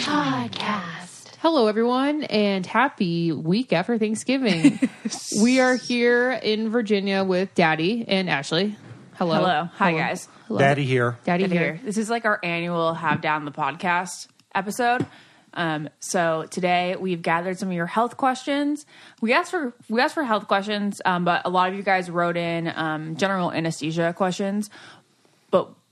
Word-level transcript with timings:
Podcast. 0.00 1.36
Hello, 1.38 1.68
everyone, 1.68 2.24
and 2.24 2.66
happy 2.66 3.30
week 3.30 3.72
after 3.72 3.96
Thanksgiving. 3.96 4.80
we 5.40 5.60
are 5.60 5.76
here 5.76 6.32
in 6.32 6.68
Virginia 6.70 7.22
with 7.22 7.54
Daddy 7.54 8.04
and 8.08 8.28
Ashley. 8.28 8.76
Hello. 9.14 9.36
Hello. 9.36 9.68
Hi, 9.74 9.90
Hello. 9.90 10.02
guys. 10.02 10.28
Hello. 10.48 10.58
Daddy 10.58 10.84
here. 10.84 11.16
Daddy 11.24 11.44
Good 11.44 11.52
here. 11.52 11.74
here. 11.74 11.80
This 11.84 11.96
is 11.96 12.10
like 12.10 12.24
our 12.24 12.40
annual 12.42 12.92
Have 12.94 13.20
Down 13.20 13.44
the 13.44 13.52
Podcast 13.52 14.26
episode. 14.52 15.06
Um, 15.54 15.88
so 15.98 16.46
today 16.50 16.96
we've 16.98 17.22
gathered 17.22 17.58
some 17.58 17.68
of 17.68 17.74
your 17.74 17.86
health 17.86 18.16
questions. 18.16 18.86
We 19.20 19.32
asked 19.32 19.50
for 19.50 19.74
we 19.88 20.00
asked 20.00 20.14
for 20.14 20.22
health 20.24 20.46
questions, 20.48 21.00
um, 21.04 21.24
but 21.24 21.42
a 21.44 21.50
lot 21.50 21.68
of 21.70 21.74
you 21.76 21.82
guys 21.82 22.10
wrote 22.10 22.36
in 22.36 22.72
um, 22.74 23.16
general 23.16 23.52
anesthesia 23.52 24.12
questions. 24.12 24.70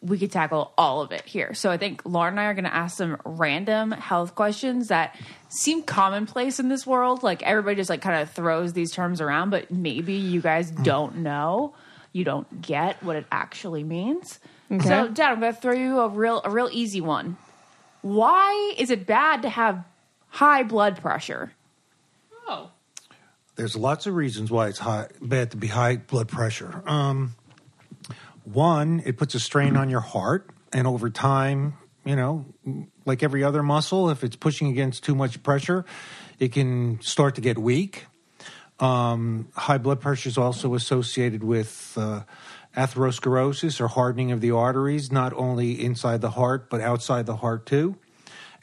But 0.00 0.10
we 0.10 0.18
could 0.18 0.30
tackle 0.30 0.72
all 0.78 1.02
of 1.02 1.12
it 1.12 1.24
here. 1.24 1.54
So 1.54 1.70
I 1.70 1.76
think 1.76 2.02
Lauren 2.04 2.34
and 2.34 2.40
I 2.40 2.44
are 2.44 2.54
going 2.54 2.64
to 2.64 2.74
ask 2.74 2.96
some 2.96 3.20
random 3.24 3.90
health 3.90 4.34
questions 4.34 4.88
that 4.88 5.18
seem 5.48 5.82
commonplace 5.82 6.60
in 6.60 6.68
this 6.68 6.86
world. 6.86 7.22
Like 7.22 7.42
everybody 7.42 7.76
just 7.76 7.90
like 7.90 8.00
kind 8.00 8.22
of 8.22 8.30
throws 8.30 8.72
these 8.72 8.92
terms 8.92 9.20
around, 9.20 9.50
but 9.50 9.70
maybe 9.70 10.14
you 10.14 10.40
guys 10.40 10.70
don't 10.70 11.18
know. 11.18 11.74
You 12.12 12.24
don't 12.24 12.62
get 12.62 13.02
what 13.02 13.16
it 13.16 13.26
actually 13.30 13.84
means. 13.84 14.38
So, 14.70 15.08
Dad, 15.08 15.32
I'm 15.32 15.40
going 15.40 15.54
to 15.54 15.60
throw 15.60 15.72
you 15.72 16.00
a 16.00 16.08
real 16.08 16.42
a 16.44 16.50
real 16.50 16.68
easy 16.70 17.00
one. 17.00 17.38
Why 18.02 18.74
is 18.76 18.90
it 18.90 19.06
bad 19.06 19.42
to 19.42 19.48
have 19.48 19.84
high 20.28 20.62
blood 20.62 21.00
pressure? 21.00 21.52
Oh. 22.46 22.70
There's 23.56 23.74
lots 23.76 24.06
of 24.06 24.14
reasons 24.14 24.50
why 24.50 24.68
it's 24.68 24.78
high, 24.78 25.08
bad 25.20 25.50
to 25.52 25.56
be 25.56 25.66
high 25.66 25.96
blood 25.96 26.28
pressure. 26.28 26.82
Um, 26.86 27.34
one, 28.52 29.02
it 29.04 29.16
puts 29.16 29.34
a 29.34 29.40
strain 29.40 29.76
on 29.76 29.90
your 29.90 30.00
heart, 30.00 30.50
and 30.72 30.86
over 30.86 31.10
time, 31.10 31.74
you 32.04 32.16
know, 32.16 32.46
like 33.04 33.22
every 33.22 33.44
other 33.44 33.62
muscle, 33.62 34.10
if 34.10 34.24
it's 34.24 34.36
pushing 34.36 34.68
against 34.68 35.04
too 35.04 35.14
much 35.14 35.42
pressure, 35.42 35.84
it 36.38 36.52
can 36.52 37.00
start 37.02 37.34
to 37.34 37.40
get 37.40 37.58
weak. 37.58 38.06
Um, 38.80 39.48
high 39.54 39.78
blood 39.78 40.00
pressure 40.00 40.28
is 40.28 40.38
also 40.38 40.74
associated 40.74 41.42
with 41.42 41.94
uh, 41.96 42.22
atherosclerosis 42.76 43.80
or 43.80 43.88
hardening 43.88 44.30
of 44.30 44.40
the 44.40 44.52
arteries, 44.52 45.10
not 45.10 45.32
only 45.34 45.84
inside 45.84 46.20
the 46.20 46.30
heart 46.30 46.70
but 46.70 46.80
outside 46.80 47.26
the 47.26 47.36
heart 47.36 47.66
too, 47.66 47.96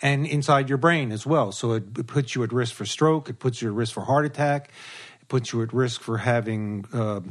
and 0.02 0.26
inside 0.26 0.70
your 0.70 0.78
brain 0.78 1.12
as 1.12 1.26
well. 1.26 1.52
So 1.52 1.74
it, 1.74 1.84
it 1.98 2.08
puts 2.08 2.34
you 2.34 2.44
at 2.44 2.54
risk 2.54 2.74
for 2.74 2.86
stroke. 2.86 3.30
It 3.30 3.40
puts 3.40 3.62
you 3.62 3.68
at 3.68 3.76
risk 3.76 3.94
for 3.94 4.02
heart 4.02 4.26
attack. 4.26 4.72
It 5.22 5.28
puts 5.28 5.52
you 5.52 5.62
at 5.62 5.74
risk 5.74 6.02
for 6.02 6.18
having 6.20 6.86
uh, 6.94 7.22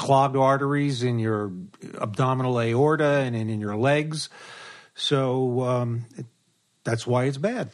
clogged 0.00 0.34
arteries 0.34 1.02
in 1.02 1.18
your 1.18 1.52
abdominal 2.00 2.58
aorta 2.58 3.04
and 3.04 3.36
in, 3.36 3.60
your 3.60 3.76
legs. 3.76 4.30
So 4.94 5.60
um, 5.60 6.06
it, 6.16 6.24
that's 6.84 7.06
why 7.06 7.24
it's 7.24 7.36
bad. 7.36 7.68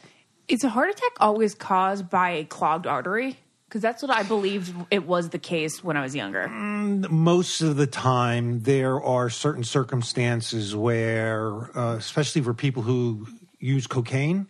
Is 0.49 0.65
a 0.65 0.69
heart 0.69 0.89
attack 0.89 1.13
always 1.21 1.55
caused 1.55 2.09
by 2.09 2.31
a 2.31 2.43
clogged 2.43 2.85
artery? 2.85 3.39
Because 3.69 3.81
that's 3.81 4.01
what 4.01 4.11
I 4.11 4.23
believed 4.23 4.75
it 4.91 5.07
was 5.07 5.29
the 5.29 5.39
case 5.39 5.81
when 5.81 5.95
I 5.95 6.01
was 6.01 6.15
younger. 6.17 6.49
most 6.49 7.61
of 7.61 7.77
the 7.77 7.87
time 7.87 8.63
there 8.63 9.01
are 9.01 9.29
certain 9.29 9.63
circumstances 9.63 10.75
where 10.75 11.77
uh, 11.77 11.95
especially 11.95 12.41
for 12.41 12.53
people 12.53 12.83
who 12.83 13.25
use 13.59 13.87
cocaine 13.87 14.47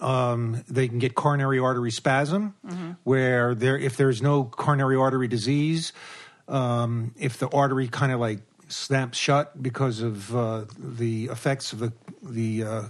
um, 0.00 0.62
they 0.68 0.86
can 0.88 0.98
get 1.00 1.14
coronary 1.14 1.58
artery 1.58 1.90
spasm 1.90 2.54
where 3.02 3.54
there 3.54 3.76
if 3.76 3.96
there's 3.96 4.22
no 4.22 4.44
coronary 4.44 4.96
artery 4.96 5.28
disease 5.28 5.92
um, 6.48 7.14
if 7.18 7.38
the 7.38 7.48
artery 7.48 7.88
kind 7.88 8.12
of 8.12 8.20
like 8.20 8.40
snaps 8.68 9.18
shut 9.18 9.60
because 9.62 10.00
of 10.00 10.34
uh, 10.34 10.64
the 10.78 11.26
effects 11.26 11.72
of 11.72 11.78
the 11.80 11.92
the 12.22 12.64
uh, 12.64 12.82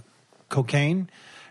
cocaine 0.49 1.09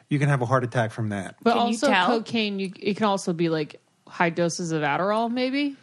you 0.08 0.18
can 0.18 0.28
have 0.28 0.42
a 0.42 0.46
heart 0.46 0.64
attack 0.64 0.92
from 0.92 1.08
that 1.10 1.36
But 1.42 1.54
Can 1.54 1.60
you 1.60 1.66
also, 1.74 1.88
tell? 1.88 2.06
cocaine, 2.06 2.58
you, 2.58 2.72
it 2.78 2.96
can 2.96 3.06
also 3.06 3.32
be 3.32 3.48
like 3.48 3.80
high 4.06 4.30
doses 4.30 4.70
of 4.72 4.82
Adderall, 4.82 5.30
maybe? 5.30 5.76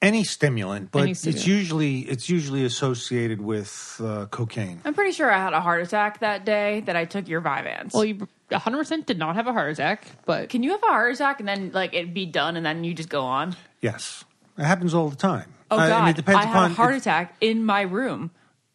any 0.00 0.22
stimulant 0.22 0.92
but 0.92 1.02
Any 1.02 1.10
it's 1.10 1.46
usually 1.46 2.00
it's 2.00 2.28
usually 2.28 2.64
associated 2.64 3.40
with 3.40 4.00
uh, 4.04 4.26
cocaine 4.26 4.80
I'm 4.84 4.94
pretty 4.94 5.10
sure 5.10 5.28
I 5.28 5.38
had 5.38 5.54
a 5.54 5.60
heart 5.60 5.82
attack 5.82 6.20
that 6.20 6.44
day 6.44 6.82
that 6.86 6.94
I 6.94 7.04
took 7.04 7.26
your 7.28 7.40
Vyvanse. 7.40 7.92
Well, 7.94 8.04
you 8.04 8.28
100% 8.50 9.06
did 9.06 9.18
not 9.18 9.34
have 9.34 9.46
a 9.48 9.52
heart 9.52 9.72
attack, 9.72 10.06
but 10.24 10.48
Can 10.50 10.62
you 10.62 10.70
have 10.70 10.82
a 10.84 10.86
heart 10.86 11.14
attack 11.14 11.40
and 11.40 11.48
then 11.48 11.72
like 11.72 11.94
it 11.94 12.14
be 12.14 12.26
done 12.26 12.56
and 12.56 12.64
then 12.64 12.84
you 12.84 12.94
just 12.94 13.08
go 13.08 13.22
on? 13.22 13.56
Yes, 13.80 14.24
it 14.56 14.64
happens 14.64 14.94
all 14.94 15.08
the 15.08 15.16
time. 15.16 15.52
Oh 15.70 15.78
I- 15.78 15.88
God! 15.88 16.00
and 16.00 16.08
it 16.10 16.16
depends 16.16 16.40
I 16.40 16.46
had 16.46 16.54
upon. 16.56 16.70
a 16.70 16.74
heart 16.74 16.94
it- 16.94 16.98
attack 16.98 17.34
in 17.40 17.64
my 17.64 17.82
room 17.82 18.30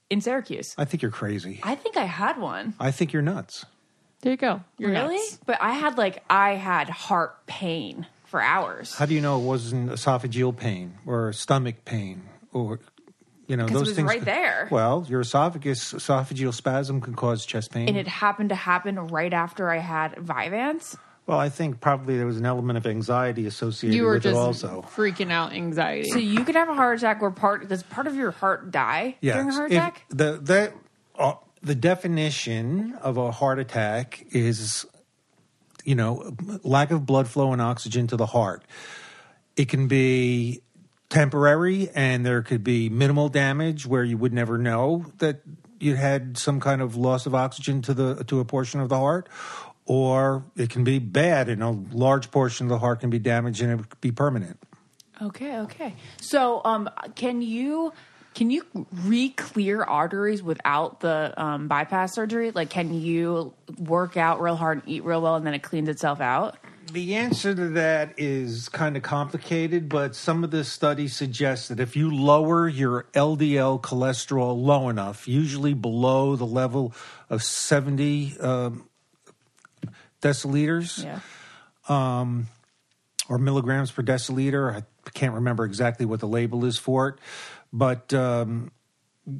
in 0.10 0.22
Syracuse. 0.22 0.76
I 0.78 0.86
think 0.86 1.02
you're 1.02 1.12
crazy. 1.12 1.60
I 1.64 1.76
think 1.76 1.98
I 1.98 2.06
had 2.06 2.38
one. 2.38 2.74
I 2.80 2.92
think 2.92 3.14
you're 3.14 3.22
nuts. 3.24 3.66
there 4.22 4.32
you 4.32 4.38
go. 4.38 4.62
You're 4.78 4.92
really? 4.92 5.16
nuts. 5.16 5.40
But 5.46 5.58
I 5.62 5.72
had 5.74 5.98
like 5.98 6.24
I 6.30 6.52
had 6.56 6.90
heart 6.90 7.46
pain 7.48 8.06
for 8.26 8.42
hours. 8.42 8.96
How 8.96 9.06
do 9.06 9.14
you 9.14 9.22
know 9.22 9.40
it 9.40 9.44
wasn't 9.46 9.90
esophageal 9.92 10.56
pain 10.56 10.94
or 11.06 11.34
stomach 11.34 11.84
pain 11.86 12.24
or 12.52 12.80
you 13.48 13.58
know 13.58 13.64
'Cause 13.66 13.72
it 13.72 13.74
those 13.80 13.88
was 13.90 13.96
things? 13.98 14.08
right 14.08 14.24
there. 14.26 14.68
Well, 14.72 15.06
your 15.10 15.22
esophagus 15.22 15.94
esophageal 15.94 16.54
spasm 16.54 17.02
can 17.02 17.14
cause 17.16 17.46
chest 17.46 17.72
pain. 17.72 17.88
and 17.90 17.98
it 17.98 18.08
happened 18.08 18.50
to 18.50 18.56
happen 18.56 18.98
right 19.08 19.34
after 19.34 19.70
I 19.70 19.80
had 19.80 20.14
Vyvanse. 20.16 20.96
Well, 21.26 21.40
I 21.40 21.50
think 21.50 21.80
probably 21.80 22.18
there 22.18 22.26
was 22.26 22.38
an 22.38 22.46
element 22.46 22.78
of 22.78 22.86
anxiety 22.86 23.46
associated 23.46 23.96
You 23.96 24.04
were 24.04 24.14
with 24.16 24.24
just 24.24 24.36
it 24.36 24.40
also. 24.40 24.86
freaking 24.96 25.32
out 25.32 25.54
anxiety. 25.54 26.10
So 26.10 26.18
you 26.18 26.44
could 26.44 26.56
have 26.56 26.68
a 26.70 26.74
heart 26.74 26.98
attack 26.98 27.22
where 27.22 27.32
part 27.32 27.68
does 27.70 27.84
part 27.84 28.08
of 28.08 28.16
your 28.16 28.32
heart 28.32 28.72
die 28.72 29.16
Yes. 29.22 29.36
during 29.36 29.50
a 29.50 29.54
heart 29.54 29.72
If 29.72 29.78
attack? 29.78 30.06
the 30.10 30.40
the 30.42 30.74
uh, 31.18 31.34
the 31.62 31.76
definition 31.76 32.94
of 33.02 33.16
a 33.18 33.32
heart 33.32 33.58
attack 33.60 34.26
is, 34.32 34.86
you 35.86 35.96
know, 35.96 36.36
lack 36.64 36.92
of 36.92 37.06
blood 37.06 37.28
flow 37.30 37.54
and 37.54 37.62
oxygen 37.62 38.08
to 38.08 38.18
the 38.18 38.26
heart. 38.26 38.64
It 39.56 39.70
can 39.70 39.88
be 39.88 40.62
temporary, 41.10 41.90
and 41.96 42.26
there 42.26 42.42
could 42.42 42.64
be 42.64 42.90
minimal 42.90 43.30
damage 43.30 43.86
where 43.86 44.04
you 44.04 44.18
would 44.18 44.34
never 44.34 44.58
know 44.58 45.06
that 45.20 45.42
you 45.80 45.96
had 45.96 46.38
some 46.38 46.60
kind 46.60 46.82
of 46.82 46.96
loss 46.96 47.26
of 47.26 47.36
oxygen 47.36 47.82
to 47.84 47.94
the 47.94 48.24
to 48.26 48.40
a 48.40 48.46
portion 48.46 48.82
of 48.82 48.90
the 48.90 48.98
heart. 48.98 49.30
Or 49.86 50.46
it 50.56 50.70
can 50.70 50.84
be 50.84 51.00
bad, 51.00 51.50
and 51.50 51.62
a 51.62 51.70
large 51.70 52.32
portion 52.32 52.68
of 52.68 52.70
the 52.70 52.80
heart 52.80 53.02
can 53.02 53.10
be 53.10 53.20
damaged, 53.20 53.62
and 53.62 53.80
it 53.80 53.90
could 53.90 54.02
be 54.02 54.12
permanent. 54.12 54.58
Okay, 55.22 55.58
okay. 55.60 55.96
So, 56.22 56.62
um, 56.64 56.90
can 57.16 57.42
you 57.42 57.94
can 58.34 58.50
you 58.50 58.66
re-clear 58.92 59.84
arteries 59.84 60.42
without 60.42 61.02
the 61.02 61.34
um, 61.42 61.68
bypass 61.68 62.14
surgery? 62.14 62.52
Like, 62.52 62.70
can 62.70 62.94
you 62.94 63.54
work 63.78 64.18
out 64.18 64.42
real 64.42 64.56
hard 64.56 64.80
and 64.80 64.90
eat 64.90 65.04
real 65.04 65.22
well, 65.22 65.36
and 65.36 65.46
then 65.46 65.54
it 65.54 65.62
cleans 65.64 65.88
itself 65.88 66.20
out? 66.20 66.58
The 66.92 67.16
answer 67.16 67.56
to 67.56 67.70
that 67.70 68.14
is 68.18 68.70
kind 68.70 68.98
of 68.98 69.04
complicated, 69.04 69.88
but 69.88 70.16
some 70.16 70.44
of 70.44 70.52
the 70.52 70.64
studies 70.64 71.16
suggest 71.16 71.70
that 71.70 71.80
if 71.80 71.96
you 71.96 72.14
lower 72.14 72.68
your 72.68 73.06
LDL 73.14 73.82
cholesterol 73.82 74.62
low 74.62 74.90
enough, 74.90 75.28
usually 75.28 75.74
below 75.74 76.36
the 76.36 76.46
level 76.46 76.94
of 77.30 77.42
70 77.42 78.38
um, 78.40 78.90
deciliters 80.24 81.04
Yeah. 81.04 81.20
or 83.30 83.38
milligrams 83.38 83.92
per 83.92 84.02
deciliter, 84.04 84.74
I 84.76 84.84
can't 85.14 85.34
remember 85.34 85.66
exactly 85.66 86.06
what 86.06 86.20
the 86.20 86.28
label 86.28 86.66
is 86.66 86.78
for 86.78 87.08
it, 87.10 87.16
but 87.72 88.14
um, 88.14 88.72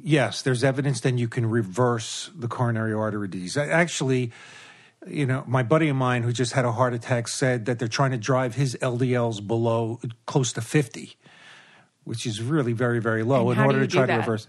yes, 0.02 0.42
there's 0.42 0.64
evidence 0.64 1.00
then 1.00 1.18
you 1.18 1.28
can 1.28 1.46
reverse 1.46 2.30
the 2.34 2.48
coronary 2.48 2.92
artery 2.92 3.28
disease. 3.28 3.56
Actually, 3.56 4.32
you 5.06 5.26
know, 5.26 5.44
my 5.46 5.62
buddy 5.62 5.88
of 5.88 5.96
mine 5.96 6.22
who 6.22 6.32
just 6.32 6.52
had 6.52 6.64
a 6.64 6.72
heart 6.72 6.94
attack 6.94 7.28
said 7.28 7.66
that 7.66 7.78
they're 7.78 7.88
trying 7.88 8.12
to 8.12 8.16
drive 8.16 8.54
his 8.54 8.74
LDLs 8.80 9.46
below 9.46 10.00
close 10.26 10.52
to 10.54 10.60
50, 10.62 11.16
which 12.04 12.26
is 12.26 12.40
really 12.40 12.72
very, 12.72 13.00
very 13.00 13.22
low 13.22 13.50
And 13.50 13.60
in 13.60 13.66
order 13.66 13.80
to 13.80 13.86
try 13.86 14.06
to 14.06 14.16
reverse. 14.16 14.46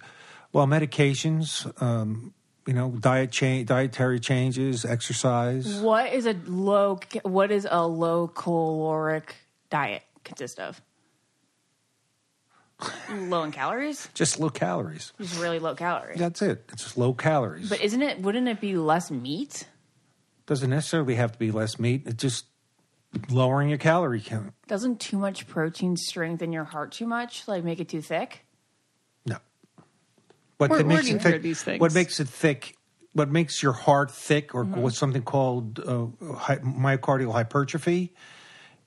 Well, 0.53 0.66
medications, 0.67 1.69
um, 1.81 2.34
you 2.66 2.74
know, 2.74 2.90
diet 2.92 3.32
change, 3.32 3.67
dietary 3.67 4.20
changes, 4.20 4.85
exercise. 4.85 5.79
What 5.82 6.12
is 6.14 6.26
a 6.26 6.34
low 6.47 7.00
What 7.23 7.52
is 7.52 7.67
a 7.70 7.85
low 7.88 8.28
caloric 8.28 9.35
diet 9.70 10.03
consist 10.23 10.59
of? 10.59 10.82
low 13.09 13.44
in 13.44 13.52
calories, 13.53 14.09
Just 14.14 14.38
low 14.40 14.50
calories. 14.50 15.14
just 15.17 15.40
really 15.40 15.59
low 15.59 15.76
calories 15.76 16.20
That's 16.20 16.41
it. 16.41 16.66
It's 16.73 16.84
just 16.84 16.97
low 16.97 17.14
calories. 17.14 17.70
But 17.70 17.79
isn't 17.82 18.02
it? 18.02 18.20
Wouldn't 18.22 18.47
it 18.50 18.59
be 18.59 18.76
less 18.76 19.09
meat? 19.09 19.67
Doesn't 20.46 20.70
necessarily 20.70 21.16
have 21.16 21.32
to 21.32 21.40
be 21.40 21.52
less 21.52 21.79
meat. 21.79 22.03
It's 22.06 22.22
just 22.22 22.46
lowering 23.29 23.70
your 23.70 23.78
calorie 23.78 24.20
count. 24.22 24.53
Doesn't 24.67 25.00
too 25.00 25.17
much 25.17 25.47
protein 25.47 25.96
strengthen 25.96 26.52
your 26.52 26.66
heart 26.66 26.91
too 26.91 27.08
much? 27.08 27.47
Like 27.47 27.64
make 27.64 27.79
it 27.79 27.88
too 27.88 28.02
thick? 28.02 28.45
No. 30.59 30.63
What 30.63 30.69
Where- 30.69 30.79
that 30.79 30.85
where 30.87 30.96
makes 30.97 31.05
do 31.05 31.11
you 31.11 31.17
it 31.52 31.57
thick? 31.57 31.81
What 31.81 31.93
makes 31.93 32.19
it 32.19 32.28
thick? 32.29 32.78
What 33.13 33.29
makes 33.31 33.63
your 33.63 33.73
heart 33.73 34.11
thick, 34.11 34.53
or 34.53 34.66
Mm-hmm. 34.66 34.81
what's 34.81 34.97
something 34.97 35.22
called 35.23 35.79
uh, 35.79 36.07
hy- 36.35 36.57
myocardial 36.57 37.31
hypertrophy, 37.31 38.13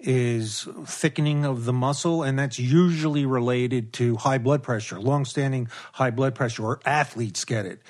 is 0.01 0.69
thickening 0.85 1.45
of 1.45 1.65
the 1.65 1.73
muscle, 1.73 2.23
and 2.23 2.39
that's 2.39 2.59
usually 2.59 3.27
related 3.27 3.93
to 3.95 4.17
high 4.17 4.39
blood 4.39 4.63
pressure, 4.63 5.01
long-standing 5.01 5.69
high 5.93 6.11
blood 6.11 6.35
pressure, 6.35 6.63
or 6.65 6.81
athletes 6.85 7.45
get 7.45 7.67
it. 7.67 7.81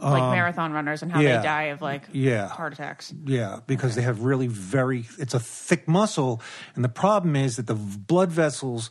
like 0.00 0.22
marathon 0.30 0.72
runners 0.72 1.02
and 1.02 1.10
how 1.10 1.18
Um, 1.18 1.24
yeah. 1.24 1.38
they 1.38 1.42
die 1.42 1.62
of 1.64 1.82
like 1.82 2.04
Yeah. 2.12 2.46
heart 2.46 2.72
attacks. 2.74 3.12
Yeah, 3.24 3.58
because 3.66 3.96
they 3.96 4.02
have 4.02 4.20
really 4.20 4.46
very, 4.46 5.08
it's 5.18 5.34
a 5.34 5.40
thick 5.40 5.88
muscle. 5.88 6.40
And 6.76 6.84
the 6.84 6.88
problem 6.88 7.34
is 7.34 7.56
that 7.56 7.66
the 7.66 7.74
blood 7.74 8.30
vessels 8.30 8.90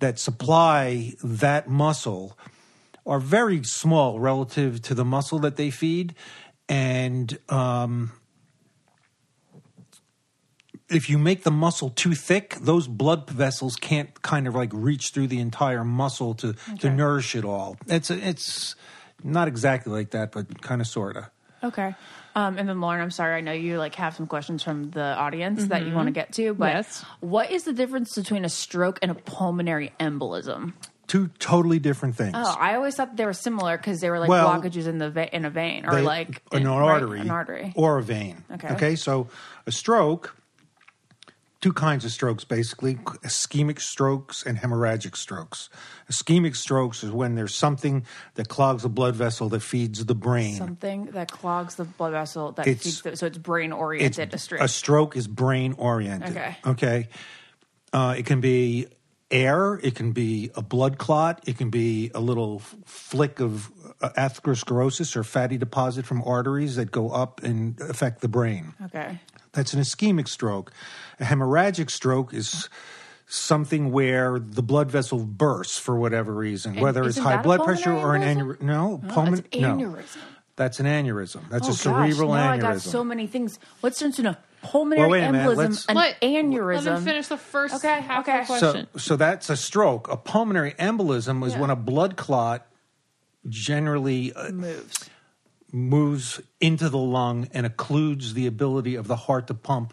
that 0.00 0.18
supply 0.18 1.14
that 1.24 1.66
muscle 1.70 2.36
are 3.06 3.20
very 3.20 3.62
small 3.64 4.18
relative 4.18 4.82
to 4.82 4.94
the 4.94 5.04
muscle 5.04 5.38
that 5.40 5.56
they 5.56 5.70
feed. 5.70 6.14
And 6.68 7.38
um, 7.48 8.12
if 10.88 11.10
you 11.10 11.18
make 11.18 11.44
the 11.44 11.50
muscle 11.50 11.90
too 11.90 12.14
thick, 12.14 12.56
those 12.60 12.86
blood 12.88 13.28
vessels 13.28 13.76
can't 13.76 14.22
kind 14.22 14.46
of 14.46 14.54
like 14.54 14.70
reach 14.72 15.10
through 15.10 15.26
the 15.26 15.40
entire 15.40 15.84
muscle 15.84 16.34
to, 16.34 16.54
to 16.80 16.90
nourish 16.90 17.34
it 17.34 17.44
all. 17.44 17.76
It's, 17.86 18.10
it's 18.10 18.74
not 19.22 19.48
exactly 19.48 19.92
like 19.92 20.10
that, 20.10 20.32
but 20.32 20.62
kind 20.62 20.80
of, 20.80 20.86
sort 20.86 21.16
of. 21.16 21.24
Okay. 21.62 21.94
Um, 22.34 22.58
and 22.58 22.68
then 22.68 22.80
Lauren, 22.80 23.00
I'm 23.00 23.10
sorry, 23.10 23.36
I 23.36 23.40
know 23.40 23.52
you 23.52 23.78
like 23.78 23.94
have 23.94 24.16
some 24.16 24.26
questions 24.26 24.62
from 24.62 24.90
the 24.90 25.02
audience 25.02 25.66
that 25.66 25.86
you 25.86 25.94
want 25.94 26.08
to 26.08 26.12
get 26.12 26.32
to, 26.34 26.52
but 26.52 26.74
Yes. 26.74 27.04
what 27.20 27.50
is 27.50 27.64
the 27.64 27.72
difference 27.72 28.14
between 28.14 28.44
a 28.44 28.48
stroke 28.48 28.98
and 29.02 29.10
a 29.10 29.14
pulmonary 29.14 29.92
embolism? 30.00 30.74
Two 31.06 31.28
totally 31.38 31.78
different 31.78 32.16
things. 32.16 32.32
Oh, 32.34 32.56
I 32.58 32.74
always 32.76 32.94
thought 32.94 33.16
they 33.16 33.26
were 33.26 33.32
similar 33.34 33.76
because 33.76 34.00
they 34.00 34.08
were 34.10 34.18
like 34.18 34.28
Well, 34.30 34.48
blockages 34.48 34.86
in 34.86 34.98
the 34.98 35.10
ve- 35.10 35.28
in 35.32 35.44
a 35.44 35.50
vein 35.50 35.84
or 35.86 35.94
They- 35.96 36.02
like 36.02 36.42
an 36.52 36.62
in- 36.62 36.68
right, 36.68 36.78
artery, 36.82 37.20
an 37.20 37.30
artery. 37.30 37.72
or 37.76 37.98
a 37.98 38.02
vein. 38.02 38.42
Okay. 38.54 38.68
Okay. 38.70 38.96
So 38.96 39.28
a 39.66 39.72
stroke, 39.72 40.34
two 41.60 41.72
kinds 41.72 42.04
of 42.04 42.10
strokes 42.10 42.44
basically: 42.44 42.94
ischemic 43.22 43.80
strokes 43.80 44.42
and 44.44 44.58
hemorrhagic 44.58 45.16
strokes. 45.16 45.68
Ischemic 46.10 46.56
strokes 46.56 47.04
is 47.04 47.10
when 47.10 47.34
there's 47.34 47.54
something 47.54 48.04
that 48.34 48.48
clogs 48.48 48.84
a 48.84 48.88
blood 48.88 49.14
vessel 49.14 49.48
that 49.50 49.60
feeds 49.60 50.04
the 50.04 50.14
brain. 50.14 50.56
Something 50.56 51.06
that 51.12 51.30
clogs 51.30 51.74
the 51.76 51.84
blood 51.84 52.12
vessel 52.12 52.52
that 52.52 52.66
It's- 52.66 52.82
feeds 52.84 53.02
the, 53.02 53.16
so 53.16 53.26
it's 53.26 53.38
brain 53.38 53.72
oriented. 53.72 54.32
A 54.34 54.38
stroke. 54.38 54.60
a 54.62 54.68
stroke 54.68 55.16
is 55.16 55.26
brain 55.28 55.74
oriented. 55.78 56.30
Okay. 56.36 56.56
Okay. 56.66 57.08
Uh, 57.92 58.14
it 58.18 58.26
can 58.26 58.40
be 58.40 58.88
air. 59.34 59.80
It 59.82 59.94
can 59.94 60.12
be 60.12 60.50
a 60.54 60.62
blood 60.62 60.96
clot. 60.98 61.42
It 61.46 61.58
can 61.58 61.68
be 61.70 62.10
a 62.14 62.20
little 62.20 62.60
flick 62.86 63.40
of 63.40 63.70
uh, 64.00 64.10
atherosclerosis 64.16 65.16
or 65.16 65.24
fatty 65.24 65.58
deposit 65.58 66.06
from 66.06 66.22
arteries 66.24 66.76
that 66.76 66.90
go 66.90 67.10
up 67.10 67.42
and 67.42 67.80
affect 67.80 68.20
the 68.20 68.28
brain. 68.28 68.74
okay. 68.86 69.20
That's 69.52 69.72
an 69.72 69.80
ischemic 69.80 70.26
stroke. 70.28 70.72
A 71.20 71.24
hemorrhagic 71.24 71.88
stroke 71.90 72.34
is 72.34 72.68
something 73.26 73.92
where 73.92 74.38
the 74.40 74.62
blood 74.62 74.90
vessel 74.90 75.18
bursts 75.24 75.78
for 75.78 75.96
whatever 75.96 76.32
reason, 76.34 76.74
whether 76.80 77.04
it's 77.04 77.18
high 77.18 77.40
blood 77.40 77.62
pressure 77.62 77.92
or 77.92 78.14
an 78.16 78.22
aneurysm. 78.22 78.62
No, 78.62 79.00
Oh, 79.04 79.06
pulmon- 79.12 79.38
it's 79.50 79.56
no. 79.60 79.76
aneurysm. 79.76 80.18
That's 80.56 80.78
an 80.80 80.86
aneurysm. 80.86 81.48
That's 81.50 81.68
Oh, 81.68 81.70
a 81.70 81.74
cerebral 81.74 82.28
gosh, 82.30 82.36
now 82.36 82.50
aneurysm. 82.52 82.54
I 82.54 82.72
got 82.74 82.80
so 82.80 83.02
many 83.04 83.26
things. 83.26 83.58
What's 83.80 83.98
the 84.00 84.06
difference 84.10 84.16
between 84.16 84.34
a 84.34 84.38
pulmonary 84.64 85.00
Well, 85.08 85.10
wait 85.10 85.30
minute. 85.30 85.46
embolism, 85.46 85.56
Let's- 85.56 85.86
an 85.86 85.94
Let- 85.96 86.20
aneurysm? 86.20 86.84
Let 86.86 86.98
me 87.00 87.04
finish 87.04 87.26
the 87.28 87.36
first 87.36 87.74
Okay, 87.76 88.00
half 88.00 88.22
okay. 88.28 88.40
of 88.40 88.46
the 88.48 88.58
so, 88.58 88.72
question. 88.72 88.86
so 88.96 89.16
that's 89.16 89.50
a 89.50 89.56
stroke. 89.56 90.08
A 90.10 90.16
pulmonary 90.16 90.72
embolism 90.78 91.46
is 91.46 91.52
Yeah. 91.54 91.60
when 91.60 91.70
a 91.70 91.76
blood 91.76 92.16
clot 92.16 92.66
generally 93.48 94.32
uh, 94.32 94.50
moves. 94.50 95.10
moves 95.72 96.40
into 96.60 96.88
the 96.88 96.98
lung 96.98 97.48
and 97.52 97.66
occludes 97.66 98.32
the 98.34 98.46
ability 98.46 98.94
of 98.94 99.06
the 99.06 99.16
heart 99.16 99.46
to 99.48 99.54
pump 99.54 99.92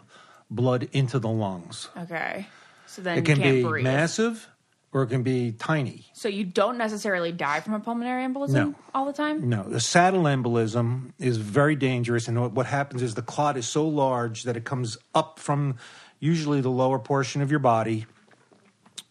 blood 0.50 0.88
into 0.92 1.18
the 1.18 1.28
lungs. 1.28 1.88
Okay. 1.96 2.46
So 2.86 3.02
then 3.02 3.18
It 3.18 3.24
can 3.24 3.38
can't 3.38 3.56
be 3.56 3.62
breathe. 3.62 3.84
massive 3.84 4.48
or 4.92 5.02
it 5.02 5.06
can 5.08 5.22
be 5.22 5.52
tiny. 5.52 6.06
So 6.12 6.28
you 6.28 6.44
don't 6.44 6.76
necessarily 6.76 7.32
die 7.32 7.60
from 7.60 7.74
a 7.74 7.80
pulmonary 7.80 8.24
embolism 8.26 8.52
No. 8.52 8.74
all 8.94 9.06
the 9.06 9.12
time? 9.12 9.48
No, 9.48 9.62
the 9.62 9.80
saddle 9.80 10.24
embolism 10.24 11.12
is 11.18 11.38
very 11.38 11.76
dangerous, 11.76 12.28
and 12.28 12.40
what- 12.40 12.52
what 12.52 12.66
happens 12.66 13.00
is 13.02 13.14
the 13.14 13.22
clot 13.22 13.56
is 13.56 13.66
so 13.66 13.86
large 13.88 14.42
that 14.44 14.56
it 14.56 14.64
comes 14.64 14.98
up 15.14 15.38
from 15.38 15.76
usually 16.20 16.60
the 16.60 16.70
lower 16.70 16.98
portion 16.98 17.40
of 17.42 17.50
your 17.50 17.58
body, 17.60 18.06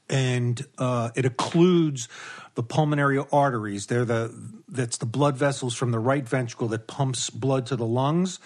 and 0.10 0.66
uh, 0.78 1.10
it 1.16 1.26
occludes 1.26 2.08
the 2.56 2.64
pulmonary 2.64 3.24
arteries. 3.32 3.88
They're 3.88 4.06
the 4.06 4.34
that's 4.68 4.98
the 4.98 5.06
blood 5.06 5.36
vessels 5.36 5.74
from 5.74 5.92
the 5.92 6.00
right 6.00 6.28
ventricle 6.28 6.68
that 6.70 6.88
pumps 6.88 7.30
blood 7.30 7.66
to 7.68 7.76
the 7.76 7.86
lungs. 7.86 8.40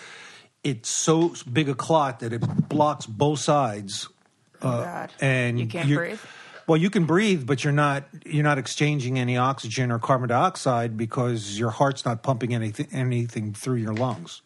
It's 0.64 0.90
so 0.90 1.34
big 1.52 1.70
a 1.70 1.76
clot 1.76 2.20
that 2.22 2.34
it 2.34 2.70
blocks 2.70 3.06
both 3.06 3.40
sides, 3.40 4.10
Oh, 4.64 4.82
God. 4.84 5.12
and 5.22 5.60
you 5.60 5.68
can't 5.68 5.88
breathe? 5.94 6.20
Well, 6.68 6.78
you 6.78 6.90
can 6.90 7.06
breathe, 7.06 7.46
but 7.46 7.64
you're 7.64 7.74
not 7.74 8.06
you're 8.26 8.44
not 8.44 8.58
exchanging 8.58 9.20
any 9.20 9.38
oxygen 9.38 9.92
or 9.92 10.00
carbon 10.00 10.30
dioxide 10.30 10.98
because 10.98 11.60
your 11.60 11.70
heart's 11.70 12.06
not 12.06 12.24
pumping 12.24 12.54
anything 12.56 12.88
anything 12.92 13.54
through 13.54 13.76
your 13.78 13.94
lungs. 13.94 14.42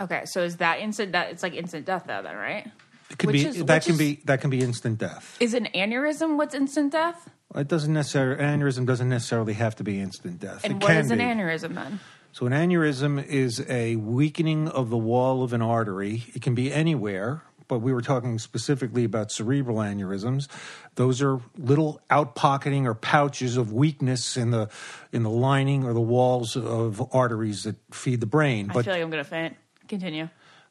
Okay, 0.00 0.22
so 0.24 0.42
is 0.42 0.56
that 0.56 0.80
instant 0.80 1.12
death? 1.12 1.28
It's 1.30 1.42
like 1.42 1.54
instant 1.54 1.84
death, 1.86 2.04
though, 2.06 2.22
then, 2.22 2.34
right? 2.36 2.66
It 3.10 3.18
can 3.18 3.28
Which 3.28 3.34
be 3.34 3.46
is- 3.46 3.64
that 3.64 3.84
can 3.84 3.92
is- 3.92 3.98
be 3.98 4.20
that 4.24 4.40
can 4.40 4.50
be 4.50 4.60
instant 4.60 4.98
death. 4.98 5.36
Is 5.38 5.54
an 5.54 5.68
aneurysm 5.74 6.36
what's 6.36 6.54
instant 6.54 6.92
death? 6.92 7.28
It 7.54 7.68
doesn't 7.68 7.92
necessarily 7.92 8.42
aneurysm 8.42 8.86
doesn't 8.86 9.08
necessarily 9.08 9.52
have 9.52 9.76
to 9.76 9.84
be 9.84 10.00
instant 10.00 10.40
death. 10.40 10.62
And 10.64 10.72
it 10.72 10.76
what 10.82 10.86
can 10.92 10.96
is 11.04 11.10
an 11.10 11.18
be. 11.18 11.24
aneurysm 11.24 11.74
then? 11.74 12.00
So 12.32 12.46
an 12.46 12.52
aneurysm 12.52 13.24
is 13.24 13.64
a 13.68 13.94
weakening 13.94 14.66
of 14.66 14.90
the 14.90 14.96
wall 14.96 15.44
of 15.44 15.52
an 15.52 15.62
artery. 15.62 16.24
It 16.34 16.42
can 16.42 16.56
be 16.56 16.72
anywhere, 16.72 17.42
but 17.74 17.80
we 17.80 17.92
were 17.92 18.02
talking 18.02 18.38
specifically 18.38 19.02
about 19.02 19.32
cerebral 19.32 19.78
aneurysms. 19.78 20.46
Those 20.94 21.20
are 21.20 21.40
little 21.58 22.00
outpocketing 22.08 22.84
or 22.84 22.94
pouches 22.94 23.56
of 23.56 23.72
weakness 23.72 24.36
in 24.36 24.52
the 24.52 24.68
in 25.10 25.24
the 25.24 25.30
lining 25.30 25.82
or 25.82 25.92
the 25.92 26.00
walls 26.00 26.54
of 26.54 27.02
arteries 27.12 27.64
that 27.64 27.74
feed 27.92 28.20
the 28.20 28.26
brain. 28.26 28.70
I 28.70 28.74
But 28.74 28.84
feel 28.84 28.94
like 28.94 29.02
I'm 29.02 29.10
going 29.10 29.24
to 29.24 29.28
faint. 29.28 29.56
Continue. 29.88 30.28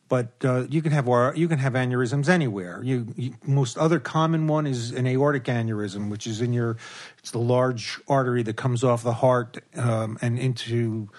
but 0.08 0.32
uh, 0.46 0.66
you 0.70 0.82
can 0.82 0.94
have 0.94 1.08
you 1.36 1.50
can 1.50 1.60
have 1.60 1.74
aneurysms 1.74 2.30
anywhere. 2.30 2.82
You, 2.82 3.14
you 3.18 3.34
most 3.46 3.78
other 3.78 4.00
common 4.00 4.48
one 4.48 4.66
is 4.66 4.92
an 4.92 5.06
aortic 5.06 5.44
aneurysm, 5.44 6.10
which 6.10 6.26
is 6.26 6.40
in 6.40 6.54
your 6.54 6.78
it's 7.20 7.32
the 7.32 7.40
large 7.40 8.00
artery 8.08 8.44
that 8.44 8.56
comes 8.56 8.82
off 8.86 9.04
the 9.04 9.16
heart 9.16 9.58
um, 9.76 10.18
and 10.22 10.40
into 10.40 11.10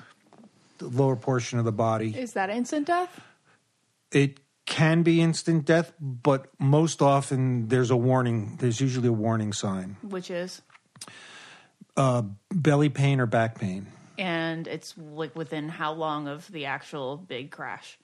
the 0.78 0.88
lower 0.88 1.14
portion 1.16 1.58
of 1.58 1.66
the 1.66 1.72
body. 1.72 2.16
Is 2.16 2.32
that 2.32 2.48
instant 2.48 2.86
death? 2.86 3.20
It 4.12 4.38
can 4.66 5.02
be 5.02 5.20
instant 5.20 5.64
death, 5.64 5.92
but 6.00 6.48
most 6.58 7.02
often 7.02 7.68
there's 7.68 7.90
a 7.90 7.96
warning. 7.96 8.56
There's 8.60 8.80
usually 8.80 9.08
a 9.08 9.12
warning 9.12 9.52
sign: 9.52 9.96
Which 10.02 10.30
is? 10.30 10.62
uh, 11.96 12.22
belly 12.50 12.88
pain 12.88 13.20
or 13.20 13.26
back 13.26 13.58
pain. 13.58 13.86
And 14.18 14.66
it's 14.68 14.94
like 14.96 15.34
within 15.34 15.68
how 15.68 15.92
long 15.92 16.28
of 16.28 16.50
the 16.50 16.66
actual 16.66 17.16
big 17.16 17.50
crash? 17.50 17.98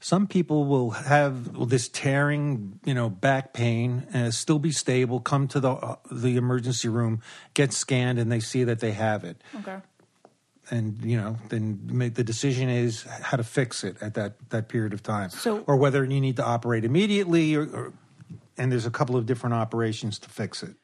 Some 0.00 0.26
people 0.26 0.66
will 0.66 0.90
have 0.90 1.68
this 1.68 1.88
tearing, 1.88 2.80
you 2.84 2.92
know, 2.92 3.08
back 3.08 3.52
pain 3.52 4.06
and 4.12 4.34
still 4.34 4.58
be 4.58 4.70
stable. 4.70 5.20
Come 5.20 5.48
to 5.48 5.60
the 5.60 5.72
uh, 5.72 5.96
the 6.10 6.36
emergency 6.36 6.88
room, 6.88 7.22
get 7.54 7.72
scanned, 7.72 8.18
and 8.18 8.30
they 8.30 8.40
see 8.40 8.64
that 8.64 8.80
they 8.80 8.92
have 8.92 9.24
it. 9.24 9.42
Okay. 9.60 9.78
And 10.70 11.00
you 11.04 11.16
know, 11.16 11.36
then 11.48 11.80
make, 11.84 12.14
the 12.14 12.24
decision 12.24 12.68
is 12.68 13.02
how 13.04 13.36
to 13.36 13.44
fix 13.44 13.84
it 13.84 13.96
at 14.02 14.14
that 14.14 14.34
that 14.50 14.68
period 14.68 14.92
of 14.92 15.02
time, 15.02 15.30
So- 15.30 15.62
or 15.66 15.76
whether 15.76 16.04
you 16.04 16.20
need 16.20 16.36
to 16.36 16.44
operate 16.44 16.84
immediately, 16.84 17.54
or, 17.54 17.62
or 17.66 17.92
and 18.58 18.72
there's 18.72 18.86
a 18.86 18.90
couple 18.90 19.16
of 19.16 19.26
different 19.26 19.54
operations 19.54 20.18
to 20.20 20.28
fix 20.28 20.62
it. 20.62 20.74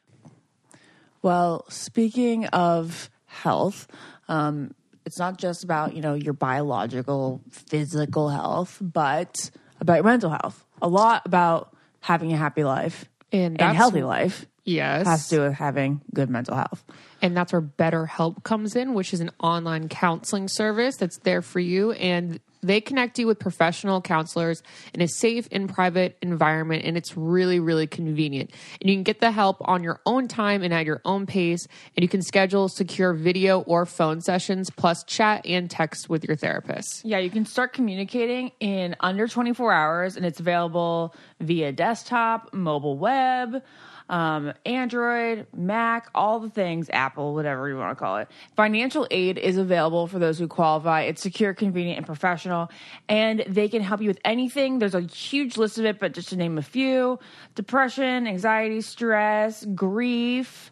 Well, 1.21 1.65
speaking 1.69 2.45
of 2.47 3.09
health, 3.25 3.87
um, 4.27 4.73
it's 5.05 5.19
not 5.19 5.37
just 5.37 5.63
about 5.63 5.93
you 5.95 6.01
know 6.01 6.13
your 6.13 6.33
biological, 6.33 7.41
physical 7.51 8.29
health, 8.29 8.77
but 8.81 9.51
about 9.81 9.95
your 9.95 10.03
mental 10.03 10.29
health. 10.29 10.65
A 10.81 10.87
lot 10.87 11.23
about 11.25 11.75
having 12.01 12.31
a 12.33 12.37
happy 12.37 12.63
life 12.63 13.05
And 13.31 13.59
and 13.61 13.75
healthy 13.75 14.03
life 14.03 14.45
Yes. 14.65 15.05
has 15.05 15.27
to 15.29 15.35
do 15.35 15.41
with 15.41 15.53
having 15.53 16.01
good 16.13 16.29
mental 16.29 16.55
health. 16.55 16.83
And 17.21 17.35
that's 17.35 17.53
where 17.53 17.61
BetterHelp 17.61 18.43
comes 18.43 18.75
in, 18.75 18.93
which 18.93 19.13
is 19.13 19.21
an 19.21 19.31
online 19.39 19.89
counseling 19.89 20.47
service 20.47 20.97
that's 20.97 21.17
there 21.19 21.41
for 21.41 21.59
you. 21.59 21.91
And 21.93 22.39
they 22.61 22.79
connect 22.81 23.19
you 23.19 23.27
with 23.27 23.39
professional 23.39 24.01
counselors 24.01 24.63
in 24.93 25.01
a 25.01 25.07
safe 25.07 25.47
and 25.51 25.73
private 25.73 26.17
environment. 26.21 26.83
And 26.85 26.97
it's 26.97 27.15
really, 27.17 27.59
really 27.59 27.87
convenient. 27.87 28.51
And 28.79 28.89
you 28.89 28.95
can 28.95 29.03
get 29.03 29.19
the 29.19 29.31
help 29.31 29.57
on 29.61 29.83
your 29.83 29.99
own 30.05 30.27
time 30.27 30.63
and 30.63 30.73
at 30.73 30.85
your 30.85 31.01
own 31.05 31.25
pace. 31.25 31.67
And 31.95 32.03
you 32.03 32.09
can 32.09 32.21
schedule 32.21 32.69
secure 32.69 33.13
video 33.13 33.61
or 33.61 33.85
phone 33.85 34.21
sessions, 34.21 34.69
plus 34.69 35.03
chat 35.03 35.45
and 35.45 35.69
text 35.69 36.09
with 36.09 36.23
your 36.23 36.37
therapist. 36.37 37.03
Yeah, 37.03 37.19
you 37.19 37.29
can 37.29 37.45
start 37.45 37.73
communicating 37.73 38.51
in 38.59 38.95
under 39.01 39.27
24 39.27 39.73
hours, 39.73 40.15
and 40.15 40.25
it's 40.25 40.39
available 40.39 41.15
via 41.41 41.71
desktop, 41.71 42.53
mobile 42.53 42.97
web, 42.97 43.61
um, 44.09 44.53
Android, 44.65 45.47
Mac, 45.55 46.09
all 46.13 46.39
the 46.39 46.49
things, 46.49 46.89
Apple, 46.91 47.33
whatever 47.33 47.67
you 47.69 47.77
want 47.77 47.97
to 47.97 48.01
call 48.01 48.17
it. 48.17 48.29
Financial 48.55 49.07
aid 49.11 49.37
is 49.37 49.57
available 49.57 50.07
for 50.07 50.19
those 50.19 50.39
who 50.39 50.47
qualify. 50.47 51.01
It's 51.01 51.21
secure, 51.21 51.53
convenient, 51.53 51.97
and 51.97 52.05
professional, 52.05 52.69
and 53.07 53.43
they 53.47 53.69
can 53.69 53.81
help 53.81 54.01
you 54.01 54.07
with 54.07 54.19
anything. 54.25 54.79
There's 54.79 54.95
a 54.95 55.01
huge 55.01 55.57
list 55.57 55.77
of 55.77 55.85
it, 55.85 55.99
but 55.99 56.13
just 56.13 56.29
to 56.29 56.35
name 56.35 56.57
a 56.57 56.63
few 56.63 57.19
depression, 57.55 58.27
anxiety, 58.27 58.81
stress, 58.81 59.65
grief, 59.73 60.71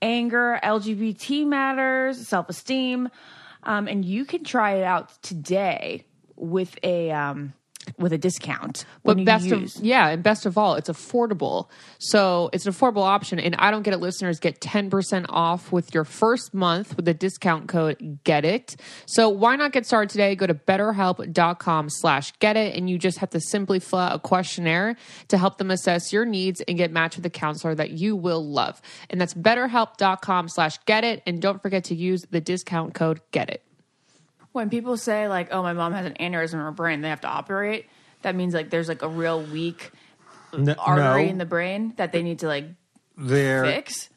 anger, 0.00 0.58
LGBT 0.62 1.46
matters, 1.46 2.26
self 2.26 2.48
esteem 2.48 3.08
um, 3.64 3.88
and 3.88 4.04
you 4.04 4.24
can 4.24 4.44
try 4.44 4.72
it 4.74 4.84
out 4.84 5.22
today 5.22 6.04
with 6.36 6.76
a 6.82 7.10
um, 7.10 7.52
with 7.98 8.12
a 8.12 8.18
discount. 8.18 8.84
But 9.04 9.24
best 9.24 9.44
use- 9.44 9.76
of 9.76 9.84
yeah, 9.84 10.08
and 10.08 10.22
best 10.22 10.46
of 10.46 10.56
all, 10.58 10.74
it's 10.74 10.88
affordable. 10.88 11.68
So 11.98 12.50
it's 12.52 12.66
an 12.66 12.72
affordable 12.72 13.02
option. 13.04 13.38
And 13.38 13.54
I 13.56 13.70
don't 13.70 13.82
get 13.82 13.94
it. 13.94 13.98
Listeners 13.98 14.38
get 14.40 14.60
ten 14.60 14.90
percent 14.90 15.26
off 15.28 15.72
with 15.72 15.94
your 15.94 16.04
first 16.04 16.54
month 16.54 16.96
with 16.96 17.04
the 17.04 17.14
discount 17.14 17.68
code 17.68 18.20
Get 18.24 18.44
It. 18.44 18.76
So 19.06 19.28
why 19.28 19.56
not 19.56 19.72
get 19.72 19.86
started 19.86 20.10
today? 20.10 20.34
Go 20.34 20.46
to 20.46 20.54
BetterHelp.com/slash 20.54 22.32
Get 22.38 22.56
It, 22.56 22.76
and 22.76 22.88
you 22.88 22.98
just 22.98 23.18
have 23.18 23.30
to 23.30 23.40
simply 23.40 23.78
fill 23.80 23.98
out 24.00 24.14
a 24.14 24.18
questionnaire 24.18 24.96
to 25.28 25.38
help 25.38 25.58
them 25.58 25.70
assess 25.70 26.12
your 26.12 26.24
needs 26.24 26.60
and 26.62 26.76
get 26.76 26.90
matched 26.92 27.16
with 27.16 27.26
a 27.26 27.30
counselor 27.30 27.74
that 27.74 27.90
you 27.90 28.16
will 28.16 28.44
love. 28.44 28.80
And 29.10 29.20
that's 29.20 29.34
BetterHelp.com/slash 29.34 30.78
Get 30.86 31.04
It. 31.04 31.22
And 31.26 31.40
don't 31.40 31.60
forget 31.62 31.84
to 31.84 31.94
use 31.94 32.22
the 32.30 32.40
discount 32.40 32.94
code 32.94 33.20
Get 33.30 33.50
It. 33.50 33.62
When 34.52 34.70
people 34.70 34.96
say 34.96 35.28
like, 35.28 35.48
"Oh, 35.52 35.62
my 35.62 35.72
mom 35.72 35.92
has 35.92 36.06
an 36.06 36.14
aneurysm 36.20 36.54
in 36.54 36.60
her 36.60 36.70
brain," 36.72 37.00
they 37.00 37.08
have 37.08 37.22
to 37.22 37.28
operate. 37.28 37.86
That 38.22 38.34
means 38.36 38.54
like 38.54 38.70
there's 38.70 38.88
like 38.88 39.02
a 39.02 39.08
real 39.08 39.42
weak 39.42 39.90
N- 40.54 40.74
artery 40.78 41.24
no, 41.24 41.30
in 41.30 41.38
the 41.38 41.46
brain 41.46 41.94
that 41.96 42.12
they 42.12 42.22
need 42.22 42.40
to 42.40 42.46
like 42.46 42.66
there, 43.16 43.64
fix. 43.64 44.10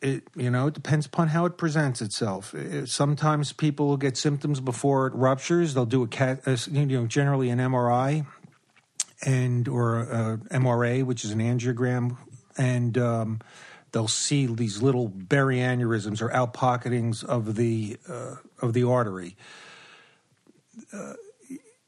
it, 0.00 0.22
you 0.34 0.50
know, 0.50 0.68
it 0.68 0.74
depends 0.74 1.06
upon 1.06 1.28
how 1.28 1.44
it 1.44 1.58
presents 1.58 2.00
itself. 2.00 2.54
It- 2.54 2.88
sometimes 2.88 3.52
people 3.52 3.88
will 3.88 3.96
get 3.96 4.16
symptoms 4.16 4.60
before 4.60 5.08
it 5.08 5.14
ruptures. 5.14 5.74
They'll 5.74 5.86
do 5.86 6.02
a 6.02 6.08
cat, 6.08 6.40
you 6.70 6.86
know, 6.86 7.06
generally 7.06 7.50
an 7.50 7.58
MRI 7.58 8.24
and 9.24 9.68
or 9.68 10.00
a, 10.00 10.38
MRA, 10.50 11.02
which 11.04 11.24
is 11.24 11.32
an 11.32 11.40
angiogram, 11.40 12.16
and 12.56 12.96
um, 12.96 13.40
they'll 13.92 14.08
see 14.08 14.46
these 14.46 14.80
little 14.82 15.08
berry 15.08 15.58
aneurysms 15.58 16.22
or 16.22 16.30
outpocketings 16.30 17.24
of 17.24 17.56
the 17.56 17.98
uh, 18.08 18.36
of 18.62 18.72
the 18.72 18.84
artery. 18.84 19.36
Uh, 20.92 21.14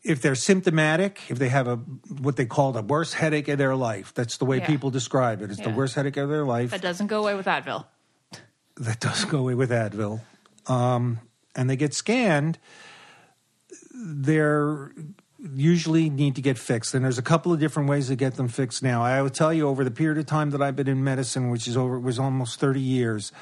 if 0.05 0.21
they're 0.21 0.35
symptomatic, 0.35 1.21
if 1.29 1.39
they 1.39 1.49
have 1.49 1.69
a 1.69 1.77
what 1.77 2.35
they 2.37 2.45
call 2.47 2.73
the 2.73 2.83
worst 2.83 3.15
headache 3.15 3.47
of 3.49 3.59
their 3.59 3.77
life, 3.77 4.13
that's 4.15 4.37
the 4.39 4.45
way 4.45 4.59
Yeah. 4.59 4.67
people 4.67 4.91
describe 4.91 5.43
it. 5.43 5.51
It's 5.51 5.61
the 5.61 5.71
worst 5.71 5.95
headache 5.95 6.17
of 6.17 6.29
their 6.29 6.45
life 6.45 6.71
That 6.73 6.83
doesn't 6.83 7.07
go 7.07 7.21
away 7.21 7.35
with 7.35 7.47
Advil. 7.47 7.85
that 8.77 8.99
does 9.01 9.25
go 9.27 9.39
away 9.39 9.55
with 9.55 9.71
Advil, 9.71 10.21
um, 10.67 11.21
and 11.55 11.71
they 11.71 11.77
get 11.77 11.95
scanned, 11.95 12.59
they're 13.95 14.93
usually 15.55 16.09
need 16.09 16.37
to 16.37 16.43
get 16.43 16.57
fixed. 16.57 16.95
And 16.95 17.05
there's 17.05 17.19
a 17.19 17.23
couple 17.23 17.53
of 17.53 17.59
different 17.59 17.89
ways 17.89 18.07
to 18.09 18.17
get 18.17 18.37
them 18.37 18.47
fixed 18.49 18.83
now. 18.83 19.03
I 19.03 19.21
will 19.23 19.31
tell 19.31 19.53
you 19.53 19.67
over 19.69 19.83
the 19.83 19.91
period 19.91 20.19
of 20.19 20.27
time 20.27 20.51
that 20.51 20.63
I've 20.63 20.77
been 20.77 20.89
in 20.89 21.03
medicine, 21.03 21.51
which 21.51 21.67
is 21.67 21.77
over 21.77 21.99
was 21.99 22.19
almost 22.19 22.61
30 22.61 22.81
years, 22.81 23.33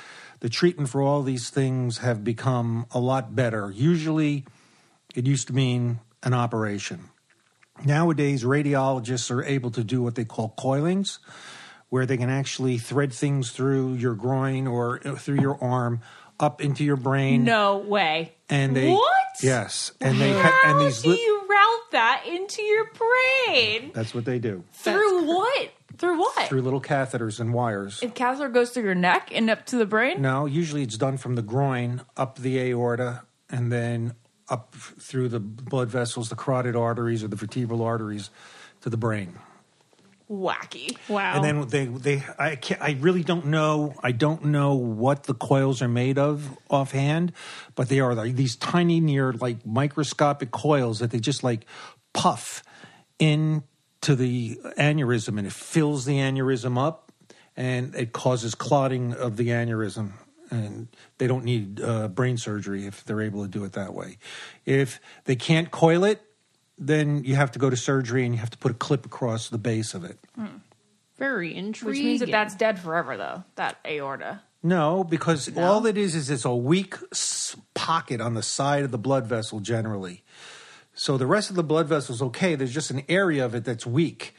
the 0.40 0.49
treatment 0.49 0.88
for 0.88 1.02
all 1.02 1.23
these 1.23 1.50
things 1.50 1.99
have 1.99 2.25
become 2.25 2.87
a 2.92 2.99
lot 2.99 3.35
better. 3.37 3.71
Usually 3.71 4.45
it 5.14 5.26
used 5.26 5.47
to 5.49 5.52
mean 5.55 6.00
an 6.23 6.35
operation. 6.35 7.11
Nowadays, 7.85 8.45
radiologists 8.45 9.31
are 9.31 9.43
able 9.45 9.71
to 9.71 9.83
do 9.83 10.02
what 10.02 10.14
they 10.14 10.25
call 10.25 10.55
coilings, 10.59 11.19
where 11.88 12.05
they 12.07 12.17
can 12.17 12.29
actually 12.31 12.79
thread 12.79 13.12
things 13.12 13.50
through 13.52 13.95
your 13.95 14.14
groin 14.14 14.67
or 14.67 15.00
uh, 15.07 15.14
through 15.17 15.40
your 15.40 15.62
arm 15.62 16.00
up 16.38 16.61
into 16.61 16.85
your 16.85 16.97
brain. 16.97 17.45
No 17.45 17.79
way. 17.79 18.35
And 18.49 18.76
they 18.76 18.90
what? 18.90 19.12
yes, 19.43 19.93
and 20.00 20.21
they 20.21 20.33
How 20.33 20.43
ha- 20.50 20.61
and 20.73 20.81
these 20.81 21.02
do 21.02 21.11
you 21.11 21.47
route 21.49 21.90
that 21.93 22.25
into 22.26 22.62
your 22.62 22.87
brain? 22.93 23.93
that's 23.95 24.14
what 24.14 24.25
they 24.25 24.38
do 24.38 24.64
Through 24.73 25.26
what? 25.26 25.71
Through 25.99 26.19
what? 26.19 26.49
through 26.49 26.62
little 26.62 26.81
catheters 26.81 27.40
and 27.40 27.52
wires. 27.52 28.00
If 28.02 28.14
catheter 28.14 28.49
goes 28.49 28.71
through 28.71 28.85
your 28.85 28.95
neck 28.95 29.31
and 29.35 29.49
up 29.50 29.67
to 29.67 29.76
the 29.76 29.87
brain. 29.87 30.21
No, 30.23 30.47
usually 30.47 30.83
it's 30.83 30.97
done 30.97 31.17
from 31.19 31.35
the 31.35 31.43
groin 31.43 32.02
up 32.17 32.38
the 32.38 32.59
aorta 32.59 33.23
and 33.50 33.71
then 33.73 34.14
up 34.50 34.75
through 34.75 35.28
the 35.28 35.40
blood 35.40 35.88
vessels, 35.88 36.28
the 36.28 36.37
carotid 36.37 36.76
arteries 36.76 37.23
or 37.23 37.28
the 37.28 37.37
vertebral 37.37 37.83
arteries 37.83 38.30
to 38.83 38.90
the 38.90 38.97
brain. 38.97 39.38
Wacky. 40.30 40.97
Wow. 41.09 41.35
And 41.35 41.45
then 41.45 41.69
they 41.69 41.87
they 41.87 42.25
I 42.38 42.54
can't, 42.54 42.80
I 42.80 42.97
really 43.00 43.25
don't 43.25 43.47
know 43.47 43.95
I 44.00 44.12
don't 44.12 44.47
know 44.47 44.75
what 44.75 45.25
the 45.25 45.35
coils 45.35 45.83
are 45.83 45.88
made 45.88 46.19
of 46.19 46.57
offhand, 46.71 47.33
but 47.75 47.88
they 47.88 47.99
are 47.99 48.14
like 48.14 48.37
these 48.37 48.54
tiny 48.54 49.00
near 49.00 49.33
like 49.33 49.66
microscopic 49.66 50.52
coils 50.52 51.00
that 51.00 51.11
they 51.11 51.19
just 51.19 51.42
like 51.42 51.66
puff 52.12 52.62
into 53.19 53.62
the 54.14 54.57
aneurysm 54.78 55.37
and 55.37 55.49
it 55.49 55.52
fills 55.52 56.04
the 56.04 56.19
aneurysm 56.19 56.78
up 56.78 57.11
and 57.57 57.97
it 57.97 58.12
causes 58.12 58.54
clotting 58.54 59.12
of 59.12 59.37
the 59.37 59.49
aneurysm 59.49 60.12
and 60.50 60.88
they 61.19 61.26
don't 61.26 61.45
need 61.45 61.80
uh, 61.80 62.09
brain 62.09 62.37
surgery 62.37 62.87
if 62.87 63.04
they're 63.04 63.21
able 63.23 63.42
to 63.42 63.49
do 63.49 63.64
it 63.64 63.73
that 63.73 63.95
way. 63.95 64.19
If 64.66 65.00
they 65.25 65.37
can't 65.37 65.71
coil 65.71 66.04
it, 66.04 66.21
then 66.78 67.25
you 67.25 67.35
have 67.37 67.52
to 67.52 67.59
go 67.59 67.71
to 67.71 67.76
surgery 67.76 68.25
and 68.25 68.35
you 68.35 68.40
have 68.40 68.50
to 68.50 68.59
put 68.59 68.71
a 68.71 68.75
clip 68.75 69.04
across 69.07 69.49
the 69.50 69.59
base 69.59 69.95
of 69.95 70.04
it. 70.04 70.19
Very 71.19 71.54
intriguing. 71.54 71.90
Which 71.90 72.02
means 72.04 72.21
that 72.21 72.30
that's 72.30 72.54
dead 72.54 72.78
forever, 72.78 73.16
though. 73.16 73.45
That 73.57 73.76
aorta. 73.87 74.40
No, 74.62 75.04
because 75.04 75.54
all 75.57 75.87
it 75.87 75.97
is 75.97 76.14
is 76.14 76.28
it's 76.30 76.45
a 76.45 76.54
weak 76.54 76.95
s- 77.12 77.57
pocket 77.75 78.21
on 78.21 78.35
the 78.35 78.42
side 78.42 78.85
of 78.85 78.90
the 78.90 78.99
blood 78.99 79.26
vessel 79.26 79.61
generally. 79.61 80.23
So 80.95 81.16
the 81.16 81.26
rest 81.26 81.49
of 81.50 81.57
the 81.57 81.62
blood 81.62 81.87
vessel 81.88 82.14
is 82.14 82.21
okay. 82.23 82.54
There's 82.57 82.73
just 82.75 82.90
an 82.90 83.02
area 83.09 83.45
of 83.45 83.54
it 83.54 83.64
that's 83.64 83.87
weak, 83.87 84.35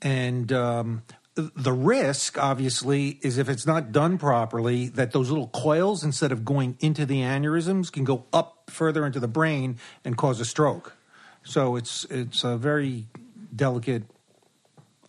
and 0.00 0.50
um, 0.52 1.02
th- 1.08 1.18
the 1.34 1.72
risk, 1.72 2.38
obviously, 2.38 3.18
is 3.22 3.38
if 3.38 3.48
it's 3.48 3.66
not 3.66 3.90
done 3.90 4.18
properly, 4.18 4.88
that 4.88 5.12
those 5.12 5.30
little 5.30 5.48
coils, 5.48 6.04
instead 6.04 6.30
of 6.30 6.44
going 6.44 6.76
into 6.80 7.04
the 7.04 7.20
aneurysms, 7.20 7.90
can 7.90 8.04
go 8.04 8.24
up 8.32 8.70
further 8.70 9.04
into 9.04 9.18
the 9.18 9.28
brain 9.28 9.78
and 10.04 10.16
cause 10.16 10.40
a 10.40 10.44
stroke. 10.44 10.96
So 11.42 11.76
it's 11.76 12.04
it's 12.04 12.44
a 12.44 12.56
very 12.56 13.06
delicate 13.54 14.04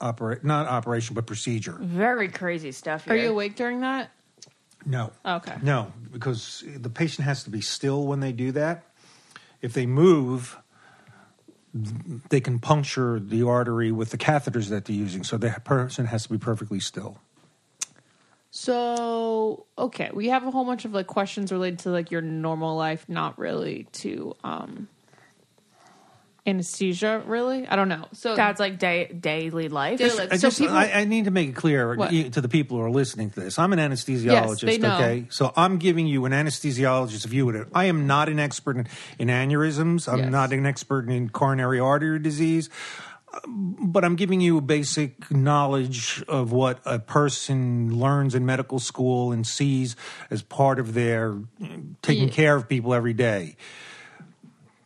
opera 0.01 0.39
not 0.43 0.67
operation 0.67 1.13
but 1.13 1.25
procedure. 1.25 1.77
Very 1.79 2.27
crazy 2.27 2.71
stuff. 2.71 3.05
Here. 3.05 3.13
Are 3.13 3.17
you 3.17 3.29
awake 3.31 3.55
during 3.55 3.81
that? 3.81 4.09
No. 4.85 5.11
Okay. 5.25 5.55
No, 5.63 5.93
because 6.11 6.63
the 6.75 6.89
patient 6.89 7.25
has 7.25 7.43
to 7.43 7.49
be 7.49 7.61
still 7.61 8.05
when 8.05 8.19
they 8.19 8.31
do 8.31 8.51
that. 8.51 8.83
If 9.61 9.73
they 9.73 9.85
move, 9.85 10.57
they 12.29 12.39
can 12.39 12.59
puncture 12.59 13.19
the 13.19 13.45
artery 13.45 13.91
with 13.91 14.11
the 14.11 14.17
catheters 14.17 14.69
that 14.69 14.85
they're 14.85 14.95
using. 14.95 15.23
So 15.23 15.37
the 15.37 15.49
person 15.63 16.05
has 16.05 16.23
to 16.23 16.29
be 16.29 16.37
perfectly 16.37 16.79
still. 16.79 17.19
So 18.51 19.65
okay, 19.77 20.09
we 20.13 20.29
have 20.29 20.47
a 20.47 20.51
whole 20.51 20.63
bunch 20.63 20.85
of 20.85 20.93
like 20.93 21.07
questions 21.07 21.51
related 21.51 21.79
to 21.79 21.89
like 21.89 22.11
your 22.11 22.21
normal 22.21 22.77
life, 22.77 23.09
not 23.09 23.37
really 23.37 23.87
to 23.93 24.35
um 24.43 24.87
anesthesia. 26.45 27.23
Really, 27.25 27.67
I 27.67 27.75
don't 27.75 27.89
know. 27.89 28.05
So 28.13 28.35
That's 28.35 28.59
like 28.59 28.77
day, 28.79 29.07
daily 29.07 29.67
life. 29.69 29.97
Daily 29.99 30.15
life. 30.17 30.29
I, 30.31 30.37
So 30.37 30.47
just, 30.49 30.59
people- 30.59 30.75
I, 30.75 30.85
I 30.91 31.03
need 31.05 31.25
to 31.25 31.31
make 31.31 31.49
it 31.49 31.55
clear 31.55 31.95
What? 31.95 32.11
to 32.11 32.41
the 32.41 32.49
people 32.49 32.77
who 32.77 32.83
are 32.83 32.91
listening 32.91 33.29
to 33.31 33.39
this. 33.39 33.57
I'm 33.57 33.73
an 33.73 33.79
anesthesiologist, 33.79 34.61
they 34.65 34.77
know. 34.77 34.95
okay? 34.95 35.25
So 35.29 35.51
I'm 35.55 35.77
giving 35.77 36.07
you 36.07 36.25
an 36.25 36.31
anesthesiologist's 36.31 37.25
view 37.25 37.49
of 37.49 37.55
it. 37.55 37.67
I 37.73 37.85
am 37.85 38.05
not 38.07 38.29
an 38.29 38.39
expert 38.39 38.77
in, 38.77 38.87
in 39.19 39.27
aneurysms. 39.29 40.11
I'm 40.11 40.19
Yes. 40.19 40.31
not 40.31 40.53
an 40.53 40.65
expert 40.65 41.09
in 41.09 41.29
coronary 41.29 41.79
artery 41.79 42.19
disease. 42.19 42.69
Uh, 43.33 43.39
but 43.47 44.05
I'm 44.05 44.15
giving 44.15 44.39
you 44.39 44.57
a 44.57 44.61
basic 44.61 45.29
knowledge 45.31 46.23
of 46.27 46.51
what 46.51 46.79
a 46.85 46.99
person 46.99 47.99
learns 47.99 48.35
in 48.35 48.45
medical 48.45 48.79
school 48.79 49.31
and 49.31 49.45
sees 49.45 49.95
as 50.29 50.41
part 50.41 50.79
of 50.79 50.93
their 50.93 51.33
uh, 51.61 51.67
taking 52.01 52.27
Yeah. 52.29 52.33
care 52.33 52.55
of 52.55 52.69
people 52.69 52.93
every 52.93 53.13
day. 53.13 53.55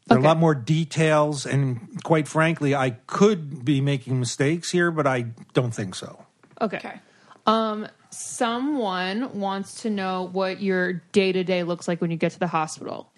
There 0.09 0.17
are 0.17 0.21
a 0.21 0.23
lot 0.23 0.37
more 0.37 0.55
details, 0.55 1.45
and 1.45 2.03
quite 2.03 2.27
frankly, 2.27 2.73
I 2.75 2.91
could 3.07 3.63
be 3.63 3.79
making 3.79 4.19
mistakes 4.19 4.71
here, 4.71 4.91
but 4.91 5.05
I 5.07 5.27
don't 5.53 5.71
think 5.71 5.95
so. 5.95 6.25
okay. 6.59 6.77
Okay. 6.77 6.99
Um, 7.45 7.87
someone 8.11 9.39
wants 9.39 9.81
to 9.83 9.89
know 9.89 10.27
what 10.31 10.61
your 10.61 10.93
day 11.11 11.31
to 11.31 11.43
day 11.43 11.63
looks 11.63 11.87
like 11.87 12.01
when 12.01 12.11
you 12.11 12.17
get 12.17 12.33
to 12.33 12.39
the 12.39 12.47
hospital. 12.47 13.11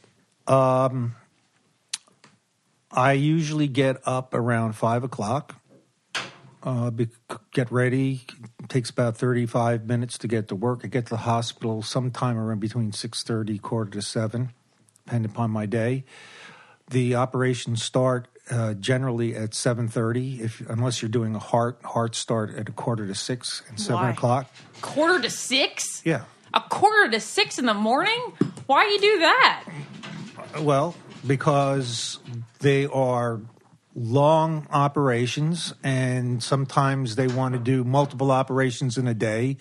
Um, 0.48 1.16
I 2.92 3.14
usually 3.14 3.68
get 3.68 3.98
up 4.06 4.34
around 4.34 4.74
five 4.74 5.04
o'clock. 5.04 5.56
Uh, 6.64 6.92
be, 6.92 7.10
get 7.52 7.72
ready. 7.72 8.22
It 8.64 8.70
takes 8.70 8.90
about 8.90 9.18
thirty-five 9.18 9.86
minutes 9.86 10.18
to 10.20 10.28
get 10.28 10.48
to 10.50 10.56
work. 10.56 10.82
I 10.84 10.88
get 10.88 11.06
to 11.08 11.12
the 11.12 11.18
hospital 11.18 11.82
sometime 11.82 12.38
around 12.38 12.60
between 12.60 12.92
six 12.92 13.24
thirty, 13.24 13.58
quarter 13.58 13.92
to 13.92 14.02
seven, 14.02 14.52
depending 15.06 15.32
upon 15.32 15.52
my 15.52 15.66
day. 15.66 16.06
The 16.92 17.16
operations 17.16 17.82
start 17.84 18.28
uh, 18.50 18.74
generally 18.74 19.36
at 19.36 19.54
seven 19.54 19.88
thirty. 19.88 20.42
If 20.42 20.62
unless 20.70 21.02
you're 21.02 21.10
doing 21.10 21.36
a 21.36 21.40
heart, 21.40 21.80
heart 21.84 22.16
start 22.16 22.56
at 22.56 22.70
a 22.70 22.72
quarter 22.72 23.08
to 23.08 23.16
six 23.16 23.64
and 23.70 23.80
seven 23.80 24.04
Why? 24.04 24.10
o'clock. 24.12 24.48
Quarter 24.82 25.22
to 25.22 25.30
six? 25.30 26.02
Yeah. 26.06 26.24
A 26.54 26.60
quarter 26.60 27.10
to 27.12 27.20
six 27.20 27.58
in 27.58 27.66
the 27.66 27.74
morning? 27.74 28.20
Why 28.66 28.88
you 28.88 29.00
do 29.00 29.20
that? 29.20 29.64
Well, 30.60 30.96
because 31.26 32.20
they 32.60 32.88
are 32.88 33.40
long 33.96 34.68
operations, 34.72 35.74
and 35.84 36.44
sometimes 36.44 37.16
they 37.16 37.28
want 37.28 37.54
to 37.54 37.60
do 37.60 37.84
multiple 37.84 38.32
operations 38.32 38.98
in 38.98 39.08
a 39.08 39.14
day, 39.14 39.58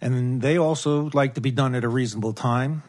and 0.00 0.42
they 0.42 0.58
also 0.58 1.10
like 1.14 1.34
to 1.34 1.40
be 1.40 1.50
done 1.50 1.74
at 1.74 1.84
a 1.84 1.88
reasonable 1.88 2.34
time. 2.34 2.82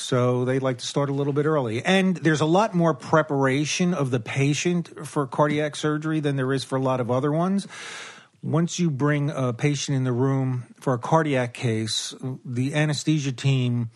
So 0.00 0.44
they 0.44 0.58
like 0.58 0.78
to 0.78 0.86
start 0.86 1.10
a 1.10 1.12
little 1.12 1.32
bit 1.32 1.46
early. 1.46 1.84
And 1.84 2.16
there's 2.16 2.40
a 2.40 2.46
lot 2.46 2.74
more 2.74 2.94
preparation 2.94 3.94
of 3.94 4.10
the 4.10 4.20
patient 4.20 5.06
for 5.06 5.26
cardiac 5.26 5.76
surgery 5.76 6.20
than 6.20 6.36
there 6.36 6.52
is 6.52 6.64
for 6.64 6.76
a 6.76 6.80
lot 6.80 7.00
of 7.00 7.10
other 7.10 7.30
ones. 7.30 7.68
Once 8.42 8.78
you 8.78 8.90
bring 8.90 9.30
a 9.30 9.52
patient 9.52 9.96
in 9.96 10.04
the 10.04 10.12
room 10.12 10.64
for 10.80 10.94
a 10.94 10.98
cardiac 10.98 11.52
case, 11.52 12.14
the 12.44 12.74
anesthesia 12.74 13.32
team 13.32 13.90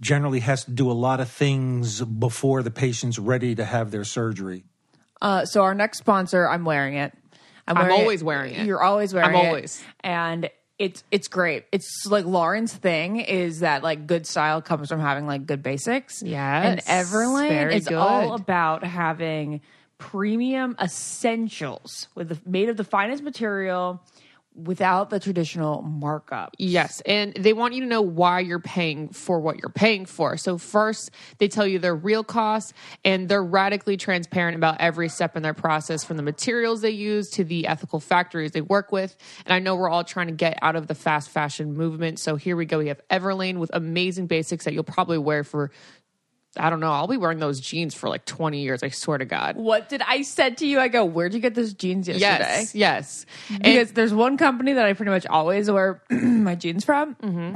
generally 0.00 0.40
has 0.40 0.64
to 0.64 0.72
do 0.72 0.90
a 0.90 0.92
lot 0.92 1.20
of 1.20 1.30
things 1.30 2.02
before 2.02 2.62
the 2.62 2.72
patient's 2.72 3.18
ready 3.18 3.54
to 3.54 3.64
have 3.64 3.92
their 3.92 4.04
surgery. 4.04 4.64
Uh, 5.20 5.44
so 5.44 5.62
our 5.62 5.74
next 5.74 5.98
sponsor, 5.98 6.48
I'm 6.48 6.64
wearing 6.64 6.96
it. 6.96 7.16
I'm 7.68 7.76
wearing 7.76 7.92
always 7.92 8.24
wearing 8.24 8.54
it. 8.54 8.66
You're 8.66 8.82
always 8.82 9.14
wearing 9.14 9.36
it. 9.36 9.38
I'm 9.38 9.46
always. 9.46 9.80
And 10.00 10.50
it's 10.82 11.04
it's 11.12 11.28
great. 11.28 11.64
It's 11.70 12.06
like 12.10 12.24
Lauren's 12.24 12.74
thing 12.74 13.20
is 13.20 13.60
that 13.60 13.84
like 13.84 14.08
good 14.08 14.26
style 14.26 14.60
comes 14.60 14.88
from 14.88 14.98
having 14.98 15.28
like 15.28 15.46
good 15.46 15.62
basics. 15.62 16.22
Yeah, 16.24 16.60
And 16.60 16.80
Everlane 16.86 17.72
is 17.72 17.86
good. 17.86 17.96
all 17.96 18.34
about 18.34 18.82
having 18.82 19.60
premium 19.98 20.74
essentials 20.82 22.08
with 22.16 22.30
the, 22.30 22.38
made 22.44 22.68
of 22.68 22.76
the 22.76 22.82
finest 22.82 23.22
material 23.22 24.02
without 24.54 25.10
the 25.10 25.18
traditional 25.18 25.82
markup. 25.82 26.54
Yes, 26.58 27.00
and 27.06 27.32
they 27.34 27.52
want 27.52 27.74
you 27.74 27.80
to 27.80 27.86
know 27.86 28.02
why 28.02 28.40
you're 28.40 28.60
paying 28.60 29.08
for 29.08 29.40
what 29.40 29.58
you're 29.58 29.70
paying 29.70 30.04
for. 30.04 30.36
So 30.36 30.58
first, 30.58 31.10
they 31.38 31.48
tell 31.48 31.66
you 31.66 31.78
their 31.78 31.94
real 31.94 32.22
costs, 32.22 32.72
and 33.04 33.28
they're 33.28 33.42
radically 33.42 33.96
transparent 33.96 34.56
about 34.56 34.80
every 34.80 35.08
step 35.08 35.36
in 35.36 35.42
their 35.42 35.54
process, 35.54 36.04
from 36.04 36.16
the 36.16 36.22
materials 36.22 36.82
they 36.82 36.90
use 36.90 37.30
to 37.30 37.44
the 37.44 37.66
ethical 37.66 38.00
factories 38.00 38.52
they 38.52 38.60
work 38.60 38.92
with. 38.92 39.16
And 39.46 39.54
I 39.54 39.58
know 39.58 39.76
we're 39.76 39.88
all 39.88 40.04
trying 40.04 40.26
to 40.26 40.34
get 40.34 40.58
out 40.62 40.76
of 40.76 40.86
the 40.86 40.94
fast 40.94 41.30
fashion 41.30 41.74
movement, 41.74 42.18
so 42.18 42.36
here 42.36 42.56
we 42.56 42.66
go. 42.66 42.78
We 42.78 42.88
have 42.88 43.00
Everlane 43.08 43.58
with 43.58 43.70
amazing 43.72 44.26
basics 44.26 44.64
that 44.66 44.74
you'll 44.74 44.84
probably 44.84 45.18
wear 45.18 45.44
for. 45.44 45.70
I 46.56 46.68
don't 46.68 46.80
know. 46.80 46.92
I'll 46.92 47.06
be 47.06 47.16
wearing 47.16 47.38
those 47.38 47.60
jeans 47.60 47.94
for 47.94 48.08
like 48.08 48.24
20 48.26 48.60
years. 48.60 48.82
I 48.82 48.90
swear 48.90 49.18
to 49.18 49.24
God. 49.24 49.56
What 49.56 49.88
did 49.88 50.02
I 50.02 50.22
said 50.22 50.58
to 50.58 50.66
you? 50.66 50.80
I 50.80 50.88
go, 50.88 51.04
where'd 51.04 51.32
you 51.32 51.40
get 51.40 51.54
those 51.54 51.72
jeans 51.72 52.08
yesterday? 52.08 52.60
Yes, 52.60 52.74
yes. 52.74 53.26
because 53.48 53.92
there's 53.92 54.12
one 54.12 54.36
company 54.36 54.74
that 54.74 54.84
I 54.84 54.92
pretty 54.92 55.10
much 55.10 55.26
always 55.26 55.70
wear 55.70 56.02
my 56.10 56.54
jeans 56.54 56.84
from. 56.84 57.14
Mm-hmm. 57.16 57.54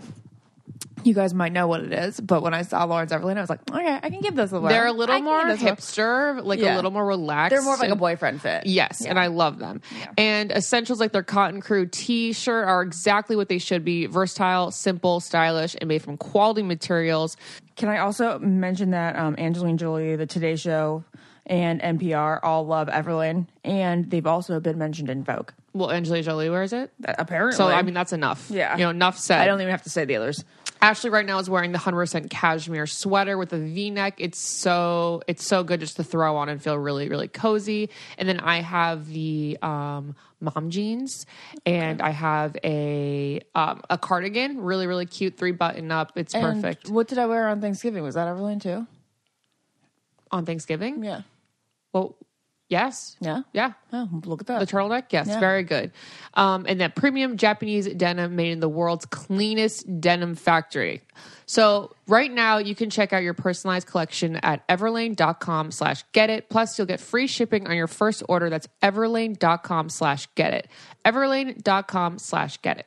You 1.07 1.15
guys 1.15 1.33
might 1.33 1.53
know 1.53 1.69
what 1.69 1.83
it 1.83 1.93
is, 1.93 2.19
but 2.21 2.43
when 2.43 2.53
I 2.53 2.63
saw 2.63 2.83
Lauren's 2.85 3.13
Everlane, 3.13 3.37
I 3.37 3.41
was 3.41 3.49
like, 3.49 3.61
okay, 3.71 4.01
I 4.03 4.11
can 4.11 4.21
give 4.21 4.35
this 4.35 4.51
a 4.51 4.59
whirl. 4.61 4.69
They're 4.71 4.87
a 4.87 4.93
little 4.93 5.21
more 5.23 5.45
hipster, 5.45 6.45
like 6.45 6.59
Yeah. 6.59 6.75
a 6.75 6.77
little 6.77 6.91
more 6.91 7.07
relaxed. 7.07 7.51
They're 7.55 7.63
more 7.63 7.75
of 7.75 7.81
like 7.81 7.91
a 7.91 7.97
boyfriend 7.97 8.43
fit. 8.43 8.67
Yes, 8.67 9.05
and 9.07 9.17
I 9.17 9.29
love 9.29 9.59
them. 9.61 9.83
And 10.19 10.51
essentials 10.51 10.99
like 10.99 11.13
their 11.13 11.23
Cotton 11.23 11.61
Crew 11.61 11.87
t 11.87 12.33
shirt 12.33 12.67
are 12.67 12.83
exactly 12.83 13.37
what 13.37 13.49
they 13.49 13.59
should 13.59 13.85
be 13.85 14.07
versatile, 14.07 14.73
simple, 14.73 15.21
stylish, 15.21 15.77
and 15.81 15.87
made 15.87 16.03
from 16.03 16.17
quality 16.17 16.63
materials. 16.63 17.37
Can 17.77 17.89
I 17.89 17.99
also 17.99 18.41
mention 18.41 18.91
that 18.91 19.17
um, 19.17 19.37
Angelina 19.39 19.77
Jolie, 19.79 20.17
The 20.17 20.27
Today 20.27 20.57
Show, 20.57 21.05
and 21.47 21.81
NPR 21.81 22.41
all 22.43 22.67
love 22.67 22.89
Everlane, 22.89 23.47
and 23.65 24.11
they've 24.11 24.27
also 24.27 24.59
been 24.59 24.79
mentioned 24.79 25.09
in 25.09 25.23
Vogue. 25.23 25.51
Well, 25.73 25.93
Angelina 25.93 26.25
Jolie 26.25 26.51
wears 26.51 26.73
it. 26.73 26.91
Apparently, 27.05 27.57
So, 27.57 27.69
I 27.69 27.83
mean, 27.83 27.95
that's 27.95 28.13
enough. 28.13 28.47
yeah, 28.51 28.77
You 28.77 28.85
know, 28.85 28.91
enough 28.91 29.19
said. 29.19 29.41
I 29.41 29.45
don't 29.45 29.61
even 29.61 29.71
have 29.71 29.83
to 29.83 29.91
say 29.91 30.05
the 30.05 30.17
others. 30.17 30.43
Ashley 30.87 31.11
right 31.11 31.27
now 31.27 31.41
is 31.41 31.51
wearing 31.51 31.73
the 31.73 31.79
100% 31.79 32.31
cashmere 32.31 32.87
sweater 32.87 33.37
with 33.37 33.53
a 33.53 33.59
V-neck. 33.59 34.15
It's 34.19 34.39
so 34.39 35.21
it's 35.27 35.45
so 35.45 35.65
good 35.65 35.81
just 35.81 35.97
to 35.97 36.05
throw 36.05 36.37
on 36.37 36.49
and 36.49 36.63
feel 36.63 36.79
really 36.79 37.09
really 37.09 37.27
cozy. 37.27 37.91
And 38.19 38.29
then 38.29 38.39
I 38.39 38.61
have 38.61 39.09
the 39.09 39.59
um, 39.63 40.15
mom 40.41 40.71
jeans, 40.71 41.27
and 41.65 42.01
I 42.01 42.11
have 42.11 42.57
a 42.63 43.41
um, 43.57 43.83
a 43.91 43.99
cardigan, 43.99 44.61
really 44.61 44.87
really 44.87 45.07
cute, 45.07 45.37
three 45.37 45.51
button 45.51 45.91
up. 45.91 46.13
It's 46.15 46.35
And 46.37 46.63
perfect 46.63 46.89
What 46.89 47.09
did 47.09 47.19
I 47.19 47.27
wear 47.27 47.49
on 47.49 47.61
Thanksgiving? 47.61 48.05
Was 48.05 48.15
that 48.15 48.29
Everlane 48.29 48.63
too? 48.63 48.87
on 50.31 50.45
Thanksgiving. 50.45 51.03
Yeah. 51.03 51.23
Yes, 52.69 53.17
Yeah. 53.21 53.43
yeah. 53.53 53.75
Oh, 53.93 54.09
look 54.25 54.41
at 54.41 54.49
that. 54.49 54.59
The 54.59 54.67
turtleneck, 54.67 55.05
yes, 55.11 55.29
Yeah. 55.29 55.39
very 55.39 55.63
good. 55.63 55.93
Um, 56.35 56.67
and 56.69 56.81
that 56.81 56.97
premium 56.97 57.37
Japanese 57.37 57.87
denim 57.87 58.35
made 58.35 58.51
in 58.51 58.59
the 58.59 58.69
world's 58.69 59.07
cleanest 59.07 60.01
denim 60.01 60.35
factory. 60.35 61.03
So 61.47 61.95
right 62.09 62.29
now 62.31 62.59
you 62.59 62.75
can 62.75 62.91
check 62.91 63.13
out 63.13 63.23
your 63.23 63.35
personalized 63.35 63.87
collection 63.87 64.35
at 64.43 64.67
everlane.com 64.67 65.71
slash 65.71 66.03
get 66.11 66.29
it. 66.29 66.51
Plus 66.51 66.77
you'll 66.77 66.89
get 66.89 66.99
free 66.99 67.29
shipping 67.29 67.69
on 67.69 67.77
your 67.77 67.87
first 67.87 68.25
order. 68.29 68.51
That's 68.51 68.67
everlane.com 68.83 69.89
slash 69.89 70.27
get 70.35 70.53
it. 70.53 70.69
Everlane.com 71.05 72.19
slash 72.19 72.61
get 72.63 72.79
it. 72.79 72.87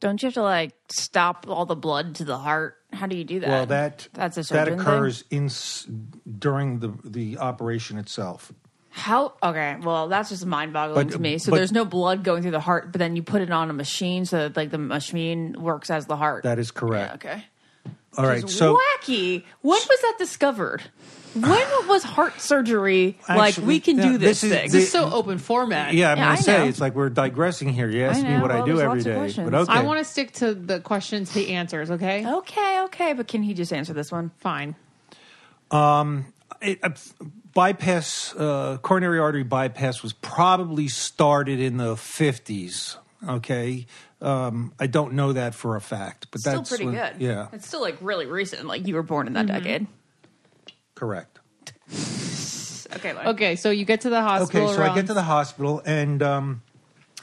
Don't 0.00 0.22
you 0.22 0.28
have 0.28 0.34
to 0.34 0.42
like 0.42 0.72
stop 0.90 1.44
all 1.48 1.66
the 1.66 1.76
blood 1.76 2.14
to 2.16 2.24
the 2.24 2.38
heart? 2.38 2.78
How 2.92 3.06
do 3.06 3.16
you 3.16 3.24
do 3.24 3.40
that? 3.40 3.48
Well, 3.48 3.66
that 3.66 4.08
that's 4.12 4.36
a 4.38 4.52
that 4.52 4.68
occurs 4.68 5.24
in 5.30 5.50
during 6.38 6.80
the 6.80 6.92
the 7.04 7.38
operation 7.38 7.98
itself. 7.98 8.52
How? 8.90 9.32
Okay, 9.42 9.76
well, 9.82 10.08
that's 10.08 10.28
just 10.28 10.44
mind 10.44 10.74
boggling 10.74 11.08
to 11.08 11.18
me. 11.18 11.38
So 11.38 11.50
but- 11.50 11.56
there's 11.56 11.72
no 11.72 11.86
blood 11.86 12.24
going 12.24 12.42
through 12.42 12.50
the 12.50 12.60
heart, 12.60 12.92
but 12.92 12.98
then 12.98 13.16
you 13.16 13.22
put 13.22 13.40
it 13.40 13.50
on 13.50 13.70
a 13.70 13.72
machine 13.72 14.26
so 14.26 14.36
that 14.36 14.56
like 14.56 14.70
the 14.70 14.78
machine 14.78 15.56
works 15.58 15.90
as 15.90 16.06
the 16.06 16.16
heart. 16.16 16.42
That 16.44 16.58
is 16.58 16.70
correct. 16.70 17.14
okay. 17.24 17.44
All 18.18 18.26
right, 18.26 18.48
so 18.48 18.78
wacky. 19.00 19.44
When 19.62 19.80
was 19.88 20.00
that 20.02 20.14
discovered? 20.18 20.82
When 21.34 21.44
was 21.88 22.02
heart 22.02 22.40
surgery 22.42 23.18
like 23.28 23.54
Actually, 23.54 23.66
we 23.66 23.80
can 23.80 23.96
yeah, 23.96 24.02
do 24.12 24.18
this, 24.18 24.40
thing? 24.42 24.50
this 24.50 24.64
is 24.64 24.70
thing? 24.70 24.70
the- 24.72 24.78
It's 24.82 24.90
so 24.90 25.10
open 25.12 25.38
format. 25.38 25.94
yeah, 25.94 26.12
I'm 26.12 26.18
Yeah, 26.18 26.24
going 26.24 26.32
I 26.32 26.36
to 26.36 26.42
say 26.42 26.58
know. 26.58 26.64
it's 26.66 26.80
like 26.80 26.94
we're 26.94 27.08
digressing 27.08 27.70
here. 27.70 27.88
You 27.88 28.04
asked 28.04 28.20
I 28.20 28.28
me 28.28 28.34
know. 28.34 28.42
what 28.42 28.50
I 28.50 28.56
Well, 28.56 28.66
do 28.66 28.72
there's 28.76 28.80
every 28.84 28.98
lots 28.98 29.06
of 29.06 29.12
day, 29.12 29.18
questions. 29.18 29.50
but 29.50 29.58
okay. 29.62 29.72
I 29.72 29.82
want 29.82 29.98
to 29.98 30.04
stick 30.04 30.32
to 30.34 30.52
the 30.54 30.80
questions, 30.80 31.32
the 31.32 31.52
answers, 31.54 31.90
okay? 31.90 32.26
okay, 32.26 32.82
okay, 32.84 33.12
but 33.14 33.28
can 33.28 33.42
he 33.42 33.54
just 33.54 33.72
answer 33.72 33.94
this 33.94 34.12
one? 34.12 34.30
Fine. 34.40 34.76
it, 36.60 36.78
uh, 36.82 36.90
bypass 37.54 38.34
uh, 38.36 38.78
coronary 38.82 39.18
artery 39.18 39.42
bypass 39.42 40.02
was 40.02 40.12
probably 40.12 40.88
started 40.88 41.60
in 41.60 41.76
the 41.78 41.94
50s 41.94 42.96
okay 43.28 43.86
um, 44.20 44.72
i 44.80 44.86
don't 44.86 45.12
know 45.12 45.32
that 45.32 45.54
for 45.54 45.76
a 45.76 45.80
fact 45.80 46.26
but 46.30 46.40
Still 46.40 46.54
that's 46.56 46.68
pretty 46.68 46.86
when- 46.86 46.94
good. 46.94 47.12
yeah 47.18 47.48
it's 47.52 47.66
still 47.68 47.80
like 47.80 47.96
really 48.00 48.26
recent. 48.26 48.66
Like 48.66 48.86
you 48.86 48.94
were 48.94 49.02
born 49.02 49.26
in 49.26 49.32
that 49.34 49.46
decade. 49.46 49.86
correct 50.94 51.40
Okay, 52.94 53.14
like, 53.14 53.26
Okay, 53.26 53.56
so 53.56 53.70
you 53.70 53.86
get 53.86 54.02
to 54.02 54.10
the 54.10 54.20
hospital. 54.20 54.64
okay 54.66 54.74
so 54.76 54.82
i 54.82 54.94
get 54.94 55.06
to 55.06 55.14
the 55.14 55.22
hospital 55.22 55.80
and 55.86 56.22
um, 56.22 56.62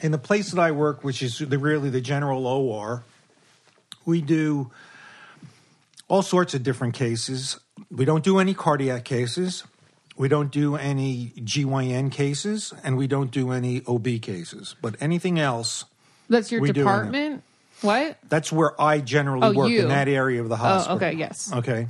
in 0.01 0.11
the 0.11 0.17
place 0.17 0.51
that 0.51 0.59
i 0.59 0.71
work 0.71 1.03
which 1.03 1.21
is 1.21 1.37
the, 1.37 1.57
really 1.57 1.89
the 1.89 2.01
general 2.01 2.47
or 2.47 3.03
we 4.05 4.21
do 4.21 4.71
all 6.07 6.21
sorts 6.23 6.53
of 6.55 6.63
different 6.63 6.95
cases 6.95 7.59
we 7.91 8.03
don't 8.03 8.23
do 8.23 8.39
any 8.39 8.53
cardiac 8.53 9.05
cases 9.05 9.63
we 10.19 10.27
don't 10.27 10.51
do 10.51 10.75
any 10.75 11.31
GYN 11.37 12.11
cases, 12.11 12.73
and 12.83 12.97
we 12.97 13.07
don't 13.07 13.31
do 13.31 13.51
any 13.51 13.81
OB 13.87 14.19
cases. 14.21 14.75
But 14.81 14.95
anything 14.99 15.39
else, 15.39 15.85
That's 16.29 16.51
your 16.51 16.59
we 16.61 16.67
do 16.67 16.71
in 16.71 16.75
it. 16.75 16.79
department? 16.83 17.43
What? 17.81 18.17
That's 18.27 18.51
where 18.51 18.79
I 18.79 18.99
generally 18.99 19.47
Oh, 19.47 19.53
work 19.53 19.69
you. 19.69 19.83
in 19.83 19.87
that 19.87 20.09
area 20.09 20.41
of 20.41 20.49
the 20.49 20.57
hospital. 20.57 20.97
okay, 20.97 21.13
yes. 21.13 21.51
Okay. 21.53 21.87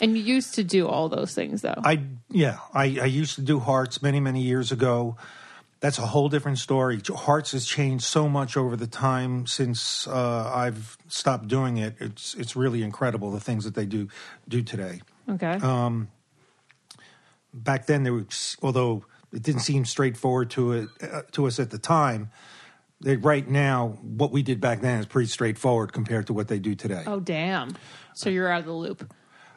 And 0.00 0.16
you 0.16 0.24
used 0.24 0.54
to 0.54 0.64
do 0.64 0.88
all 0.88 1.10
those 1.10 1.34
things, 1.34 1.60
though. 1.60 1.80
I 1.84 2.00
yeah, 2.30 2.58
I, 2.72 2.84
I 2.84 3.04
used 3.04 3.34
to 3.36 3.42
do 3.42 3.60
hearts 3.60 4.00
many 4.02 4.18
many 4.18 4.40
years 4.40 4.72
ago. 4.72 5.16
That's 5.80 5.98
a 5.98 6.06
whole 6.06 6.28
different 6.30 6.58
story. 6.58 7.00
Hearts 7.06 7.52
has 7.52 7.66
changed 7.66 8.04
so 8.04 8.28
much 8.28 8.56
over 8.56 8.76
the 8.76 8.86
time 8.86 9.46
since 9.46 10.06
uh, 10.08 10.50
I've 10.54 10.96
stopped 11.08 11.48
doing 11.48 11.76
it. 11.76 11.96
It's 12.00 12.34
it's 12.34 12.56
really 12.56 12.82
incredible 12.82 13.30
the 13.30 13.40
things 13.40 13.64
that 13.64 13.74
they 13.74 13.84
do 13.86 14.08
do 14.48 14.62
today. 14.62 15.02
okay. 15.28 15.58
Um, 15.60 16.08
Back 17.54 17.86
then, 17.86 18.02
there 18.02 18.12
was 18.14 18.56
although 18.62 19.04
it 19.32 19.42
didn't 19.42 19.60
seem 19.60 19.84
straightforward 19.84 20.50
to 20.50 20.72
it 20.72 20.88
uh, 21.02 21.22
to 21.32 21.46
us 21.46 21.58
at 21.60 21.70
the 21.70 21.78
time. 21.78 22.30
They, 23.00 23.16
right 23.16 23.46
now, 23.48 23.98
what 24.02 24.30
we 24.30 24.42
did 24.42 24.60
back 24.60 24.80
then 24.80 25.00
is 25.00 25.06
pretty 25.06 25.28
straightforward 25.28 25.92
compared 25.92 26.28
to 26.28 26.32
what 26.32 26.46
they 26.48 26.58
do 26.60 26.74
today. 26.76 27.02
oh, 27.06 27.18
damn. 27.18 27.74
So 28.14 28.30
you're 28.30 28.48
out 28.48 28.60
of 28.60 28.66
the 28.66 28.72
loop. 28.72 29.12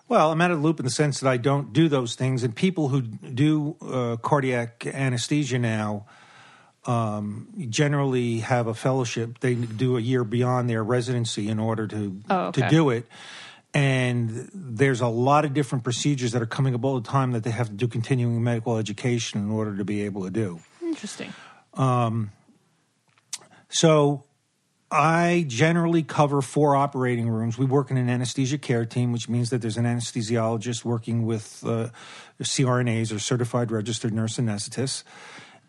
Well, 0.08 0.32
I'm 0.32 0.42
out 0.42 0.50
of 0.52 0.62
the 0.62 0.64
loop 0.64 0.80
in 0.80 0.86
the 0.86 0.92
sense 0.92 1.20
that 1.20 1.30
I 1.30 1.38
don't 1.38 1.72
do 1.72 1.88
those 1.88 2.16
things, 2.16 2.44
and 2.44 2.56
people 2.56 2.90
who 2.90 3.02
do 3.02 3.76
uh, 3.82 4.18
cardiac 4.18 4.86
anesthesia 4.88 5.60
now 5.60 6.06
um, 6.86 7.48
generally 7.70 8.40
have 8.40 8.68
a 8.68 8.74
fellowship. 8.74 9.40
They 9.40 9.56
do 9.56 9.98
a 9.98 10.00
year 10.02 10.24
beyond 10.24 10.70
their 10.70 10.84
residency 10.84 11.48
in 11.48 11.60
order 11.60 11.88
to 11.88 12.22
Oh, 12.30 12.40
okay. 12.48 12.62
to 12.62 12.70
do 12.70 12.90
it. 12.90 13.06
And 13.76 14.50
there's 14.54 15.02
a 15.02 15.08
lot 15.08 15.44
of 15.44 15.54
different 15.54 15.84
procedures 15.84 16.32
that 16.32 16.42
are 16.42 16.48
coming 16.48 16.74
up 16.74 16.86
all 16.86 17.00
the 17.00 17.08
time 17.08 17.34
that 17.34 17.44
they 17.44 17.52
have 17.52 17.68
to 17.68 17.74
do 17.74 17.90
continuing 17.90 18.42
medical 18.42 18.78
education 18.78 19.42
in 19.42 19.52
order 19.52 19.76
to 19.76 19.84
be 19.84 20.04
able 20.04 20.24
to 20.24 20.32
do. 20.32 20.62
Interesting. 20.82 21.34
So 23.68 24.24
I 24.90 25.44
generally 25.50 26.04
cover 26.04 26.42
four 26.42 26.78
operating 26.78 27.28
rooms. 27.28 27.58
We 27.58 27.66
work 27.66 27.92
in 27.92 27.98
an 27.98 28.10
anesthesia 28.10 28.58
care 28.58 28.86
team, 28.86 29.12
which 29.12 29.28
means 29.28 29.50
that 29.50 29.62
there's 29.62 29.76
an 29.76 29.84
anesthesiologist 29.84 30.86
working 30.86 31.26
with 31.26 31.62
uh, 31.66 31.90
CRNAs 32.42 33.14
or 33.14 33.20
certified 33.20 33.72
registered 33.72 34.14
nurse 34.14 34.38
anesthetists. 34.38 35.04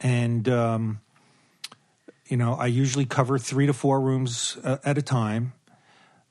And, 0.01 0.49
um, 0.49 1.01
you 2.29 2.37
know, 2.37 2.55
I 2.55 2.67
usually 2.67 3.05
cover 3.05 3.37
three 3.37 3.67
to 3.67 3.73
four 3.73 4.01
rooms 4.01 4.59
uh, 4.63 4.77
at 4.85 4.97
a 4.97 5.03
time. 5.03 5.55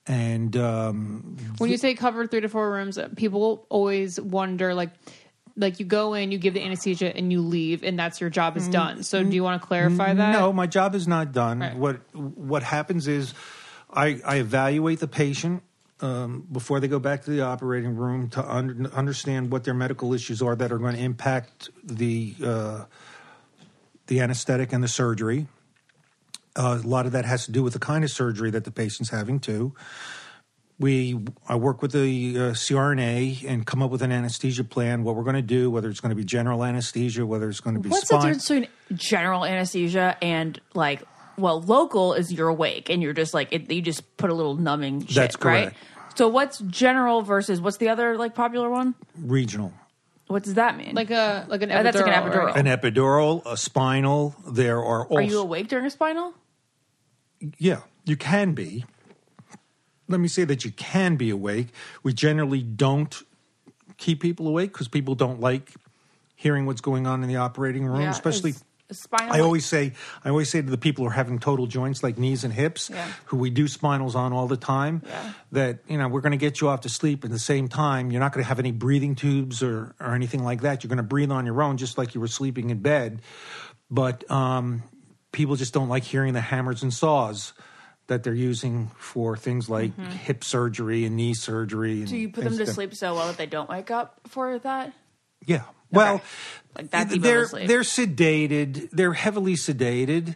And 0.07 0.55
um, 0.55 1.37
When 1.57 1.71
you 1.71 1.77
say 1.77 1.95
cover 1.95 2.27
three 2.27 2.41
to 2.41 2.49
four 2.49 2.71
rooms, 2.71 2.99
people 3.15 3.65
always 3.69 4.21
wonder 4.21 4.73
like 4.73 4.91
like 5.57 5.79
you 5.79 5.85
go 5.85 6.13
in, 6.13 6.31
you 6.31 6.37
give 6.37 6.53
the 6.53 6.61
anesthesia, 6.61 7.15
and 7.15 7.31
you 7.31 7.41
leave, 7.41 7.81
and 7.83 7.97
that's 7.97 8.19
your 8.19 8.29
job 8.29 8.57
is 8.57 8.67
done. 8.67 9.03
So 9.03 9.23
do 9.23 9.33
you 9.33 9.43
want 9.43 9.61
to 9.61 9.67
clarify 9.67 10.13
that? 10.13 10.31
No, 10.33 10.51
my 10.51 10.67
job 10.67 10.95
is 10.95 11.07
not 11.07 11.31
done. 11.31 11.59
Right. 11.59 11.75
What 11.75 12.01
what 12.13 12.61
happens 12.61 13.07
is, 13.07 13.33
I, 13.89 14.21
I 14.25 14.35
evaluate 14.37 14.99
the 14.99 15.07
patient 15.07 15.63
um, 16.01 16.45
before 16.51 16.79
they 16.79 16.87
go 16.87 16.99
back 16.99 17.23
to 17.23 17.31
the 17.31 17.41
operating 17.41 17.95
room 17.95 18.29
to 18.31 18.43
un- 18.43 18.91
understand 18.93 19.49
what 19.49 19.63
their 19.63 19.73
medical 19.73 20.13
issues 20.13 20.41
are 20.41 20.55
that 20.55 20.71
are 20.71 20.77
going 20.77 20.95
to 20.95 21.01
impact 21.01 21.69
the 21.83 22.35
uh, 22.43 22.85
the 24.07 24.19
anesthetic 24.19 24.73
and 24.73 24.83
the 24.83 24.89
surgery. 24.89 25.47
Uh, 26.55 26.79
a 26.83 26.87
lot 26.87 27.05
of 27.05 27.11
that 27.11 27.25
has 27.25 27.45
to 27.45 27.51
do 27.51 27.63
with 27.63 27.73
the 27.73 27.79
kind 27.79 28.03
of 28.03 28.09
surgery 28.11 28.49
that 28.51 28.63
the 28.63 28.71
patient's 28.71 29.09
having 29.09 29.39
too. 29.39 29.73
We 30.77 31.17
I 31.47 31.55
work 31.55 31.81
with 31.81 31.93
the 31.93 32.35
uh, 32.37 32.41
CRNA 32.51 33.45
and 33.49 33.65
come 33.65 33.81
up 33.81 33.91
with 33.91 34.01
an 34.01 34.11
anesthesia 34.11 34.65
plan. 34.65 35.03
What 35.03 35.15
we're 35.15 35.23
going 35.23 35.37
to 35.37 35.41
do, 35.41 35.71
whether 35.71 35.89
it's 35.89 36.01
going 36.01 36.09
to 36.09 36.15
be 36.15 36.25
general 36.25 36.65
anesthesia, 36.65 37.25
whether 37.25 37.49
it's 37.49 37.61
going 37.61 37.75
to 37.77 37.81
be 37.81 37.87
What's 37.89 38.09
the 38.09 38.17
difference 38.17 38.47
between 38.47 38.67
general 38.93 39.45
anesthesia 39.45 40.17
and 40.21 40.59
like, 40.73 41.03
well, 41.37 41.61
local 41.61 42.13
is 42.13 42.31
you're 42.31 42.49
awake 42.49 42.89
and 42.89 43.01
you're 43.01 43.13
just 43.13 43.33
like 43.33 43.53
it, 43.53 43.71
you 43.71 43.81
just 43.81 44.17
put 44.17 44.29
a 44.29 44.33
little 44.33 44.55
numbing. 44.55 45.05
Shit, 45.05 45.15
That's 45.15 45.35
correct. 45.37 45.75
Right? 45.77 46.17
So 46.17 46.27
what's 46.27 46.59
general 46.59 47.21
versus 47.21 47.61
what's 47.61 47.77
the 47.77 47.87
other 47.89 48.17
like 48.17 48.35
popular 48.35 48.69
one? 48.69 48.95
regional. 49.17 49.73
What 50.27 50.43
does 50.43 50.55
that 50.55 50.75
mean? 50.75 50.95
Like 50.95 51.11
a 51.11 51.45
like 51.47 51.61
an 51.61 51.71
Oh, 51.71 51.83
that's 51.83 51.95
like 51.95 52.07
an 52.07 52.13
epidural, 52.13 52.31
epidural. 52.33 52.45
right? 52.47 52.57
an 52.57 52.65
epidural, 52.65 53.45
a 53.45 53.55
spinal. 53.55 54.35
There 54.45 54.79
are 54.79 55.05
also 55.05 55.15
Are 55.17 55.21
you 55.21 55.39
awake 55.39 55.67
during 55.67 55.85
a 55.85 55.89
spinal? 55.89 56.33
Yeah, 57.58 57.82
you 58.06 58.15
can 58.15 58.54
be. 58.54 58.86
Let 60.08 60.19
me 60.19 60.28
say 60.28 60.43
that 60.45 60.63
you 60.63 60.71
can 60.71 61.15
be 61.15 61.30
awake. 61.30 61.67
We 62.04 62.13
generally 62.13 62.62
don't 62.62 63.24
keep 63.98 64.21
people 64.21 64.48
awake 64.48 64.71
because 64.71 64.88
people 64.88 65.15
don't 65.15 65.39
like 65.39 65.74
hearing 66.36 66.65
what's 66.65 66.82
going 66.82 67.08
on 67.08 67.24
in 67.24 67.30
the 67.30 67.38
operating 67.38 67.86
room, 67.86 68.02
Yeah, 68.02 68.12
especially. 68.12 68.54
spinal. 68.91 69.34
I 69.34 69.39
always 69.39 69.65
say, 69.65 69.93
I 70.24 70.30
always 70.30 70.50
say 70.52 70.62
to 70.62 70.69
the 70.69 70.78
people 70.78 71.04
who 71.06 71.10
are 71.10 71.13
having 71.13 71.39
total 71.39 71.65
joints 71.65 72.04
like 72.04 72.19
knees 72.19 72.43
and 72.43 72.54
hips, 72.54 72.91
Yeah. 72.91 73.08
who 73.26 73.38
we 73.38 73.50
do 73.50 73.65
spinals 73.65 74.13
on 74.15 74.32
all 74.32 74.48
the 74.48 74.58
time, 74.58 75.02
Yeah. 75.08 75.34
that 75.54 75.80
you 75.88 75.98
know 75.98 76.08
we're 76.08 76.21
going 76.21 76.34
to 76.34 76.38
get 76.38 76.62
you 76.62 76.69
off 76.69 76.82
to 76.82 76.89
sleep. 76.89 77.26
At 77.26 77.32
the 77.32 77.39
same 77.39 77.67
time, 77.67 78.12
you're 78.12 78.19
not 78.19 78.32
going 78.32 78.43
to 78.43 78.48
have 78.48 78.60
any 78.60 78.71
breathing 78.71 79.15
tubes 79.15 79.63
or 79.63 79.95
or 80.00 80.13
anything 80.13 80.43
like 80.43 80.62
that. 80.62 80.84
You're 80.84 80.89
going 80.89 80.98
to 80.98 81.04
breathe 81.04 81.32
on 81.32 81.48
your 81.48 81.63
own, 81.63 81.78
just 81.78 81.98
like 81.98 82.13
you 82.13 82.21
were 82.21 82.28
sleeping 82.28 82.69
in 82.69 82.78
bed. 82.80 83.24
But 83.89 84.30
um, 84.30 84.84
people 85.36 85.56
just 85.56 85.74
don't 85.74 85.89
like 85.89 86.04
hearing 86.04 86.34
the 86.34 86.41
hammers 86.41 86.82
and 86.82 86.93
saws 86.93 87.54
that 88.08 88.24
they're 88.24 88.34
using 88.34 88.89
for 88.98 89.36
things 89.36 89.69
like 89.69 89.91
hip 90.26 90.43
surgery 90.43 91.06
and 91.06 91.15
knee 91.15 91.34
surgery. 91.34 92.00
And 92.02 92.08
Mm-hmm. 92.08 92.10
So 92.10 92.15
you 92.15 92.30
put 92.30 92.43
them 92.45 92.58
to 92.58 92.65
sleep 92.67 92.95
so 92.95 93.13
well 93.15 93.28
that 93.28 93.38
they 93.38 93.45
don't 93.45 93.67
wake 93.69 93.91
up 93.91 94.21
for 94.28 94.58
that. 94.60 94.93
Yeah. 95.45 95.63
Well, 95.91 96.21
Like 96.76 96.89
that's 96.89 97.17
they're 97.17 97.48
they're 97.48 97.82
sedated. 97.82 98.89
They're 98.91 99.13
heavily 99.13 99.56
sedated. 99.56 100.36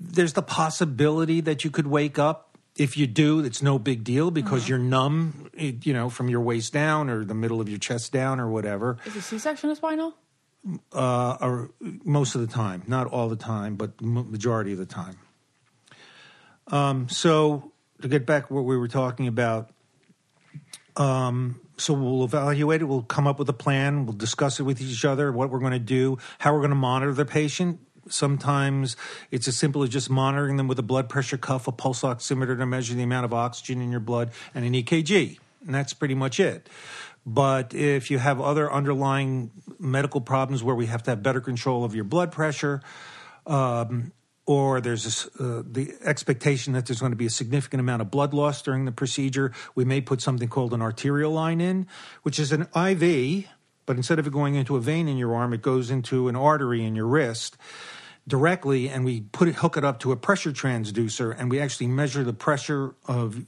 There's 0.00 0.32
the 0.32 0.42
possibility 0.42 1.40
that 1.42 1.64
you 1.64 1.70
could 1.70 1.86
wake 1.86 2.18
up. 2.18 2.48
If 2.76 2.96
you 2.96 3.06
do, 3.06 3.40
it's 3.40 3.62
no 3.62 3.78
big 3.78 4.02
deal 4.02 4.30
because 4.30 4.62
Mm-hmm. 4.62 4.68
you're 4.70 4.78
numb, 4.78 5.50
you 5.58 5.92
know, 5.92 6.08
from 6.08 6.28
your 6.30 6.40
waist 6.40 6.72
down 6.72 7.10
or 7.10 7.24
the 7.24 7.34
middle 7.34 7.60
of 7.60 7.68
your 7.68 7.78
chest 7.78 8.12
down 8.12 8.40
or 8.40 8.48
whatever. 8.48 8.96
Is 9.06 9.14
a 9.16 9.22
C-section 9.22 9.70
a 9.70 9.76
spinal? 9.76 10.14
Uh, 10.92 11.36
or 11.40 11.70
most 12.04 12.36
of 12.36 12.40
the 12.40 12.46
time, 12.46 12.84
not 12.86 13.08
all 13.08 13.28
the 13.28 13.36
time, 13.36 13.74
but 13.74 14.00
majority 14.00 14.72
of 14.72 14.78
the 14.78 14.86
time. 14.86 15.18
Um, 16.68 17.08
so 17.08 17.72
to 18.00 18.08
get 18.08 18.26
back 18.26 18.46
to 18.46 18.54
what 18.54 18.64
we 18.64 18.76
were 18.76 18.86
talking 18.86 19.26
about, 19.26 19.70
um, 20.96 21.60
so 21.76 21.94
we'll 21.94 22.24
evaluate 22.24 22.80
it. 22.80 22.84
We'll 22.84 23.02
come 23.02 23.26
up 23.26 23.38
with 23.38 23.48
a 23.48 23.54
plan. 23.54 24.06
We'll 24.06 24.16
discuss 24.16 24.60
it 24.60 24.62
with 24.62 24.80
each 24.80 25.04
other. 25.04 25.32
What 25.32 25.50
we're 25.50 25.58
going 25.58 25.72
to 25.72 25.78
do, 25.78 26.18
how 26.38 26.52
we're 26.52 26.60
going 26.60 26.70
to 26.70 26.76
monitor 26.76 27.12
the 27.12 27.24
patient. 27.24 27.80
Sometimes 28.08 28.96
it's 29.30 29.48
as 29.48 29.56
simple 29.56 29.82
as 29.82 29.88
just 29.88 30.10
monitoring 30.10 30.56
them 30.56 30.68
with 30.68 30.78
a 30.78 30.82
blood 30.82 31.08
pressure 31.08 31.36
cuff, 31.36 31.68
a 31.68 31.72
pulse 31.72 32.02
oximeter 32.02 32.56
to 32.58 32.66
measure 32.66 32.94
the 32.94 33.02
amount 33.02 33.24
of 33.24 33.32
oxygen 33.32 33.80
in 33.80 33.90
your 33.90 34.00
blood, 34.00 34.32
and 34.54 34.64
an 34.64 34.72
EKG. 34.72 35.38
And 35.64 35.74
that's 35.74 35.92
pretty 35.92 36.14
much 36.14 36.40
it. 36.40 36.68
But 37.24 37.74
if 37.74 38.10
you 38.10 38.18
have 38.18 38.40
other 38.40 38.72
underlying 38.72 39.50
medical 39.78 40.20
problems 40.20 40.62
where 40.62 40.74
we 40.74 40.86
have 40.86 41.02
to 41.04 41.12
have 41.12 41.22
better 41.22 41.40
control 41.40 41.84
of 41.84 41.94
your 41.94 42.04
blood 42.04 42.32
pressure, 42.32 42.82
um, 43.46 44.12
or 44.44 44.80
there's 44.80 45.04
this, 45.04 45.26
uh, 45.38 45.62
the 45.64 45.94
expectation 46.02 46.72
that 46.72 46.86
there's 46.86 46.98
going 46.98 47.12
to 47.12 47.16
be 47.16 47.26
a 47.26 47.30
significant 47.30 47.80
amount 47.80 48.02
of 48.02 48.10
blood 48.10 48.34
loss 48.34 48.60
during 48.60 48.84
the 48.86 48.92
procedure, 48.92 49.52
we 49.74 49.84
may 49.84 50.00
put 50.00 50.20
something 50.20 50.48
called 50.48 50.74
an 50.74 50.82
arterial 50.82 51.30
line 51.30 51.60
in, 51.60 51.86
which 52.22 52.40
is 52.40 52.50
an 52.50 52.62
IV, 52.74 53.46
but 53.86 53.96
instead 53.96 54.18
of 54.18 54.26
it 54.26 54.32
going 54.32 54.56
into 54.56 54.74
a 54.76 54.80
vein 54.80 55.06
in 55.06 55.16
your 55.16 55.34
arm, 55.34 55.52
it 55.52 55.62
goes 55.62 55.90
into 55.90 56.28
an 56.28 56.34
artery 56.34 56.84
in 56.84 56.96
your 56.96 57.06
wrist 57.06 57.56
directly, 58.26 58.88
and 58.88 59.04
we 59.04 59.20
put 59.20 59.48
it, 59.48 59.56
hook 59.56 59.76
it 59.76 59.84
up 59.84 59.98
to 60.00 60.12
a 60.12 60.16
pressure 60.16 60.52
transducer, 60.52 61.34
and 61.36 61.50
we 61.50 61.60
actually 61.60 61.88
measure 61.88 62.22
the 62.24 62.32
pressure 62.32 62.94
of 63.06 63.44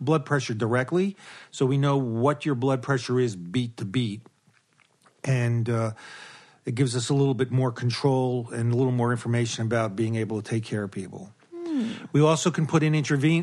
blood 0.00 0.24
pressure 0.24 0.54
directly, 0.54 1.16
so 1.50 1.66
we 1.66 1.78
know 1.78 1.96
what 1.96 2.46
your 2.46 2.54
blood 2.54 2.82
pressure 2.82 3.20
is 3.20 3.36
beat 3.36 3.76
to 3.76 3.84
beat, 3.84 4.22
and 5.24 5.68
uh, 5.68 5.92
it 6.64 6.74
gives 6.74 6.96
us 6.96 7.08
a 7.10 7.14
little 7.14 7.34
bit 7.34 7.50
more 7.50 7.72
control 7.72 8.48
and 8.52 8.72
a 8.72 8.76
little 8.76 8.92
more 8.92 9.12
information 9.12 9.66
about 9.66 9.96
being 9.96 10.16
able 10.16 10.40
to 10.40 10.48
take 10.48 10.64
care 10.64 10.84
of 10.84 10.90
people. 10.90 11.32
We 12.12 12.20
also 12.20 12.50
can 12.50 12.66
put 12.66 12.82
in 12.82 12.92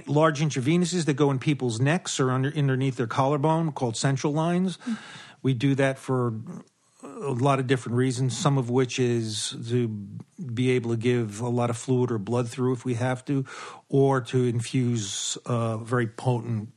large 0.07 0.41
intravenous's 0.41 1.05
that 1.05 1.13
go 1.13 1.31
in 1.31 1.39
people's 1.39 1.79
necks 1.79 2.19
or 2.19 2.31
under, 2.31 2.51
underneath 2.55 2.95
their 2.97 3.07
collarbone, 3.07 3.71
called 3.71 3.95
central 3.97 4.33
lines. 4.33 4.77
We 5.41 5.53
do 5.53 5.75
that 5.75 5.97
for 5.97 6.33
a 7.03 7.31
lot 7.31 7.59
of 7.59 7.67
different 7.67 7.97
reasons, 7.97 8.37
some 8.37 8.57
of 8.57 8.69
which 8.69 8.99
is 8.99 9.55
to 9.69 9.87
be 10.53 10.71
able 10.71 10.91
to 10.91 10.97
give 10.97 11.41
a 11.41 11.49
lot 11.49 11.69
of 11.69 11.77
fluid 11.77 12.11
or 12.11 12.17
blood 12.17 12.49
through 12.49 12.73
if 12.73 12.85
we 12.85 12.95
have 12.95 13.23
to, 13.25 13.45
or 13.89 14.21
to 14.21 14.43
infuse 14.45 15.37
uh, 15.45 15.77
very 15.77 16.07
potent 16.07 16.69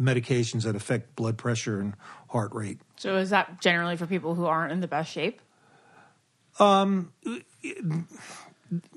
medications 0.00 0.64
that 0.64 0.74
affect 0.74 1.14
blood 1.14 1.36
pressure 1.38 1.80
and 1.80 1.94
heart 2.30 2.52
rate. 2.54 2.80
So 2.96 3.16
is 3.16 3.30
that 3.30 3.60
generally 3.60 3.96
for 3.96 4.06
people 4.06 4.34
who 4.34 4.46
aren't 4.46 4.72
in 4.72 4.80
the 4.80 4.88
best 4.88 5.10
shape? 5.10 5.40
Um, 6.58 7.12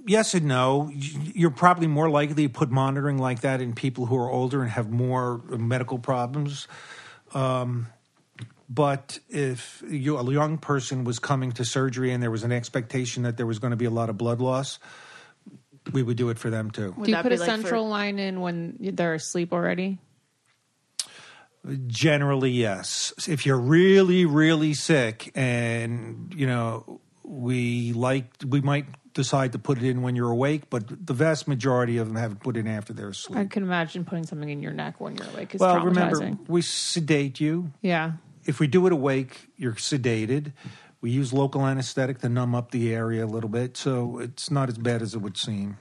Yes 0.06 0.36
and 0.36 0.46
no. 0.46 0.92
You're 0.94 1.50
probably 1.50 1.88
more 1.88 2.10
likely 2.10 2.48
to 2.48 2.54
put 2.54 2.70
monitoring 2.70 3.18
like 3.18 3.42
that 3.42 3.60
in 3.60 3.74
people 3.74 4.06
who 4.06 4.16
are 4.18 4.30
older 4.30 4.62
and 4.62 4.70
have 4.70 4.92
more 4.92 5.40
medical 5.48 5.98
problems. 5.98 6.68
Um, 7.34 7.88
but 8.74 9.20
if 9.30 9.84
you, 9.88 10.18
a 10.18 10.32
young 10.32 10.58
person 10.58 11.04
was 11.04 11.20
coming 11.20 11.52
to 11.54 11.66
surgery 11.66 12.12
and 12.12 12.24
there 12.24 12.32
was 12.32 12.44
an 12.44 12.52
expectation 12.52 13.24
that 13.24 13.38
there 13.38 13.46
was 13.46 13.60
going 13.60 13.72
to 13.72 13.78
be 13.78 13.86
a 13.86 13.92
lot 13.92 14.10
of 14.10 14.18
blood 14.18 14.42
loss, 14.42 14.80
we 15.92 16.02
would 16.02 16.18
do 16.18 16.30
it 16.30 16.40
for 16.40 16.50
them 16.50 16.72
too. 16.72 16.94
Would 16.98 17.06
Do 17.06 17.12
you 17.12 17.18
put 17.18 17.32
a 17.32 17.36
like 17.36 17.40
for- 17.40 17.46
central 17.46 17.88
line 17.88 18.18
in 18.18 18.42
when 18.42 18.78
they're 18.80 19.14
asleep 19.14 19.54
already? 19.54 20.00
Generally, 21.88 22.52
yes. 22.52 23.14
If 23.28 23.46
you're 23.46 23.60
really, 23.60 24.26
really 24.26 24.74
sick, 24.74 25.32
and 25.34 26.34
you 26.36 26.46
know, 26.46 27.00
we 27.24 27.94
like, 27.94 28.26
we 28.46 28.60
might 28.60 28.86
decide 29.14 29.54
to 29.54 29.60
put 29.60 29.78
it 29.78 29.86
in 29.86 30.02
when 30.02 30.16
you're 30.16 30.32
awake, 30.32 30.70
but 30.70 31.06
the 31.06 31.14
vast 31.14 31.48
majority 31.48 31.98
of 32.00 32.08
them 32.08 32.18
have 32.18 32.34
it 32.34 32.40
put 32.40 32.58
in 32.58 32.68
after 32.68 32.92
they're 32.92 33.10
asleep. 33.10 33.40
I 33.40 33.46
can 33.46 33.64
imagine 33.64 34.04
putting 34.04 34.26
something 34.26 34.50
in 34.50 34.62
your 34.62 34.74
neck 34.74 35.00
when 35.00 35.16
you're 35.16 35.28
awake 35.28 35.56
is 35.56 35.62
well, 35.62 35.76
traumatizing. 35.76 35.86
remember, 36.20 36.38
we 36.48 36.62
sedate 36.62 37.40
you. 37.40 37.72
yeah. 37.82 38.14
If 38.46 38.60
we 38.60 38.68
do 38.68 38.86
it 38.88 38.94
awake, 38.94 39.50
you're 39.58 39.74
sedated. 39.74 40.54
We 41.02 41.12
use 41.12 41.34
local 41.34 41.66
anesthetic 41.66 42.20
to 42.20 42.30
numb 42.30 42.56
up 42.56 42.72
the 42.72 42.94
area 42.94 43.26
a 43.26 43.28
little 43.28 43.50
bit, 43.50 43.76
so 43.76 44.20
it's 44.20 44.50
not 44.50 44.70
as 44.70 44.78
bad 44.78 45.02
as 45.02 45.14
it 45.14 45.20
would 45.20 45.38
seem. 45.38 45.78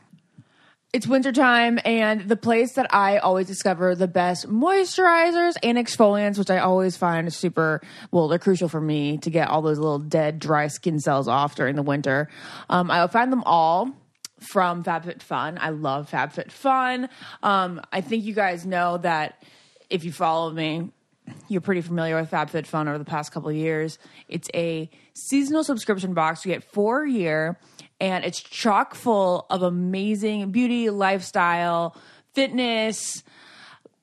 It's 0.92 1.06
wintertime, 1.06 1.78
and 1.86 2.28
the 2.28 2.36
place 2.36 2.74
that 2.74 2.92
I 2.92 3.16
always 3.16 3.46
discover 3.46 3.94
the 3.94 4.08
best 4.08 4.46
moisturizers 4.46 5.54
and 5.62 5.78
exfoliants, 5.78 6.38
which 6.38 6.50
I 6.50 6.58
always 6.58 6.98
find 6.98 7.32
super, 7.32 7.80
well, 8.10 8.28
they're 8.28 8.38
crucial 8.38 8.68
for 8.68 8.80
me 8.80 9.16
to 9.18 9.30
get 9.30 9.48
all 9.48 9.62
those 9.62 9.78
little 9.78 9.98
dead, 9.98 10.38
dry 10.38 10.66
skin 10.66 11.00
cells 11.00 11.28
off 11.28 11.54
during 11.54 11.76
the 11.76 11.82
winter. 11.82 12.28
Um, 12.68 12.90
I 12.90 13.06
find 13.06 13.32
them 13.32 13.42
all 13.46 13.90
from 14.40 14.84
FabFitFun. 14.84 15.56
I 15.58 15.70
love 15.70 16.10
FabFitFun. 16.10 17.08
Um, 17.42 17.80
I 17.90 18.02
think 18.02 18.24
you 18.24 18.34
guys 18.34 18.66
know 18.66 18.98
that 18.98 19.42
if 19.88 20.04
you 20.04 20.12
follow 20.12 20.50
me, 20.50 20.90
you're 21.48 21.60
pretty 21.60 21.80
familiar 21.80 22.16
with 22.20 22.30
FabFitFun 22.30 22.88
over 22.88 22.98
the 22.98 23.04
past 23.04 23.32
couple 23.32 23.48
of 23.48 23.56
years. 23.56 23.98
It's 24.28 24.48
a 24.54 24.90
seasonal 25.14 25.64
subscription 25.64 26.14
box. 26.14 26.44
You 26.44 26.52
get 26.52 26.64
four 26.64 27.04
a 27.04 27.10
year, 27.10 27.58
and 28.00 28.24
it's 28.24 28.40
chock 28.40 28.94
full 28.94 29.46
of 29.50 29.62
amazing 29.62 30.50
beauty, 30.50 30.90
lifestyle, 30.90 31.96
fitness, 32.34 33.22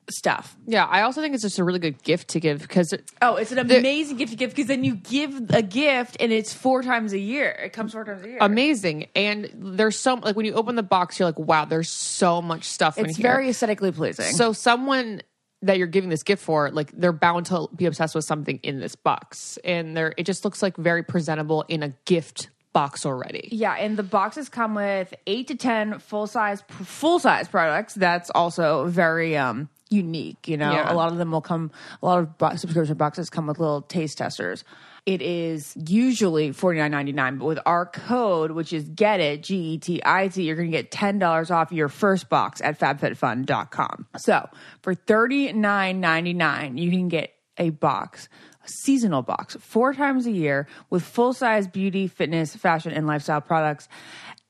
stuff. 0.08 0.56
Yeah, 0.66 0.84
I 0.86 1.02
also 1.02 1.20
think 1.20 1.34
it's 1.34 1.42
just 1.42 1.58
a 1.58 1.64
really 1.64 1.78
good 1.78 2.02
gift 2.02 2.28
to 2.28 2.40
give 2.40 2.60
because 2.60 2.92
Oh, 3.22 3.36
it's 3.36 3.52
an 3.52 3.58
amazing 3.58 4.16
gift 4.16 4.32
to 4.32 4.36
give 4.36 4.50
because 4.50 4.66
then 4.66 4.82
you 4.84 4.96
give 4.96 5.50
a 5.50 5.62
gift 5.62 6.16
and 6.20 6.32
it's 6.32 6.52
four 6.52 6.82
times 6.82 7.12
a 7.12 7.18
year. 7.18 7.50
It 7.50 7.72
comes 7.72 7.92
four 7.92 8.04
times 8.04 8.24
a 8.24 8.28
year. 8.28 8.38
amazing. 8.40 9.06
And 9.14 9.50
there's 9.54 9.98
so 9.98 10.14
like 10.14 10.36
when 10.36 10.46
you 10.46 10.54
open 10.54 10.74
the 10.74 10.82
box, 10.82 11.18
you're 11.18 11.28
like, 11.28 11.38
wow, 11.38 11.64
there's 11.64 11.90
so 11.90 12.42
much 12.42 12.64
stuff 12.64 12.98
in 12.98 13.06
It's 13.06 13.18
very 13.18 13.50
aesthetically 13.50 13.92
pleasing. 13.92 14.34
so 14.36 14.52
someone 14.52 15.22
that 15.62 15.76
you're 15.78 15.86
giving 15.86 16.10
this 16.10 16.22
gift 16.22 16.42
for, 16.42 16.70
like 16.70 16.90
they're 16.92 17.12
bound 17.12 17.46
to 17.46 17.68
be 17.74 17.86
obsessed 17.86 18.14
with 18.14 18.24
something 18.24 18.58
in 18.62 18.80
this 18.80 18.94
box, 18.96 19.58
and 19.64 19.96
they're 19.96 20.14
it 20.16 20.24
just 20.24 20.44
looks 20.44 20.62
like 20.62 20.76
very 20.76 21.02
presentable 21.02 21.64
in 21.68 21.82
a 21.82 21.90
gift 22.06 22.48
box 22.72 23.04
already. 23.04 23.48
Yeah, 23.52 23.72
and 23.74 23.96
the 23.96 24.02
boxes 24.02 24.48
come 24.48 24.74
with 24.74 25.12
eight 25.26 25.48
to 25.48 25.56
ten 25.56 25.98
full 25.98 26.26
size 26.26 26.62
full 26.68 27.18
size 27.18 27.48
products. 27.48 27.94
That's 27.94 28.30
also 28.30 28.86
very 28.86 29.36
um 29.36 29.68
unique. 29.90 30.46
You 30.48 30.56
know, 30.56 30.70
Yeah. 30.72 30.92
a 30.92 30.94
lot 30.94 31.10
of 31.12 31.18
them 31.18 31.30
will 31.32 31.40
come. 31.40 31.72
A 32.02 32.06
lot 32.06 32.20
of 32.20 32.38
bo- 32.38 32.54
subscription 32.56 32.96
boxes 32.96 33.28
come 33.28 33.46
with 33.48 33.58
little 33.58 33.82
taste 33.82 34.18
testers. 34.18 34.64
It 35.06 35.22
is 35.22 35.74
usually 35.86 36.52
forty 36.52 36.78
nine 36.78 36.90
ninety 36.90 37.12
nine, 37.12 37.38
but 37.38 37.46
with 37.46 37.58
our 37.66 37.86
code, 37.86 38.52
which 38.52 38.72
is 38.72 38.84
get 38.84 39.20
it 39.20 39.42
G 39.42 39.56
E 39.56 39.78
T 39.78 40.00
I 40.04 40.28
T, 40.28 40.42
you're 40.42 40.56
going 40.56 40.70
to 40.70 40.76
get 40.76 40.90
ten 40.90 41.18
dollars 41.18 41.50
off 41.50 41.72
your 41.72 41.88
first 41.88 42.28
box 42.28 42.60
at 42.60 42.78
FabFitFun.com. 42.78 44.06
So 44.18 44.48
for 44.82 44.94
thirty 44.94 45.52
nine 45.52 46.00
ninety 46.00 46.34
nine, 46.34 46.76
you 46.78 46.90
can 46.90 47.08
get 47.08 47.34
a 47.58 47.70
box. 47.70 48.28
A 48.62 48.68
seasonal 48.68 49.22
box 49.22 49.56
four 49.58 49.94
times 49.94 50.26
a 50.26 50.30
year 50.30 50.68
with 50.90 51.02
full 51.02 51.32
size 51.32 51.66
beauty, 51.66 52.06
fitness, 52.08 52.54
fashion, 52.54 52.92
and 52.92 53.06
lifestyle 53.06 53.40
products. 53.40 53.88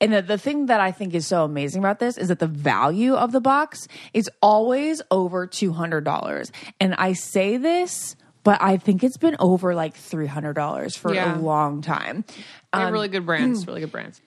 And 0.01 0.11
the, 0.11 0.21
the 0.21 0.37
thing 0.37 0.65
that 0.65 0.81
I 0.81 0.91
think 0.91 1.13
is 1.13 1.27
so 1.27 1.45
amazing 1.45 1.79
about 1.79 1.99
this 1.99 2.17
is 2.17 2.27
that 2.29 2.39
the 2.39 2.47
value 2.47 3.13
of 3.13 3.31
the 3.31 3.39
box 3.39 3.87
is 4.13 4.29
always 4.41 5.01
over 5.11 5.47
$200. 5.47 6.51
And 6.79 6.95
I 6.95 7.13
say 7.13 7.55
this, 7.57 8.15
but 8.43 8.61
I 8.61 8.77
think 8.77 9.03
it's 9.03 9.17
been 9.17 9.35
over 9.39 9.75
like 9.75 9.95
$300 9.95 10.97
for 10.97 11.13
Yeah. 11.13 11.37
a 11.37 11.39
long 11.39 11.81
time. 11.81 12.25
Um, 12.73 12.91
really 12.93 13.07
good 13.09 13.25
brands, 13.25 13.67
really 13.67 13.81
good 13.81 13.91
brands. 13.91 14.21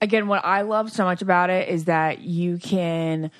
Again, 0.00 0.26
what 0.28 0.44
I 0.44 0.62
love 0.62 0.92
so 0.92 1.04
much 1.04 1.22
about 1.22 1.48
it 1.50 1.68
is 1.68 1.86
that 1.86 2.20
you 2.20 2.58
can 2.58 3.30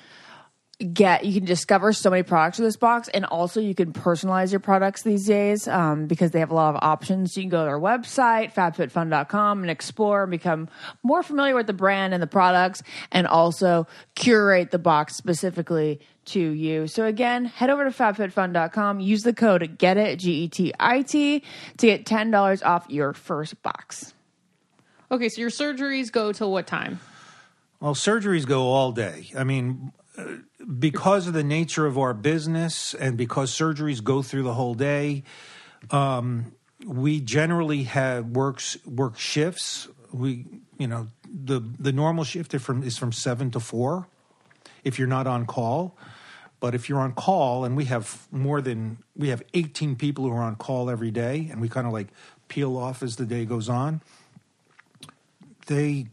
get 0.93 1.25
you 1.25 1.33
can 1.33 1.45
discover 1.45 1.91
so 1.91 2.11
many 2.11 2.21
products 2.21 2.59
with 2.59 2.67
this 2.67 2.77
box 2.77 3.07
and 3.07 3.25
also 3.25 3.59
you 3.59 3.73
can 3.73 3.91
personalize 3.91 4.51
your 4.51 4.59
products 4.59 5.01
these 5.01 5.25
days 5.25 5.67
um, 5.67 6.05
because 6.05 6.29
they 6.29 6.39
have 6.39 6.51
a 6.51 6.53
lot 6.53 6.75
of 6.75 6.79
options 6.83 7.35
you 7.35 7.41
can 7.41 7.49
go 7.49 7.61
to 7.61 7.65
their 7.65 7.79
website 7.79 8.53
fabfitfun.com 8.53 9.61
and 9.61 9.71
explore 9.71 10.21
and 10.23 10.29
become 10.29 10.69
more 11.01 11.23
familiar 11.23 11.55
with 11.55 11.65
the 11.65 11.73
brand 11.73 12.13
and 12.13 12.21
the 12.21 12.27
products 12.27 12.83
and 13.11 13.25
also 13.25 13.87
curate 14.13 14.69
the 14.69 14.77
box 14.77 15.15
specifically 15.15 15.99
to 16.27 16.39
you 16.39 16.87
so 16.87 17.05
again 17.05 17.45
head 17.45 17.69
over 17.69 17.83
to 17.83 17.89
fabfitfun.com 17.89 18.99
use 18.99 19.23
the 19.23 19.33
code 19.33 19.77
get 19.77 19.97
it 19.97 20.19
g-e-t-i-t 20.19 21.43
to 21.77 21.87
get 21.87 22.05
$10 22.05 22.65
off 22.65 22.85
your 22.89 23.13
first 23.13 23.61
box 23.63 24.13
Okay, 25.09 25.29
so 25.29 25.39
your 25.39 25.49
surgeries 25.49 26.11
go 26.11 26.33
till 26.33 26.51
what 26.51 26.67
time? 26.67 26.99
Well, 27.79 27.95
surgeries 27.95 28.45
go 28.45 28.67
all 28.67 28.91
day. 28.91 29.31
I 29.37 29.43
mean, 29.45 29.93
uh, 30.17 30.25
because 30.77 31.27
of 31.27 31.33
the 31.33 31.43
nature 31.43 31.85
of 31.85 31.97
our 31.97 32.13
business 32.13 32.93
and 32.93 33.15
because 33.15 33.51
surgeries 33.51 34.03
go 34.03 34.21
through 34.21 34.43
the 34.43 34.53
whole 34.53 34.73
day, 34.73 35.23
um, 35.91 36.53
we 36.85 37.21
generally 37.21 37.83
have 37.83 38.25
works 38.25 38.77
work 38.85 39.17
shifts. 39.17 39.87
We, 40.11 40.45
you 40.77 40.87
know, 40.87 41.07
the 41.23 41.61
the 41.79 41.93
normal 41.93 42.23
shift 42.23 42.53
is 42.53 42.61
from 42.61 42.83
is 42.83 42.97
from 42.97 43.13
seven 43.13 43.51
to 43.51 43.59
four, 43.61 44.07
if 44.83 44.99
you're 44.99 45.07
not 45.07 45.25
on 45.25 45.45
call. 45.45 45.97
But 46.59 46.73
if 46.73 46.89
you're 46.89 46.99
on 46.99 47.13
call, 47.13 47.65
and 47.65 47.77
we 47.77 47.85
have 47.85 48.27
more 48.31 48.61
than 48.61 48.97
we 49.15 49.29
have 49.29 49.43
18 49.53 49.95
people 49.95 50.23
who 50.25 50.31
are 50.31 50.41
on 50.41 50.55
call 50.55 50.89
every 50.89 51.11
day, 51.11 51.49
and 51.51 51.61
we 51.61 51.69
kind 51.69 51.85
of 51.85 51.93
like 51.93 52.07
peel 52.47 52.77
off 52.77 53.03
as 53.03 53.15
the 53.17 53.25
day 53.25 53.45
goes 53.45 53.69
on. 53.69 54.01
They 55.67 56.07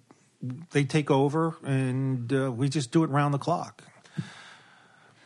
they 0.73 0.85
take 0.85 1.11
over, 1.11 1.57
and 1.65 2.33
uh, 2.33 2.53
we 2.53 2.69
just 2.69 2.91
do 2.91 3.05
it 3.05 3.11
round 3.11 3.33
the 3.33 3.39
clock. 3.39 3.85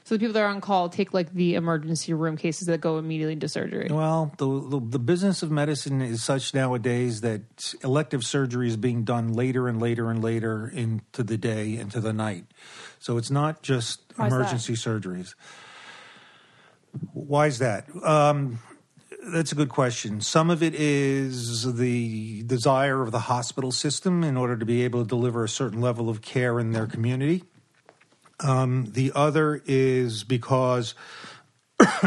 So 0.09 0.15
the 0.15 0.21
people 0.21 0.33
that 0.33 0.41
are 0.41 0.49
on 0.49 0.63
call 0.63 0.89
take 0.89 1.13
like 1.13 1.35
the 1.35 1.55
emergency 1.55 2.15
room 2.15 2.39
cases 2.39 2.67
that 2.69 2.81
go 2.81 2.97
immediately 2.97 3.35
into 3.35 3.47
surgery. 3.47 3.89
Well, 3.91 4.33
the, 4.39 4.47
the 4.47 4.81
the 4.81 4.99
business 4.99 5.43
of 5.43 5.51
medicine 5.51 6.01
is 6.01 6.25
such 6.25 6.55
nowadays 6.55 7.21
that 7.21 7.75
elective 7.85 8.25
surgery 8.25 8.69
is 8.69 8.79
being 8.79 9.05
done 9.05 9.35
later 9.35 9.69
and 9.69 9.83
later 9.83 10.11
and 10.11 10.25
later 10.25 10.67
into 10.67 11.23
the 11.23 11.37
day 11.37 11.77
into 11.77 12.01
the 12.01 12.15
night. 12.15 12.47
So 12.99 13.17
it's 13.17 13.31
not 13.31 13.63
just 13.63 14.01
Why 14.17 14.27
is 14.27 14.33
that? 14.33 14.37
emergency 14.37 14.73
surgeries. 14.75 15.35
Why 17.13 17.47
is 17.47 17.59
that? 17.59 17.87
Um, 18.03 18.61
that's 19.29 19.53
a 19.53 19.55
good 19.55 19.69
question. 19.69 20.21
Some 20.21 20.51
of 20.51 20.63
it 20.63 20.75
is 20.75 21.75
the 21.77 22.43
desire 22.45 23.03
of 23.03 23.13
the 23.13 23.21
hospital 23.21 23.73
system 23.73 24.25
in 24.25 24.37
order 24.37 24.57
to 24.57 24.65
be 24.65 24.83
able 24.83 25.03
to 25.03 25.09
deliver 25.09 25.45
a 25.45 25.49
certain 25.49 25.81
level 25.81 26.09
of 26.09 26.23
care 26.23 26.59
in 26.59 26.73
their 26.73 26.87
community. 26.87 27.45
Um, 28.41 28.87
the 28.93 29.13
other 29.15 29.63
is 29.67 30.25
because 30.25 30.95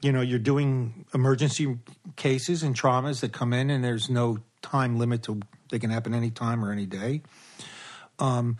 you 0.00 0.12
know 0.12 0.20
you're 0.20 0.38
doing 0.38 1.06
emergency 1.12 1.78
cases 2.14 2.62
and 2.62 2.74
traumas 2.74 3.20
that 3.20 3.32
come 3.32 3.52
in 3.52 3.70
and 3.70 3.82
there's 3.84 4.08
no 4.08 4.38
time 4.62 4.98
limit 4.98 5.24
to 5.24 5.40
they 5.70 5.78
can 5.78 5.90
happen 5.90 6.14
any 6.14 6.30
time 6.30 6.64
or 6.64 6.70
any 6.70 6.86
day 6.86 7.22
um, 8.18 8.56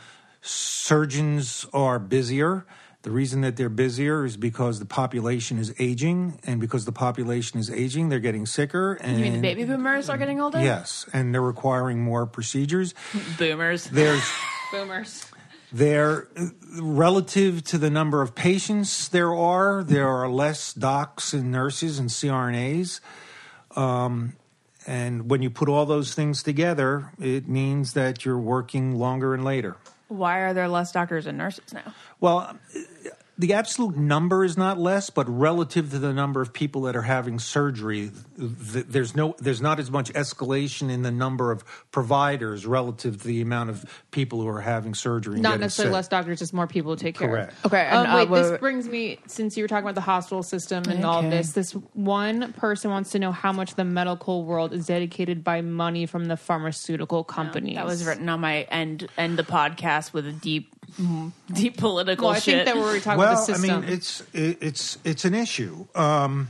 surgeons 0.47 1.67
are 1.73 1.99
busier 1.99 2.67
the 3.03 3.13
reason 3.13 3.43
that 3.43 3.57
they're 3.57 3.69
busier 3.69 4.25
is 4.25 4.37
because 4.37 4.81
the 4.81 4.85
population 4.85 5.59
is 5.59 5.73
aging 5.79 6.41
and 6.45 6.61
because 6.61 6.85
the 6.87 6.93
population 6.93 7.61
is 7.61 7.71
aging 7.71 8.09
they're 8.09 8.19
getting 8.19 8.47
sicker 8.47 8.95
and 8.95 9.19
you 9.19 9.23
mean 9.23 9.33
the 9.35 9.41
baby 9.41 9.65
boomers 9.65 10.09
are 10.09 10.19
getting 10.19 10.41
older? 10.41 10.61
yes 10.63 11.07
and 11.13 11.33
they're 11.35 11.43
requiring 11.43 12.03
more 12.03 12.27
procedures 12.27 12.95
boomers. 13.39 13.85
there's 13.87 14.29
Boomers. 14.73 15.27
there, 15.73 16.29
relative 16.81 17.63
to 17.65 17.79
the 17.79 17.91
number 17.91 18.21
of 18.23 18.35
patients 18.35 19.09
there 19.09 19.33
are, 19.35 19.85
there 19.85 20.09
are 20.09 20.29
less 20.29 20.73
docs 20.75 21.33
and 21.33 21.53
nurses 21.53 21.99
and 21.99 22.09
CRNAs. 22.09 23.01
Um, 23.77 24.35
and 24.87 25.31
when 25.31 25.43
you 25.43 25.51
put 25.51 25.69
all 25.69 25.87
those 25.87 26.15
things 26.15 26.43
together, 26.43 27.13
it 27.21 27.49
means 27.49 27.93
that 27.93 28.25
you're 28.25 28.39
working 28.39 28.99
longer 28.99 29.35
and 29.35 29.45
later. 29.45 29.77
Why 30.09 30.39
are 30.39 30.55
there 30.55 30.69
less 30.69 30.93
doctors 30.93 31.27
and 31.27 31.37
nurses 31.37 31.73
now? 31.73 31.95
Well, 32.21 32.57
the 33.39 33.53
absolute 33.53 33.97
number 33.97 34.45
is 34.45 34.57
not 34.57 34.79
less, 34.79 35.11
but 35.11 35.29
relative 35.29 35.91
to 35.91 35.99
the 35.99 36.13
number 36.13 36.41
of 36.41 36.53
people 36.53 36.83
that 36.83 36.97
are 36.97 37.03
having 37.03 37.39
surgery, 37.39 38.11
th- 38.39 38.87
there's 38.89 39.15
no, 39.15 39.35
there's 39.39 39.61
not 39.61 39.79
as 39.79 39.91
much 39.91 40.11
escalation 40.15 40.91
in 40.91 41.03
the 41.03 41.11
number 41.11 41.51
of 41.51 41.63
providers 41.91 42.65
relative 42.67 43.21
to 43.21 43.27
the 43.27 43.43
amount 43.43 43.69
of 43.69 43.85
people 44.11 44.41
who 44.41 44.49
are 44.49 44.63
having 44.63 44.95
surgery. 44.95 45.39
Not 45.41 45.61
necessarily 45.61 45.91
sick. 45.91 45.95
less 45.95 46.09
doctors, 46.09 46.39
just 46.39 46.55
more 46.55 46.67
people 46.67 46.97
to 46.97 47.03
take 47.03 47.19
care. 47.19 47.29
Correct. 47.29 47.53
of. 47.65 47.67
Okay, 47.67 47.85
and, 47.85 47.99
Um, 47.99 48.07
uh, 48.07 48.17
wait, 48.17 48.31
wait, 48.31 48.41
this 48.41 48.51
wait. 48.53 48.61
brings 48.61 48.89
me 48.89 49.19
since 49.27 49.57
you 49.57 49.65
were 49.65 49.69
talking 49.69 49.85
about 49.85 49.97
the 49.97 50.01
hospital 50.01 50.43
system 50.43 50.85
and 50.89 51.05
all 51.05 51.23
of 51.25 51.31
this. 51.31 51.53
This 51.53 51.73
one 51.93 52.53
person 52.55 52.91
wants 52.91 53.11
to 53.11 53.19
know 53.19 53.33
how 53.33 53.53
much 53.53 53.75
the 53.75 53.85
medical 53.85 54.45
world 54.45 54.73
is 54.73 54.87
dedicated 54.87 55.45
by 55.45 55.61
money 55.61 56.07
from 56.07 56.25
the 56.27 56.37
pharmaceutical 56.37 57.23
companies. 57.25 57.77
That 57.77 57.87
was 57.87 58.05
written 58.05 58.29
on 58.29 58.41
my 58.41 58.63
end 58.63 59.09
end 59.19 59.39
the 59.39 59.43
podcast 59.43 60.13
with 60.13 60.27
a 60.27 60.33
deep 60.33 60.76
deep 61.53 61.77
political 61.77 62.27
Well, 62.27 62.37
I 62.37 62.39
shit. 62.39 62.55
think 62.55 62.67
that 62.67 62.77
we 62.77 62.83
were 62.83 63.01
talking 63.01 63.19
well, 63.19 63.33
about 63.33 63.47
the 63.47 63.55
system. 63.55 63.71
I 63.71 63.81
mean, 63.81 63.89
it's 63.93 64.21
it, 64.33 64.59
it's 64.61 64.99
it's 65.05 65.25
an 65.25 65.35
issue. 65.35 65.87
Um, 65.95 66.49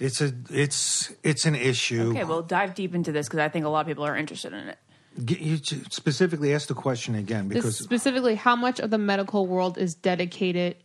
it's 0.00 0.20
a 0.20 0.32
it's 0.50 1.12
it's 1.22 1.44
an 1.46 1.54
issue. 1.54 2.10
okay, 2.10 2.24
well 2.24 2.42
dive 2.42 2.74
deep 2.74 2.94
into 2.94 3.12
this 3.12 3.26
because 3.28 3.38
I 3.40 3.48
think 3.48 3.64
a 3.64 3.68
lot 3.68 3.80
of 3.82 3.86
people 3.86 4.04
are 4.04 4.16
interested 4.16 4.52
in 4.52 4.68
it. 4.68 4.78
G- 5.24 5.38
You 5.40 5.56
j- 5.58 5.82
specifically 5.90 6.54
ask 6.54 6.68
the 6.68 6.74
question 6.74 7.14
again 7.14 7.48
This 7.48 7.58
because 7.58 7.78
specifically, 7.78 8.34
how 8.34 8.56
much 8.56 8.80
of 8.80 8.90
the 8.90 8.98
medical 8.98 9.46
world 9.46 9.76
is 9.78 9.94
dedicated, 9.94 10.76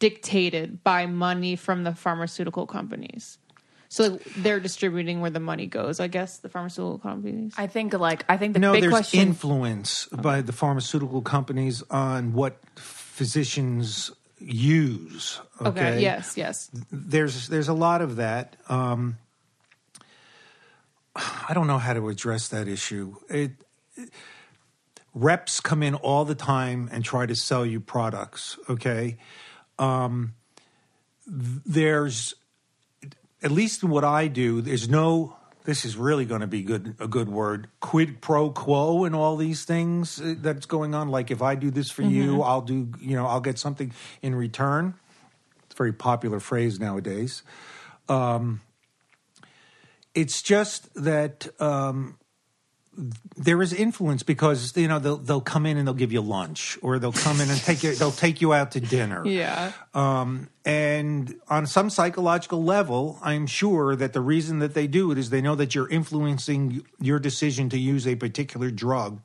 dictated 0.00 0.82
by 0.82 1.06
money 1.06 1.54
from 1.56 1.84
the 1.84 1.94
pharmaceutical 1.94 2.66
companies? 2.66 3.38
So 3.92 4.18
they're 4.38 4.58
distributing 4.58 5.20
where 5.20 5.28
the 5.28 5.38
money 5.38 5.66
goes. 5.66 6.00
I 6.00 6.06
guess 6.06 6.38
the 6.38 6.48
pharmaceutical 6.48 6.96
companies. 6.96 7.52
I 7.58 7.66
think 7.66 7.92
like 7.92 8.24
I 8.26 8.38
think 8.38 8.54
the 8.54 8.58
no, 8.58 8.72
big 8.72 8.84
there's 8.84 8.90
question 8.90 9.20
influence 9.20 10.06
by 10.06 10.40
the 10.40 10.52
pharmaceutical 10.52 11.20
companies 11.20 11.82
on 11.90 12.32
what 12.32 12.56
physicians 12.76 14.10
use. 14.38 15.42
Okay. 15.60 15.68
okay. 15.68 16.00
Yes. 16.00 16.38
Yes. 16.38 16.70
there's 16.90 17.48
there's 17.48 17.68
a 17.68 17.74
lot 17.74 18.00
of 18.00 18.16
that. 18.16 18.56
Um, 18.70 19.18
I 21.14 21.52
don't 21.52 21.66
know 21.66 21.76
how 21.76 21.92
to 21.92 22.08
address 22.08 22.48
that 22.48 22.68
issue. 22.68 23.16
It, 23.28 23.50
reps 25.12 25.60
come 25.60 25.82
in 25.82 25.96
all 25.96 26.24
the 26.24 26.34
time 26.34 26.88
and 26.90 27.04
try 27.04 27.26
to 27.26 27.36
sell 27.36 27.66
you 27.66 27.78
products. 27.78 28.58
Okay, 28.70 29.18
um, 29.78 30.32
there's 31.26 32.34
at 33.42 33.50
least 33.50 33.82
in 33.82 33.90
what 33.90 34.04
I 34.04 34.28
do. 34.28 34.60
There's 34.60 34.88
no 34.88 35.36
this 35.64 35.84
is 35.84 35.96
really 35.96 36.24
going 36.24 36.40
to 36.40 36.46
be 36.46 36.62
good 36.62 36.96
a 36.98 37.06
good 37.06 37.28
word 37.28 37.68
quid 37.80 38.20
pro 38.20 38.50
quo 38.50 39.04
and 39.04 39.14
all 39.14 39.36
these 39.36 39.64
things 39.64 40.20
uh, 40.20 40.34
that's 40.38 40.66
going 40.66 40.94
on. 40.94 41.08
Like 41.08 41.30
if 41.30 41.40
i 41.40 41.54
do 41.54 41.70
this 41.70 41.90
for 41.90 42.02
you 42.02 42.42
i'll 42.42 42.62
do 42.62 42.88
you 43.00 43.16
know 43.16 43.26
i'll 43.26 43.40
get 43.40 43.58
something 43.58 43.92
in 44.22 44.34
return. 44.34 44.94
It's 45.64 45.74
a 45.74 45.76
very 45.76 45.92
popular 45.92 46.40
phrase 46.40 46.80
nowadays. 46.80 47.42
Um, 48.08 48.60
it's 50.14 50.42
just 50.42 50.92
that 50.94 51.48
um, 51.60 52.18
there 53.36 53.62
is 53.62 53.72
influence 53.72 54.22
because 54.22 54.76
you 54.76 54.86
know 54.86 54.98
they'll 54.98 55.16
they'll 55.16 55.40
come 55.40 55.64
in 55.64 55.78
and 55.78 55.86
they'll 55.86 55.94
give 55.94 56.12
you 56.12 56.20
lunch 56.20 56.78
or 56.82 56.98
they'll 56.98 57.10
come 57.10 57.40
in 57.40 57.48
and 57.48 57.58
take 57.58 57.82
you 57.82 57.94
they'll 57.94 58.10
take 58.10 58.42
you 58.42 58.52
out 58.52 58.72
to 58.72 58.80
dinner 58.80 59.26
Yeah. 59.26 59.72
um, 59.94 60.48
and 60.64 61.34
on 61.48 61.66
some 61.66 61.90
psychological 61.90 62.62
level, 62.62 63.18
I'm 63.22 63.46
sure 63.46 63.96
that 63.96 64.12
the 64.12 64.20
reason 64.20 64.58
that 64.60 64.74
they 64.74 64.86
do 64.86 65.10
it 65.10 65.18
is 65.18 65.30
they 65.30 65.40
know 65.40 65.54
that 65.56 65.74
you're 65.74 65.88
influencing 65.88 66.84
your 67.00 67.18
decision 67.18 67.68
to 67.70 67.78
use 67.78 68.06
a 68.06 68.14
particular 68.14 68.70
drug 68.70 69.20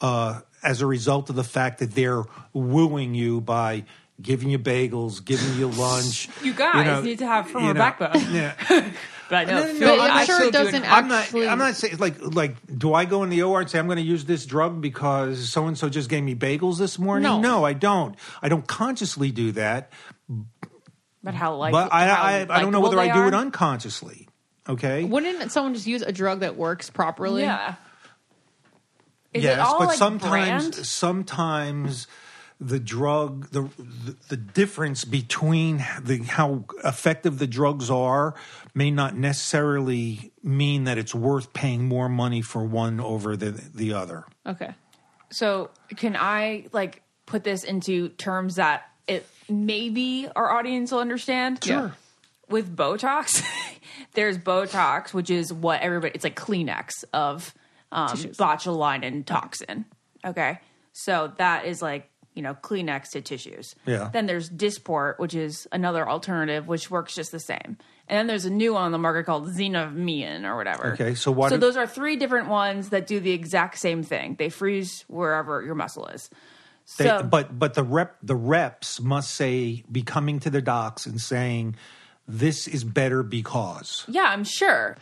uh, 0.00 0.40
as 0.62 0.80
a 0.80 0.86
result 0.86 1.30
of 1.30 1.36
the 1.36 1.44
fact 1.44 1.78
that 1.78 1.92
they're 1.94 2.24
wooing 2.52 3.14
you 3.14 3.40
by 3.40 3.84
giving 4.20 4.50
you 4.50 4.58
bagels, 4.58 5.24
giving 5.24 5.54
you 5.58 5.68
lunch. 5.68 6.28
You 6.42 6.54
guys 6.54 6.86
know, 6.86 7.02
need 7.02 7.18
to 7.20 7.26
have 7.26 7.48
firmer 7.48 7.68
you 7.68 7.74
know, 7.74 7.78
backbone. 7.78 8.34
Yeah. 8.34 8.54
But 9.28 9.36
I 9.36 9.44
know. 9.44 9.52
No, 9.52 9.60
no, 9.60 9.72
no, 9.72 9.78
Phil, 9.78 9.96
But 9.96 10.10
I'm 10.10 10.16
I'm 10.18 10.26
sure 10.26 10.42
it 10.42 10.52
doesn't 10.52 10.84
I'm 10.84 11.10
actually. 11.10 11.46
not. 11.46 11.52
I'm 11.52 11.58
not 11.58 11.76
saying 11.76 11.98
like 11.98 12.16
like. 12.20 12.56
Do 12.78 12.94
I 12.94 13.04
go 13.04 13.22
in 13.22 13.30
the 13.30 13.42
OR 13.42 13.60
and 13.60 13.70
say 13.70 13.78
I'm 13.78 13.86
going 13.86 13.96
to 13.96 14.02
use 14.02 14.24
this 14.24 14.46
drug 14.46 14.80
because 14.80 15.48
so 15.50 15.66
and 15.66 15.76
so 15.76 15.88
just 15.88 16.08
gave 16.08 16.22
me 16.24 16.34
bagels 16.34 16.78
this 16.78 16.98
morning? 16.98 17.40
No. 17.42 17.64
I 17.64 17.72
don't. 17.72 18.16
I 18.42 18.48
don't 18.48 18.66
consciously 18.66 19.30
do 19.30 19.52
that. 19.52 19.92
But 21.22 21.34
how 21.34 21.56
like? 21.56 21.72
but 21.72 21.92
I 21.92 22.06
how 22.06 22.22
I, 22.22 22.46
I 22.48 22.60
don't 22.60 22.72
know 22.72 22.80
whether 22.80 22.98
I 22.98 23.12
do 23.12 23.20
are? 23.20 23.28
it 23.28 23.34
unconsciously. 23.34 24.28
Okay. 24.68 25.04
Wouldn't 25.04 25.50
someone 25.50 25.74
just 25.74 25.86
use 25.86 26.02
a 26.02 26.12
drug 26.12 26.40
that 26.40 26.56
works 26.56 26.90
properly? 26.90 27.42
Yeah. 27.42 27.74
Is 29.32 29.44
yes, 29.44 29.54
it 29.54 29.60
all 29.60 29.78
but 29.78 29.88
like 29.88 29.98
sometimes 29.98 30.70
brand? 30.70 30.86
sometimes 30.86 32.06
the 32.60 32.80
drug 32.80 33.50
the, 33.50 33.62
the 33.78 34.16
the 34.30 34.36
difference 34.36 35.04
between 35.04 35.84
the 36.02 36.18
how 36.24 36.64
effective 36.84 37.38
the 37.38 37.46
drugs 37.46 37.88
are 37.90 38.34
may 38.74 38.90
not 38.90 39.16
necessarily 39.16 40.32
mean 40.42 40.84
that 40.84 40.98
it's 40.98 41.14
worth 41.14 41.52
paying 41.52 41.84
more 41.84 42.08
money 42.08 42.42
for 42.42 42.64
one 42.64 43.00
over 43.00 43.36
the 43.36 43.50
the 43.50 43.92
other. 43.92 44.24
Okay. 44.44 44.74
So 45.30 45.70
can 45.96 46.16
I 46.16 46.66
like 46.72 47.02
put 47.26 47.44
this 47.44 47.62
into 47.62 48.08
terms 48.08 48.56
that 48.56 48.88
it 49.06 49.26
maybe 49.48 50.28
our 50.34 50.50
audience 50.50 50.90
will 50.90 51.00
understand? 51.00 51.62
Sure. 51.62 51.94
With 52.48 52.74
Botox, 52.74 53.44
there's 54.14 54.38
Botox, 54.38 55.12
which 55.12 55.28
is 55.28 55.52
what 55.52 55.82
everybody 55.82 56.14
it's 56.14 56.24
like 56.24 56.34
Kleenex 56.34 57.04
of 57.12 57.54
um, 57.92 58.08
botulinum 58.08 59.24
toxin. 59.24 59.84
Okay. 60.24 60.58
So 60.92 61.32
that 61.36 61.66
is 61.66 61.82
like, 61.82 62.10
you 62.38 62.42
know, 62.42 62.54
Kleenex 62.54 63.10
to 63.10 63.20
tissues. 63.20 63.74
Yeah. 63.84 64.10
Then 64.12 64.26
there's 64.26 64.48
Dysport, 64.48 65.18
which 65.18 65.34
is 65.34 65.66
another 65.72 66.08
alternative, 66.08 66.68
which 66.68 66.88
works 66.88 67.16
just 67.16 67.32
the 67.32 67.40
same. 67.40 67.76
And 68.06 68.16
then 68.16 68.26
there's 68.28 68.44
a 68.44 68.50
new 68.50 68.74
one 68.74 68.84
on 68.84 68.92
the 68.92 68.98
market 68.98 69.24
called 69.26 69.48
Xenovmian 69.48 70.44
or 70.44 70.56
whatever. 70.56 70.92
Okay, 70.92 71.16
so 71.16 71.32
what 71.32 71.48
So 71.50 71.56
do- 71.56 71.60
those 71.60 71.76
are 71.76 71.86
three 71.88 72.14
different 72.14 72.48
ones 72.48 72.90
that 72.90 73.08
do 73.08 73.18
the 73.18 73.32
exact 73.32 73.76
same 73.78 74.04
thing. 74.04 74.36
They 74.38 74.50
freeze 74.50 75.04
wherever 75.08 75.60
your 75.62 75.74
muscle 75.74 76.06
is. 76.06 76.30
They, 76.96 77.06
So, 77.06 77.24
but 77.24 77.58
but 77.58 77.74
the 77.74 77.82
rep 77.82 78.16
the 78.22 78.36
reps 78.36 79.00
must 79.00 79.34
say 79.34 79.82
be 79.90 80.02
coming 80.02 80.38
to 80.40 80.50
the 80.50 80.62
docs 80.62 81.04
and 81.04 81.20
saying 81.20 81.74
this 82.28 82.66
is 82.68 82.84
better 82.84 83.22
because. 83.24 84.04
yeah, 84.08 84.26
I'm 84.28 84.44
sure. 84.44 84.96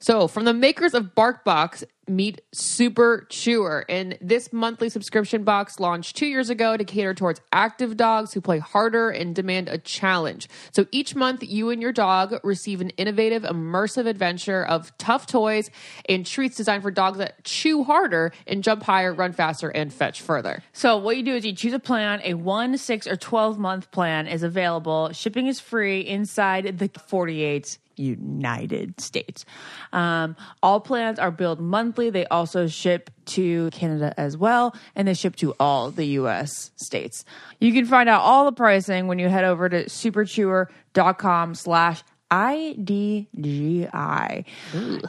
So, 0.00 0.28
from 0.28 0.44
the 0.44 0.54
makers 0.54 0.94
of 0.94 1.14
BarkBox, 1.16 1.82
meet 2.06 2.40
Super 2.52 3.26
Chewer. 3.30 3.84
And 3.88 4.16
this 4.20 4.52
monthly 4.52 4.88
subscription 4.90 5.42
box 5.42 5.80
launched 5.80 6.16
two 6.16 6.26
years 6.26 6.50
ago 6.50 6.76
to 6.76 6.84
cater 6.84 7.14
towards 7.14 7.40
active 7.52 7.96
dogs 7.96 8.32
who 8.32 8.40
play 8.40 8.60
harder 8.60 9.10
and 9.10 9.34
demand 9.34 9.68
a 9.68 9.76
challenge. 9.76 10.48
So, 10.70 10.86
each 10.92 11.16
month, 11.16 11.42
you 11.42 11.70
and 11.70 11.82
your 11.82 11.90
dog 11.90 12.38
receive 12.44 12.80
an 12.80 12.90
innovative, 12.90 13.42
immersive 13.42 14.06
adventure 14.06 14.64
of 14.64 14.96
tough 14.98 15.26
toys 15.26 15.68
and 16.08 16.24
treats 16.24 16.56
designed 16.56 16.84
for 16.84 16.92
dogs 16.92 17.18
that 17.18 17.42
chew 17.42 17.82
harder 17.82 18.32
and 18.46 18.62
jump 18.62 18.84
higher, 18.84 19.12
run 19.12 19.32
faster, 19.32 19.68
and 19.68 19.92
fetch 19.92 20.20
further. 20.20 20.62
So 20.72 20.96
what 20.96 21.16
you 21.16 21.24
do 21.24 21.34
is 21.34 21.44
you 21.44 21.52
choose 21.52 21.72
a 21.72 21.80
plan. 21.80 22.20
A 22.22 22.34
one, 22.34 22.78
six, 22.78 23.08
or 23.08 23.16
twelve 23.16 23.58
month 23.58 23.90
plan 23.90 24.28
is 24.28 24.44
available. 24.44 25.12
Shipping 25.12 25.48
is 25.48 25.58
free 25.58 26.02
inside 26.02 26.78
the 26.78 26.88
48 27.08 27.78
United 27.98 29.00
States. 29.00 29.44
Um, 29.92 30.36
all 30.62 30.80
plans 30.80 31.18
are 31.18 31.30
billed 31.30 31.60
monthly. 31.60 32.10
They 32.10 32.26
also 32.26 32.66
ship 32.66 33.10
to 33.26 33.70
Canada 33.70 34.14
as 34.16 34.36
well, 34.36 34.74
and 34.94 35.08
they 35.08 35.14
ship 35.14 35.36
to 35.36 35.54
all 35.60 35.90
the 35.90 36.04
U.S. 36.04 36.70
states. 36.76 37.24
You 37.60 37.72
can 37.72 37.86
find 37.86 38.08
out 38.08 38.22
all 38.22 38.44
the 38.44 38.52
pricing 38.52 39.06
when 39.06 39.18
you 39.18 39.28
head 39.28 39.44
over 39.44 39.68
to 39.68 39.84
superchewer.com 39.84 41.54
slash 41.54 42.02
IDGI. 42.30 43.24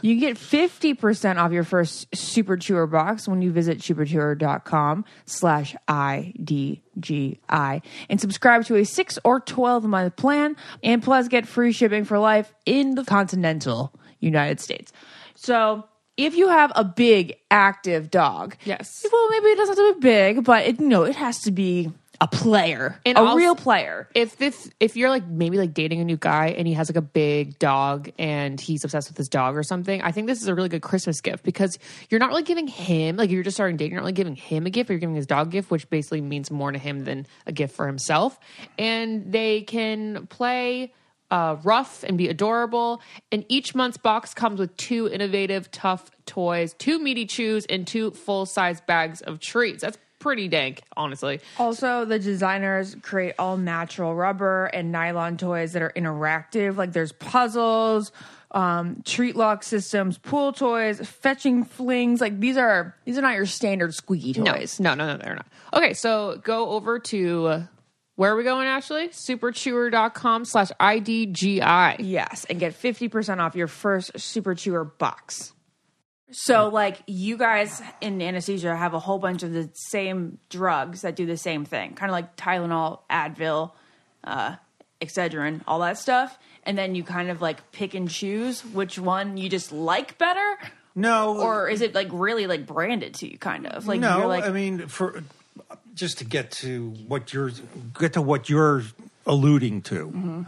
You 0.02 0.20
get 0.20 0.38
50% 0.38 1.38
off 1.38 1.52
your 1.52 1.64
first 1.64 2.08
Super 2.16 2.58
Chewer 2.58 2.88
box 2.88 3.28
when 3.28 3.42
you 3.42 3.52
visit 3.52 3.80
superchewer.com 3.80 5.06
slash 5.26 5.76
IDGI 5.88 7.82
and 8.10 8.22
subscribe 8.22 8.66
to 8.66 8.76
a 8.76 8.86
6 8.86 9.20
or 9.24 9.40
12 9.40 9.84
month 9.86 10.16
plan 10.16 10.56
and 10.84 11.02
plus 11.04 11.28
get 11.28 11.48
free 11.48 11.72
shipping 11.72 12.06
for 12.06 12.20
life 12.20 12.54
in 12.66 12.96
the 12.96 13.04
continental 13.04 13.94
United 14.20 14.60
States. 14.60 14.92
So 15.36 15.86
if 16.18 16.36
you 16.36 16.50
have 16.50 16.72
a 16.76 16.84
big 16.84 17.36
active 17.50 18.12
dog, 18.12 18.56
Yes. 18.66 19.06
well, 19.12 19.30
maybe 19.30 19.48
it 19.48 19.58
doesn't 19.58 19.78
have 19.78 19.96
to 19.96 19.96
be 19.96 20.00
big, 20.02 20.44
but 20.44 20.66
it, 20.66 20.80
you 20.80 20.88
know, 20.88 21.04
it 21.04 21.16
has 21.16 21.40
to 21.44 21.52
be 21.52 21.92
a 22.22 22.28
player, 22.28 23.00
And 23.06 23.18
a 23.18 23.22
also- 23.22 23.38
real 23.38 23.56
player. 23.56 24.10
if 24.14 24.38
this 24.38 24.70
if 24.80 24.98
you're 24.98 25.10
like 25.10 25.26
maybe 25.28 25.58
like 25.58 25.74
dating 25.74 26.02
a 26.02 26.04
new 26.04 26.18
guy 26.18 26.48
and 26.50 26.68
he 26.68 26.74
has 26.74 26.90
like 26.90 26.98
a 26.98 27.02
big 27.02 27.58
dog 27.60 28.12
and 28.20 28.60
he's 28.60 28.84
obsessed 28.84 29.10
with 29.10 29.18
his 29.18 29.30
dog 29.30 29.56
or 29.56 29.64
something, 29.64 30.02
I 30.02 30.12
think 30.12 30.28
this 30.28 30.42
is 30.42 30.48
a 30.50 30.54
really 30.56 30.68
good 30.70 30.82
Christmas 30.82 31.22
gift 31.22 31.44
because 31.44 31.80
you're 32.10 32.20
not 32.20 32.30
really 32.30 32.44
giving 32.44 32.68
him 32.68 33.16
like 33.16 33.30
you're 33.30 33.44
just 33.44 33.56
starting 33.56 33.78
dating, 33.78 33.94
you're 33.94 34.02
not 34.02 34.06
really 34.06 34.14
giving 34.14 34.36
him 34.36 34.66
a 34.66 34.70
gift, 34.70 34.90
you're 34.90 35.00
giving 35.00 35.16
his 35.16 35.28
dog 35.28 35.48
a 35.48 35.50
gift, 35.52 35.72
which 35.72 35.90
basically 35.90 36.20
means 36.22 36.52
more 36.52 36.72
to 36.72 36.78
him 36.80 37.06
than 37.06 37.26
a 37.48 37.52
gift 37.54 37.74
for 37.76 37.88
himself. 37.88 38.38
And 38.78 39.32
they 39.32 39.62
can 39.62 40.28
play 40.28 40.94
uh, 41.32 41.58
rough 41.64 42.04
and 42.04 42.18
be 42.18 42.28
adorable. 42.28 43.02
And 43.32 43.46
each 43.50 43.76
month's 43.76 43.98
box 43.98 44.34
comes 44.34 44.60
with 44.60 44.76
two 44.78 45.08
innovative, 45.08 45.70
tough 45.72 46.10
toys, 46.26 46.74
two 46.80 47.00
meaty 47.00 47.26
chews, 47.28 47.66
and 47.70 47.86
two 47.86 48.12
full 48.12 48.46
size 48.46 48.82
bags 48.82 49.22
of 49.22 49.40
treats. 49.40 49.84
That's 49.84 49.98
pretty 50.20 50.48
dank, 50.48 50.82
honestly. 50.96 51.40
Also, 51.58 52.06
the 52.06 52.20
designers 52.20 52.96
create 53.02 53.36
all 53.40 53.58
natural 53.58 54.14
rubber 54.16 54.66
and 54.66 54.92
nylon 54.92 55.38
toys 55.38 55.74
that 55.74 55.82
are 55.82 55.94
interactive. 55.96 56.76
Like 56.78 56.94
there's 56.94 57.12
puzzles, 57.12 58.12
um, 58.52 59.02
treat 59.06 59.36
lock 59.36 59.64
systems, 59.64 60.18
pool 60.18 60.54
toys, 60.54 61.00
fetching 61.08 61.64
flings. 61.64 62.22
Like 62.22 62.40
these 62.40 62.58
are 62.58 62.96
these 63.06 63.18
are 63.18 63.22
not 63.22 63.36
your 63.36 63.46
standard 63.46 63.94
squeaky 63.94 64.34
toys. 64.34 64.80
No, 64.80 64.94
no, 64.94 65.06
no, 65.06 65.14
no, 65.14 65.24
they're 65.24 65.36
not. 65.36 65.48
Okay, 65.74 65.94
so 65.94 66.40
go 66.44 66.70
over 66.70 67.00
to 67.00 67.48
uh, 67.48 67.64
where 68.16 68.34
are 68.34 68.36
we 68.36 68.44
going, 68.44 68.68
Ashley? 68.68 69.10
Superchewer.com 69.10 70.46
slash 70.46 70.72
IDGI. 70.80 71.96
Yes, 72.00 72.46
and 72.50 72.60
get 72.60 72.74
fifty 72.74 73.08
percent 73.08 73.40
off 73.40 73.56
your 73.56 73.68
first 73.68 74.20
Super 74.20 74.56
Chewer 74.56 74.84
box. 74.84 75.54
So, 76.32 76.70
like, 76.70 77.00
you 77.08 77.38
guys 77.38 77.82
in 78.02 78.22
anesthesia 78.22 78.76
have 78.76 78.94
a 78.94 79.00
whole 79.00 79.18
bunch 79.18 79.44
of 79.44 79.52
the 79.52 79.70
same 79.74 80.38
drugs 80.50 81.02
that 81.02 81.16
do 81.16 81.26
the 81.26 81.38
same 81.38 81.66
thing, 81.66 81.94
kind 81.94 82.10
of 82.10 82.14
like 82.14 82.36
Tylenol, 82.36 83.00
Advil, 83.10 83.72
uh, 84.24 84.56
Excedrin, 85.02 85.62
all 85.68 85.80
that 85.80 85.98
stuff. 85.98 86.38
And 86.64 86.78
then 86.78 86.94
you 86.94 87.04
kind 87.04 87.30
of 87.30 87.42
like 87.42 87.72
pick 87.72 87.94
and 87.94 88.10
choose 88.10 88.64
which 88.64 89.00
one 89.00 89.38
you 89.38 89.50
just 89.50 89.72
like 89.72 90.18
better, 90.18 90.58
No, 90.94 91.40
or 91.40 91.68
is 91.70 91.82
it 91.82 91.96
like 91.96 92.10
really 92.12 92.46
like 92.46 92.66
branded 92.68 93.16
to 93.16 93.32
you, 93.32 93.38
kind 93.38 93.66
of 93.66 93.88
like 93.88 94.00
no. 94.00 94.20
you're 94.20 94.28
like 94.28 94.44
I 94.44 94.50
mean, 94.50 94.88
for 94.88 95.24
just 95.96 96.20
to 96.20 96.26
get 96.26 96.52
to 96.52 96.92
what 97.08 97.34
you're 97.34 97.52
get 97.98 98.14
to 98.14 98.22
what 98.22 98.50
you're 98.50 98.84
alluding 99.26 99.82
to. 99.84 100.08
Mm-hmm. 100.08 100.42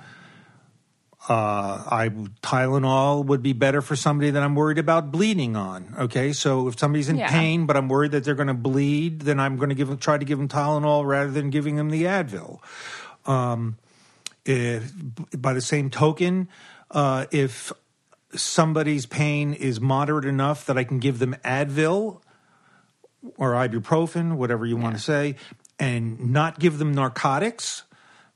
Uh, 1.29 1.83
I 1.91 2.09
Tylenol 2.41 3.25
would 3.25 3.43
be 3.43 3.53
better 3.53 3.81
for 3.81 3.95
somebody 3.95 4.31
that 4.31 4.41
I'm 4.41 4.55
worried 4.55 4.79
about 4.79 5.11
bleeding 5.11 5.55
on. 5.55 5.93
Okay, 5.99 6.33
so 6.33 6.67
if 6.67 6.79
somebody's 6.79 7.09
in 7.09 7.17
Yeah. 7.17 7.29
pain 7.29 7.67
but 7.67 7.77
I'm 7.77 7.87
worried 7.89 8.11
that 8.11 8.23
they're 8.23 8.35
going 8.35 8.47
to 8.47 8.55
bleed, 8.55 9.21
then 9.21 9.39
I'm 9.39 9.55
going 9.57 9.69
to 9.69 9.75
give 9.75 9.87
them 9.87 9.97
try 9.97 10.17
to 10.17 10.25
give 10.25 10.39
them 10.39 10.47
Tylenol 10.47 11.05
rather 11.05 11.29
than 11.29 11.51
giving 11.51 11.75
them 11.75 11.91
the 11.91 12.05
Advil. 12.05 12.59
Um, 13.27 13.77
if, 14.45 14.91
by 15.37 15.53
the 15.53 15.61
same 15.61 15.91
token, 15.91 16.47
uh, 16.89 17.27
if 17.29 17.71
somebody's 18.33 19.05
pain 19.05 19.53
is 19.53 19.79
moderate 19.79 20.25
enough 20.25 20.65
that 20.65 20.77
I 20.77 20.83
can 20.83 20.97
give 20.97 21.19
them 21.19 21.35
Advil 21.45 22.21
or 23.37 23.51
ibuprofen, 23.51 24.37
whatever 24.37 24.65
you 24.65 24.75
want 24.77 24.95
to 24.95 25.01
say, 25.01 25.35
and 25.79 26.31
not 26.31 26.59
give 26.59 26.79
them 26.79 26.93
narcotics, 26.93 27.83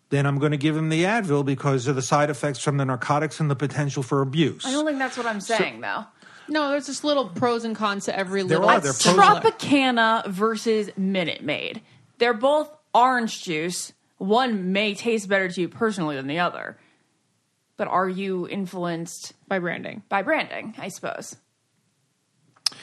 then 0.10 0.26
I'm 0.26 0.38
going 0.40 0.52
to 0.52 0.58
give 0.58 0.76
him 0.78 0.90
the 0.90 1.04
Advil 1.04 1.44
because 1.44 1.88
of 1.88 1.96
the 1.96 2.02
side 2.02 2.30
effects 2.30 2.60
from 2.60 2.78
the 2.78 2.86
narcotics 2.86 3.40
and 3.40 3.50
the 3.50 3.56
potential 3.56 4.04
for 4.04 4.22
abuse. 4.22 4.66
I 4.66 4.72
don't 4.72 4.86
think 4.86 5.00
that's 5.00 5.18
what 5.18 5.26
I'm 5.26 5.42
saying, 5.42 5.82
though. 5.82 6.06
No, 6.48 6.70
there's 6.70 6.86
just 6.86 7.04
little 7.04 7.30
pros 7.30 7.66
and 7.66 7.76
cons 7.76 8.06
to 8.06 8.18
every 8.18 8.44
There 8.44 8.60
little. 8.60 8.70
are, 8.70 8.80
there 8.80 8.92
are 8.92 8.94
Tropicana 8.94 10.28
versus 10.28 10.92
Minute 10.96 11.44
Maid. 11.44 11.82
They're 12.20 12.34
both 12.36 12.72
orange 12.94 13.44
juice. 13.44 13.94
One 14.18 14.72
may 14.72 14.94
taste 14.94 15.28
better 15.28 15.50
to 15.50 15.62
you 15.62 15.70
personally 15.70 16.16
than 16.16 16.28
the 16.28 16.40
other. 16.40 16.78
But 17.78 17.88
are 17.88 18.08
you 18.08 18.48
influenced 18.48 19.34
by 19.48 19.60
branding. 19.60 20.04
by 20.08 20.22
branding, 20.22 20.76
I 20.78 20.88
suppose? 20.88 21.36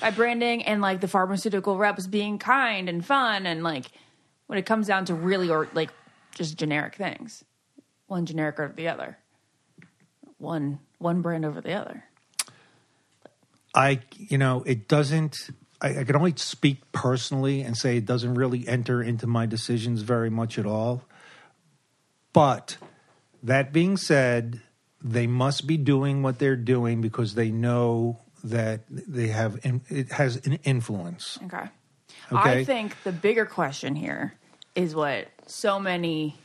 By 0.00 0.10
branding 0.10 0.64
and 0.64 0.82
like 0.82 1.00
the 1.00 1.08
pharmaceutical 1.08 1.78
reps 1.78 2.06
being 2.06 2.38
kind 2.38 2.88
and 2.88 3.04
fun 3.04 3.46
and 3.46 3.62
like 3.62 3.86
when 4.48 4.58
it 4.58 4.66
comes 4.66 4.86
down 4.86 5.04
to 5.06 5.14
really 5.14 5.48
or 5.48 5.68
like 5.72 5.90
just 6.34 6.56
generic 6.56 6.94
things. 6.94 7.44
One 8.06 8.26
generic 8.26 8.58
over 8.58 8.72
the 8.72 8.88
other. 8.88 9.18
One 10.38 10.80
one 10.98 11.22
brand 11.22 11.44
over 11.44 11.60
the 11.60 11.72
other. 11.72 12.04
I, 13.74 14.00
you 14.16 14.38
know, 14.38 14.62
it 14.66 14.88
doesn't. 14.88 15.50
I, 15.80 16.00
I 16.00 16.04
can 16.04 16.16
only 16.16 16.34
speak 16.36 16.80
personally 16.92 17.62
and 17.62 17.76
say 17.76 17.96
it 17.96 18.06
doesn't 18.06 18.34
really 18.34 18.66
enter 18.68 19.02
into 19.02 19.26
my 19.26 19.46
decisions 19.46 20.02
very 20.02 20.30
much 20.30 20.58
at 20.58 20.66
all. 20.66 21.04
But 22.32 22.76
that 23.42 23.72
being 23.72 23.96
said, 23.96 24.60
they 25.02 25.26
must 25.26 25.66
be 25.66 25.76
doing 25.76 26.22
what 26.22 26.38
they're 26.38 26.56
doing 26.56 27.00
because 27.00 27.34
they 27.34 27.50
know 27.50 28.20
that 28.44 28.80
they 28.88 29.28
have 29.28 29.58
in, 29.64 29.82
it 29.88 30.12
has 30.12 30.36
an 30.46 30.54
influence. 30.64 31.38
Okay. 31.44 31.68
Okay. 32.32 32.60
I 32.60 32.64
think 32.64 33.02
the 33.02 33.12
bigger 33.12 33.44
question 33.44 33.94
here 33.94 34.34
is 34.74 34.94
what 34.94 35.28
so 35.52 35.78
many 35.78 36.36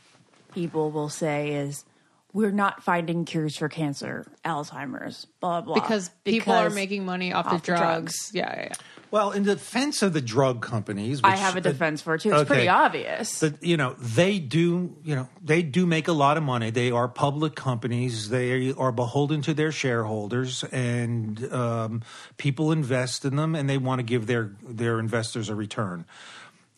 people 0.54 0.90
will 0.90 1.08
say 1.08 1.52
is 1.54 1.84
we're 2.32 2.50
not 2.50 2.82
finding 2.82 3.24
cures 3.24 3.56
for 3.56 3.68
cancer, 3.68 4.26
Alzheimer's, 4.44 5.26
blah 5.40 5.62
blah. 5.62 5.74
Because 5.74 6.10
people 6.24 6.52
are 6.52 6.70
making 6.70 7.04
money 7.04 7.32
off, 7.32 7.46
off 7.46 7.52
the 7.52 7.58
the 7.58 7.64
drugs. 7.78 7.82
drugs. 7.82 8.30
Yeah, 8.34 8.54
yeah, 8.54 8.62
yeah. 8.70 8.74
Well, 9.10 9.30
in 9.30 9.44
defense 9.44 10.02
of 10.02 10.12
the 10.12 10.20
drug 10.20 10.60
companies, 10.60 11.22
I 11.24 11.36
have 11.36 11.56
a 11.56 11.62
defense 11.62 12.02
for 12.02 12.16
it 12.16 12.20
too. 12.20 12.28
It's 12.28 12.40
Okay. 12.40 12.46
pretty 12.46 12.68
obvious. 12.68 13.40
that 13.40 13.62
you 13.64 13.78
know 13.78 13.94
they 13.98 14.38
do 14.38 14.94
you 15.02 15.16
know 15.16 15.26
they 15.42 15.62
do 15.62 15.86
make 15.86 16.08
a 16.08 16.12
lot 16.12 16.36
of 16.36 16.42
money 16.42 16.68
they 16.70 16.90
are 16.90 17.08
public 17.08 17.54
companies 17.54 18.28
they 18.28 18.72
are 18.74 18.92
beholden 18.92 19.40
to 19.42 19.54
their 19.54 19.72
shareholders 19.72 20.62
and 20.64 21.50
um, 21.50 22.02
people 22.36 22.70
invest 22.70 23.24
in 23.24 23.36
them 23.36 23.54
and 23.54 23.68
they 23.70 23.78
want 23.78 24.00
to 24.00 24.02
give 24.02 24.26
their 24.26 24.52
their 24.62 25.00
investors 25.00 25.48
a 25.48 25.54
return 25.54 26.04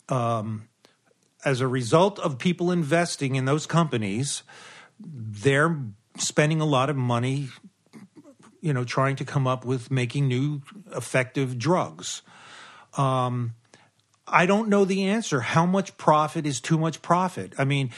um, 0.07 0.69
as 1.43 1.61
a 1.61 1.67
result 1.67 2.19
of 2.19 2.37
people 2.37 2.71
investing 2.71 3.35
in 3.35 3.45
those 3.45 3.65
companies 3.65 4.43
they're 4.99 5.79
spending 6.17 6.61
a 6.61 6.65
lot 6.65 6.89
of 6.89 6.95
money 6.95 7.49
you 8.61 8.73
know 8.73 8.83
trying 8.83 9.15
to 9.15 9.25
come 9.25 9.47
up 9.47 9.65
with 9.65 9.89
making 9.89 10.27
new 10.27 10.61
effective 10.95 11.57
drugs 11.57 12.21
I 14.31 14.45
don't 14.45 14.69
know 14.69 14.85
the 14.85 15.05
answer. 15.05 15.41
How 15.41 15.65
much 15.65 15.97
profit 15.97 16.45
is 16.45 16.61
too 16.61 16.77
much 16.77 17.01
profit? 17.01 17.53
I 17.57 17.65
mean, 17.65 17.91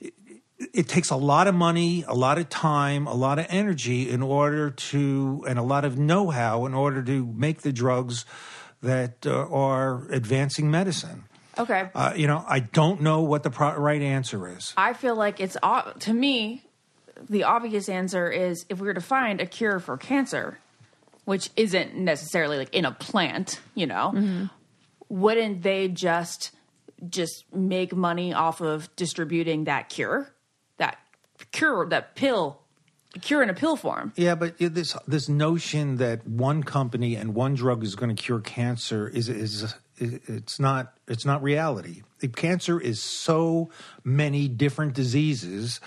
it, 0.00 0.12
it 0.58 0.88
takes 0.88 1.10
a 1.10 1.16
lot 1.16 1.46
of 1.46 1.54
money, 1.54 2.04
a 2.06 2.14
lot 2.14 2.38
of 2.38 2.48
time, 2.50 3.06
a 3.06 3.14
lot 3.14 3.38
of 3.38 3.46
energy 3.48 4.10
in 4.10 4.22
order 4.22 4.70
to, 4.70 5.44
and 5.48 5.58
a 5.58 5.62
lot 5.62 5.84
of 5.84 5.98
know 5.98 6.30
how 6.30 6.66
in 6.66 6.74
order 6.74 7.02
to 7.02 7.26
make 7.26 7.62
the 7.62 7.72
drugs 7.72 8.26
that 8.82 9.26
uh, 9.26 9.48
are 9.48 10.06
advancing 10.10 10.70
medicine. 10.70 11.24
Okay. 11.58 11.90
Uh, 11.94 12.12
you 12.16 12.26
know, 12.26 12.44
I 12.46 12.60
don't 12.60 13.00
know 13.00 13.22
what 13.22 13.42
the 13.42 13.50
pro- 13.50 13.76
right 13.76 14.02
answer 14.02 14.56
is. 14.56 14.72
I 14.76 14.92
feel 14.92 15.16
like 15.16 15.40
it's 15.40 15.56
to 16.00 16.12
me 16.12 16.62
the 17.28 17.44
obvious 17.44 17.88
answer 17.88 18.30
is 18.30 18.64
if 18.68 18.80
we 18.80 18.86
were 18.86 18.94
to 18.94 19.00
find 19.00 19.40
a 19.40 19.46
cure 19.46 19.80
for 19.80 19.96
cancer, 19.96 20.58
which 21.24 21.50
isn't 21.56 21.94
necessarily 21.96 22.58
like 22.58 22.74
in 22.74 22.84
a 22.84 22.92
plant, 22.92 23.60
you 23.74 23.86
know, 23.86 24.48
wouldn't 25.08 25.62
they 25.62 25.88
just 25.88 26.52
just 27.08 27.44
make 27.54 27.94
money 27.94 28.32
off 28.32 28.60
of 28.60 28.94
distributing 28.96 29.64
that 29.64 29.88
cure, 29.88 30.32
that 30.78 30.98
cure, 31.52 31.86
that 31.88 32.16
pill, 32.16 32.60
cure 33.20 33.42
in 33.42 33.50
a 33.50 33.54
pill 33.54 33.76
form? 33.76 34.12
Yeah, 34.16 34.34
but 34.34 34.58
this 34.58 34.96
this 35.06 35.28
notion 35.28 35.96
that 35.96 36.26
one 36.26 36.62
company 36.62 37.14
and 37.14 37.34
one 37.34 37.54
drug 37.54 37.84
is 37.84 37.94
going 37.94 38.14
to 38.14 38.20
cure 38.20 38.40
cancer 38.40 39.08
is 39.08 39.28
is 39.28 39.74
it's 40.00 40.58
not 40.58 40.94
it's 41.06 41.24
not 41.24 41.42
reality. 41.42 42.02
Cancer 42.34 42.80
is 42.80 43.00
so 43.00 43.70
many 44.04 44.48
different 44.48 44.94
diseases 44.94 45.80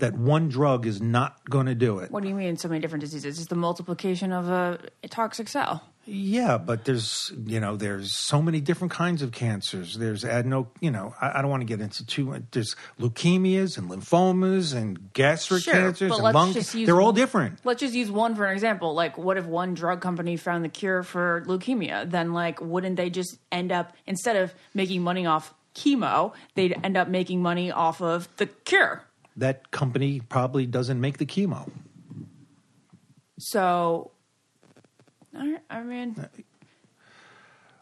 that 0.00 0.14
one 0.14 0.48
drug 0.48 0.86
is 0.86 1.00
not 1.00 1.48
going 1.48 1.66
to 1.66 1.74
do 1.74 1.98
it. 1.98 2.10
What 2.10 2.22
do 2.22 2.28
you 2.28 2.34
mean, 2.34 2.56
so 2.56 2.68
many 2.68 2.80
different 2.80 3.00
diseases? 3.02 3.38
It's 3.38 3.48
the 3.48 3.54
multiplication 3.56 4.32
of 4.32 4.48
a 4.48 4.78
toxic 5.08 5.48
cell. 5.48 5.82
Yeah, 6.10 6.56
but 6.56 6.86
there's 6.86 7.30
you 7.44 7.60
know 7.60 7.76
there's 7.76 8.14
so 8.16 8.40
many 8.40 8.62
different 8.62 8.92
kinds 8.92 9.20
of 9.20 9.30
cancers. 9.32 9.98
There's 9.98 10.24
adeno, 10.24 10.68
you 10.80 10.90
know, 10.90 11.14
I, 11.20 11.38
I 11.38 11.42
don't 11.42 11.50
want 11.50 11.60
to 11.60 11.66
get 11.66 11.82
into 11.82 12.06
too. 12.06 12.34
There's 12.50 12.74
leukemias 12.98 13.76
and 13.76 13.90
lymphomas 13.90 14.74
and 14.74 15.12
gastric 15.12 15.64
Sure, 15.64 15.74
cancers 15.74 16.08
but 16.10 16.20
and 16.24 16.34
lung. 16.34 16.54
use- 16.54 16.72
they're 16.72 17.00
all 17.00 17.12
different. 17.12 17.58
Let's 17.64 17.80
just 17.80 17.92
use 17.94 18.10
one 18.10 18.34
for 18.36 18.46
an 18.46 18.54
example. 18.54 18.94
Like, 18.94 19.18
what 19.18 19.36
if 19.36 19.44
one 19.44 19.74
drug 19.74 20.00
company 20.00 20.36
found 20.38 20.64
the 20.64 20.70
cure 20.70 21.02
for 21.02 21.42
leukemia? 21.46 22.10
Then, 22.10 22.32
like, 22.32 22.58
wouldn't 22.60 22.96
they 22.96 23.10
just 23.10 23.36
end 23.52 23.70
up 23.70 23.92
instead 24.06 24.36
of 24.36 24.54
making 24.72 25.02
money 25.02 25.26
off 25.26 25.52
chemo, 25.74 26.32
they'd 26.54 26.74
end 26.82 26.96
up 26.96 27.08
making 27.08 27.42
money 27.42 27.70
off 27.70 28.00
of 28.00 28.34
the 28.38 28.46
cure? 28.46 29.02
That 29.38 29.70
company 29.70 30.20
probably 30.20 30.66
doesn't 30.66 31.00
make 31.00 31.18
the 31.18 31.26
chemo. 31.26 31.70
So, 33.38 34.10
I 35.36 35.58
I 35.70 35.82
mean, 35.82 36.16
uh, 36.18 36.26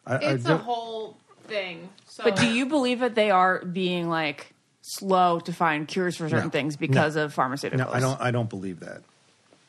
I, 0.06 0.14
I 0.14 0.18
It's 0.32 0.46
a 0.46 0.58
whole 0.58 1.16
thing. 1.44 1.88
So. 2.06 2.24
but 2.24 2.36
do 2.36 2.46
you 2.46 2.66
believe 2.66 3.00
that 3.00 3.14
they 3.14 3.30
are 3.30 3.64
being 3.64 4.08
like 4.08 4.52
slow 4.82 5.40
to 5.40 5.52
find 5.52 5.88
cures 5.88 6.16
for 6.16 6.28
certain 6.28 6.46
No. 6.46 6.50
things 6.50 6.76
because 6.76 7.16
of 7.16 7.34
pharmaceuticals? 7.34 7.78
No, 7.78 7.90
I 7.90 8.00
don't. 8.00 8.20
I 8.20 8.30
don't 8.30 8.50
believe 8.50 8.80
that. 8.80 9.02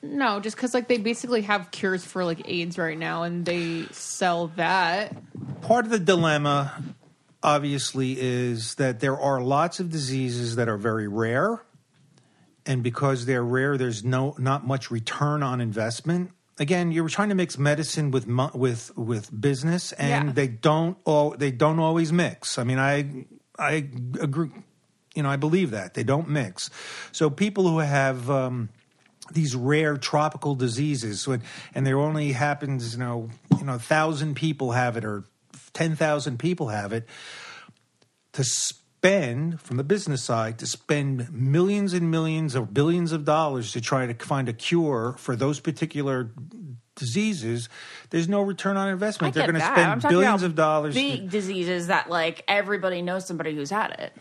No, 0.03 0.39
just 0.39 0.55
because 0.55 0.73
like 0.73 0.87
they 0.87 0.97
basically 0.97 1.41
have 1.43 1.71
cures 1.71 2.05
for 2.05 2.23
like 2.23 2.47
AIDS 2.49 2.77
right 2.77 2.97
now, 2.97 3.23
and 3.23 3.45
they 3.45 3.85
sell 3.91 4.47
that. 4.57 5.15
Part 5.61 5.85
of 5.85 5.91
the 5.91 5.99
dilemma, 5.99 6.83
obviously, 7.41 8.15
is 8.19 8.75
that 8.75 8.99
there 8.99 9.17
are 9.17 9.41
lots 9.41 9.79
of 9.79 9.89
diseases 9.89 10.57
that 10.57 10.69
are 10.69 10.77
very 10.77 11.07
rare, 11.07 11.61
and 12.67 12.83
because 12.83 13.25
they're 13.25 13.43
rare, 13.43 13.77
there's 13.77 14.03
no 14.03 14.35
not 14.37 14.67
much 14.67 14.91
return 14.91 15.41
on 15.41 15.61
investment. 15.61 16.31
Again, 16.59 16.91
you're 16.91 17.07
trying 17.09 17.29
to 17.29 17.35
mix 17.35 17.57
medicine 17.57 18.11
with 18.11 18.27
with 18.53 18.95
with 18.97 19.29
business, 19.41 19.91
and 19.93 20.27
Yeah. 20.29 20.33
they 20.33 20.47
don't 20.47 20.97
all 21.05 21.31
they 21.37 21.51
don't 21.51 21.79
always 21.79 22.11
mix. 22.11 22.57
I 22.57 22.63
mean, 22.63 22.79
I 22.79 23.25
I 23.57 23.89
agree. 24.19 24.49
You 25.15 25.23
know, 25.23 25.29
I 25.29 25.37
believe 25.37 25.71
that 25.71 25.93
they 25.95 26.03
don't 26.03 26.29
mix. 26.29 26.69
So 27.11 27.29
people 27.31 27.67
who 27.67 27.79
have 27.79 28.29
um, 28.29 28.69
these 29.31 29.55
rare 29.55 29.97
tropical 29.97 30.53
diseases, 30.53 31.21
so- 31.21 31.39
and 31.73 31.87
there 31.87 31.97
only 31.97 32.33
happens, 32.33 32.93
you 32.93 32.99
know, 32.99 33.29
you 33.57 33.65
know, 33.65 33.75
a 33.75 33.79
thousand 33.79 34.35
people 34.35 34.73
have 34.73 34.95
it 34.97 35.03
or 35.05 35.23
ten 35.73 35.95
thousand 35.95 36.37
people 36.37 36.67
have 36.69 36.91
it. 36.93 37.07
To 38.33 38.43
spend 38.97 39.61
from 39.61 39.77
the 39.77 39.83
business 39.83 40.23
side, 40.23 40.57
to 40.59 40.65
spend 40.65 41.31
millions 41.31 41.93
and 41.93 42.09
millions 42.09 42.55
or 42.55 42.65
billions 42.65 43.11
of 43.11 43.25
dollars 43.25 43.71
to 43.73 43.81
try 43.81 44.11
to 44.11 44.25
find 44.25 44.49
a 44.49 44.53
cure 44.53 45.15
for 45.19 45.35
those 45.35 45.59
particular 45.59 46.31
diseases, 46.95 47.69
there's 48.09 48.27
no 48.27 48.41
return 48.41 48.75
on 48.75 48.89
investment. 48.89 49.35
They're 49.35 49.45
going 49.45 49.59
to 49.61 49.65
spend 49.65 50.01
billions 50.01 50.41
of 50.41 50.55
dollars. 50.55 50.95
to- 50.95 50.99
Big 50.99 51.29
diseases 51.29 51.87
that 51.87 52.09
like 52.09 52.43
everybody 52.47 53.03
knows 53.03 53.27
somebody 53.27 53.53
who's 53.53 53.69
had 53.69 53.91
it. 53.99 54.13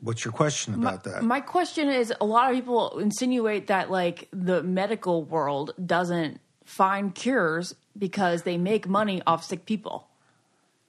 What's 0.00 0.24
your 0.24 0.32
question 0.32 0.74
about 0.74 1.04
that? 1.04 1.22
My 1.22 1.40
question 1.40 1.88
is 1.88 2.12
a 2.20 2.24
lot 2.24 2.50
of 2.50 2.56
people 2.56 2.98
insinuate 2.98 3.68
that 3.68 3.88
like 3.92 4.26
the 4.32 4.60
medical 4.64 5.22
world 5.22 5.72
doesn't 5.84 6.40
find 6.64 7.14
cures 7.14 7.76
because 7.96 8.42
they 8.42 8.56
make 8.58 8.88
money 8.88 9.22
off 9.24 9.44
sick 9.44 9.64
people. 9.66 10.08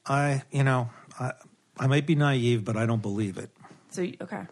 I, 0.08 0.42
you 0.52 0.64
know, 0.64 0.90
I, 1.20 1.34
I 1.84 1.88
might 1.88 2.08
be 2.08 2.16
naive, 2.16 2.64
but 2.64 2.78
I 2.78 2.86
don't 2.86 3.02
believe 3.02 3.38
it. 3.38 3.50
So 3.90 4.04
okay. 4.22 4.44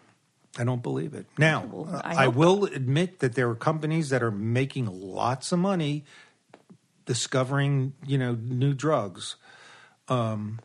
I 0.58 0.64
don't 0.64 0.82
believe 0.82 1.14
it. 1.14 1.24
Now, 1.38 1.64
Well, 1.64 2.02
I 2.04 2.24
I, 2.24 2.28
will 2.28 2.66
admit 2.66 3.20
that 3.20 3.34
there 3.34 3.48
are 3.48 3.54
companies 3.54 4.10
that 4.10 4.22
are 4.22 4.30
making 4.30 4.84
lots 4.84 5.50
of 5.50 5.58
money 5.58 6.04
discovering, 7.06 7.94
you 8.06 8.18
know, 8.18 8.34
new 8.34 8.74
drugs. 8.74 9.36
Um, 10.08 10.60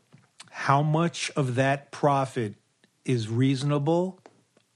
how 0.49 0.81
much 0.83 1.31
of 1.37 1.55
that 1.55 1.89
profit 1.91 2.55
is 3.05 3.29
reasonable? 3.29 4.19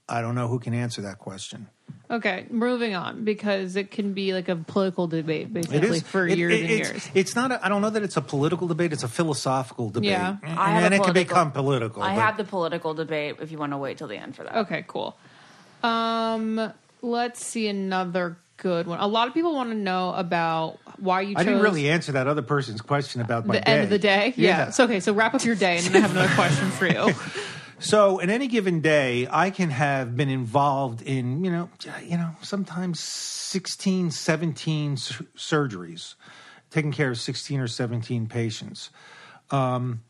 I 0.08 0.22
don't 0.22 0.34
know 0.34 0.48
who 0.48 0.60
can 0.60 0.72
answer 0.72 1.02
that 1.02 1.18
question. 1.18 1.68
Okay, 2.12 2.44
moving 2.50 2.94
on 2.94 3.24
because 3.24 3.74
it 3.74 3.90
can 3.90 4.12
be 4.12 4.34
like 4.34 4.50
a 4.50 4.56
political 4.56 5.06
debate 5.06 5.50
basically 5.50 5.96
is 5.96 6.02
for 6.02 6.28
it- 6.28 6.36
years 6.36 6.52
it- 6.52 6.60
and 6.60 6.70
it's, 6.70 6.90
years. 6.90 7.10
It's 7.14 7.34
not. 7.34 7.52
A, 7.52 7.64
I 7.64 7.70
don't 7.70 7.80
know 7.80 7.88
that 7.88 8.02
it's 8.02 8.18
a 8.18 8.20
political 8.20 8.68
debate. 8.68 8.92
It's 8.92 9.02
a 9.02 9.08
philosophical 9.08 9.88
debate. 9.88 10.10
Yeah. 10.10 10.36
and, 10.42 10.58
I 10.58 10.70
have 10.72 10.82
then 10.82 10.92
a 10.92 10.96
it 10.96 11.04
can 11.04 11.14
become 11.14 11.52
political. 11.52 12.02
I 12.02 12.14
but- 12.14 12.20
have 12.20 12.36
the 12.36 12.44
political 12.44 12.92
debate 12.92 13.36
if 13.40 13.50
you 13.50 13.56
want 13.56 13.72
to 13.72 13.78
wait 13.78 13.96
till 13.96 14.08
the 14.08 14.18
end 14.18 14.36
for 14.36 14.44
that. 14.44 14.56
Okay, 14.56 14.84
cool. 14.86 15.16
Um, 15.82 16.72
let's 17.00 17.44
see 17.44 17.66
another 17.68 18.36
good 18.58 18.86
one. 18.86 19.00
A 19.00 19.06
lot 19.06 19.26
of 19.26 19.34
people 19.34 19.54
want 19.54 19.70
to 19.70 19.74
know 19.74 20.12
about 20.12 20.78
why 20.98 21.22
you 21.22 21.34
chose 21.34 21.40
I 21.40 21.44
didn't 21.44 21.62
really 21.62 21.88
answer 21.88 22.12
that 22.12 22.26
other 22.26 22.42
person's 22.42 22.82
question 22.82 23.22
about 23.22 23.46
my 23.46 23.54
the 23.54 23.60
day. 23.62 23.72
end 23.72 23.82
of 23.84 23.90
the 23.90 23.98
day. 23.98 24.34
Yeah. 24.36 24.48
Yeah. 24.48 24.70
So 24.70 24.84
okay, 24.84 25.00
so 25.00 25.14
wrap 25.14 25.34
up 25.34 25.44
your 25.44 25.56
day, 25.56 25.78
and 25.78 25.86
then 25.86 25.96
I 25.96 26.00
have 26.00 26.10
another 26.10 26.34
question 26.34 26.70
for 26.72 26.86
you. 26.86 27.10
So, 27.82 28.20
in 28.20 28.30
any 28.30 28.46
given 28.46 28.80
day, 28.80 29.26
I 29.28 29.50
can 29.50 29.70
have 29.70 30.16
been 30.16 30.28
involved 30.28 31.02
in, 31.02 31.44
you 31.44 31.50
know, 31.50 31.68
you 32.04 32.16
know, 32.16 32.36
sometimes 32.40 33.00
16, 33.00 34.12
17 34.12 34.96
sur- 34.96 35.26
surgeries, 35.36 36.14
taking 36.70 36.92
care 36.92 37.10
of 37.10 37.18
16 37.18 37.58
or 37.58 37.66
17 37.66 38.28
patients. 38.28 38.90
Um, 39.50 40.02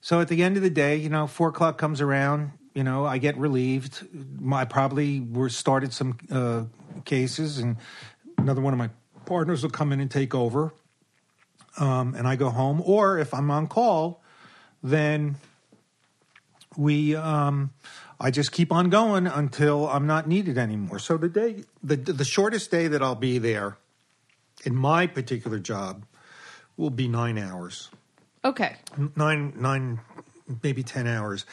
so, 0.00 0.20
at 0.20 0.28
the 0.28 0.44
end 0.44 0.56
of 0.56 0.62
the 0.62 0.70
day, 0.70 0.94
you 0.94 1.08
know, 1.08 1.26
four 1.26 1.48
o'clock 1.48 1.78
comes 1.78 2.00
around, 2.00 2.52
you 2.74 2.84
know, 2.84 3.04
I 3.04 3.18
get 3.18 3.36
relieved. 3.36 4.06
I 4.52 4.64
probably 4.64 5.18
were 5.18 5.48
started 5.48 5.92
some 5.92 6.18
uh, 6.30 6.66
cases, 7.04 7.58
and 7.58 7.76
another 8.38 8.60
one 8.60 8.72
of 8.72 8.78
my 8.78 8.90
partners 9.24 9.64
will 9.64 9.70
come 9.70 9.92
in 9.92 9.98
and 9.98 10.08
take 10.08 10.32
over, 10.32 10.72
um, 11.76 12.14
and 12.14 12.28
I 12.28 12.36
go 12.36 12.50
home. 12.50 12.80
Or 12.86 13.18
if 13.18 13.34
I'm 13.34 13.50
on 13.50 13.66
call, 13.66 14.22
then 14.80 15.38
we 16.76 17.16
um 17.16 17.70
I 18.18 18.30
just 18.30 18.52
keep 18.52 18.72
on 18.72 18.88
going 18.88 19.26
until 19.26 19.88
I'm 19.88 20.06
not 20.06 20.26
needed 20.26 20.56
anymore. 20.58 20.98
So 20.98 21.16
the 21.16 21.28
day 21.28 21.64
the 21.82 21.96
the 21.96 22.24
shortest 22.24 22.70
day 22.70 22.88
that 22.88 23.02
I'll 23.02 23.14
be 23.14 23.38
there 23.38 23.78
in 24.64 24.74
my 24.74 25.06
particular 25.06 25.58
job 25.58 26.04
will 26.76 26.90
be 26.90 27.08
9 27.08 27.38
hours. 27.38 27.90
Okay. 28.44 28.76
9 29.16 29.54
9 29.56 30.00
maybe 30.62 30.82
10 30.82 31.06
hours. 31.06 31.44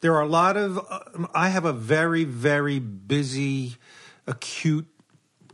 There 0.00 0.14
are 0.14 0.22
a 0.22 0.28
lot 0.28 0.56
of 0.56 0.78
uh, 0.78 1.26
I 1.34 1.48
have 1.48 1.64
a 1.64 1.72
very 1.72 2.24
very 2.24 2.78
busy 2.78 3.76
acute 4.26 4.86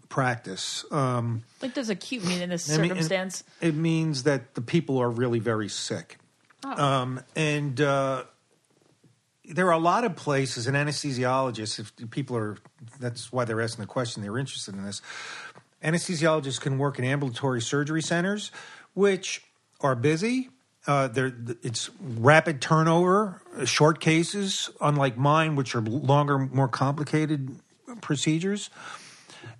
practice. 0.08 0.84
Um 0.90 1.42
Like, 1.60 1.74
does 1.74 1.90
acute 1.90 2.24
mean 2.24 2.40
in 2.40 2.50
this 2.50 2.70
I 2.70 2.78
mean, 2.78 2.90
circumstance? 2.90 3.44
It, 3.60 3.68
it 3.68 3.74
means 3.74 4.22
that 4.22 4.54
the 4.54 4.62
people 4.62 4.98
are 4.98 5.10
really 5.10 5.40
very 5.40 5.68
sick. 5.68 6.18
Um, 6.64 7.20
and 7.36 7.78
uh, 7.78 8.24
there 9.46 9.66
are 9.66 9.72
a 9.72 9.78
lot 9.78 10.04
of 10.04 10.16
places, 10.16 10.66
and 10.66 10.76
anesthesiologists, 10.76 11.78
if 11.78 12.10
people 12.10 12.36
are, 12.36 12.56
that's 12.98 13.32
why 13.32 13.44
they're 13.44 13.60
asking 13.60 13.82
the 13.82 13.88
question, 13.88 14.22
they're 14.22 14.38
interested 14.38 14.74
in 14.74 14.84
this. 14.84 15.02
Anesthesiologists 15.82 16.60
can 16.60 16.78
work 16.78 16.98
in 16.98 17.04
ambulatory 17.04 17.60
surgery 17.60 18.02
centers, 18.02 18.50
which 18.94 19.42
are 19.80 19.94
busy. 19.94 20.48
Uh, 20.86 21.08
it's 21.62 21.90
rapid 22.00 22.60
turnover, 22.60 23.42
uh, 23.58 23.64
short 23.64 24.00
cases, 24.00 24.70
unlike 24.80 25.16
mine, 25.16 25.56
which 25.56 25.74
are 25.74 25.80
longer, 25.80 26.38
more 26.38 26.68
complicated 26.68 27.56
procedures. 28.00 28.70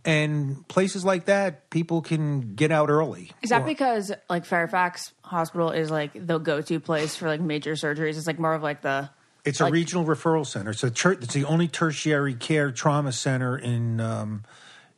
And 0.04 0.66
places 0.68 1.04
like 1.04 1.26
that, 1.26 1.70
people 1.70 2.02
can 2.02 2.54
get 2.54 2.70
out 2.70 2.90
early. 2.90 3.32
Is 3.42 3.50
that 3.50 3.62
Or- 3.62 3.66
because 3.66 4.12
like 4.28 4.44
Fairfax 4.44 5.12
Hospital 5.22 5.70
is 5.70 5.90
like 5.90 6.12
the 6.14 6.38
go-to 6.38 6.78
place 6.78 7.16
for 7.16 7.26
like 7.26 7.40
major 7.40 7.72
surgeries? 7.72 8.16
It's 8.18 8.26
like 8.26 8.38
more 8.38 8.54
of 8.54 8.62
like 8.62 8.82
the 8.82 9.08
It's 9.44 9.60
a 9.60 9.70
regional 9.70 10.04
referral 10.04 10.46
center. 10.46 10.70
It's 10.70 10.82
a 10.82 11.10
it's 11.10 11.34
the 11.34 11.44
only 11.44 11.68
tertiary 11.68 12.34
care 12.34 12.72
trauma 12.72 13.12
center 13.12 13.58
in 13.58 14.00
um, 14.00 14.44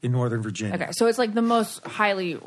in 0.02 0.12
Northern 0.12 0.42
Virginia. 0.42 0.74
okay, 0.74 0.90
so 0.92 1.06
it's 1.06 1.18
like 1.18 1.34
the 1.34 1.42
most 1.42 1.84
highly 1.84 2.38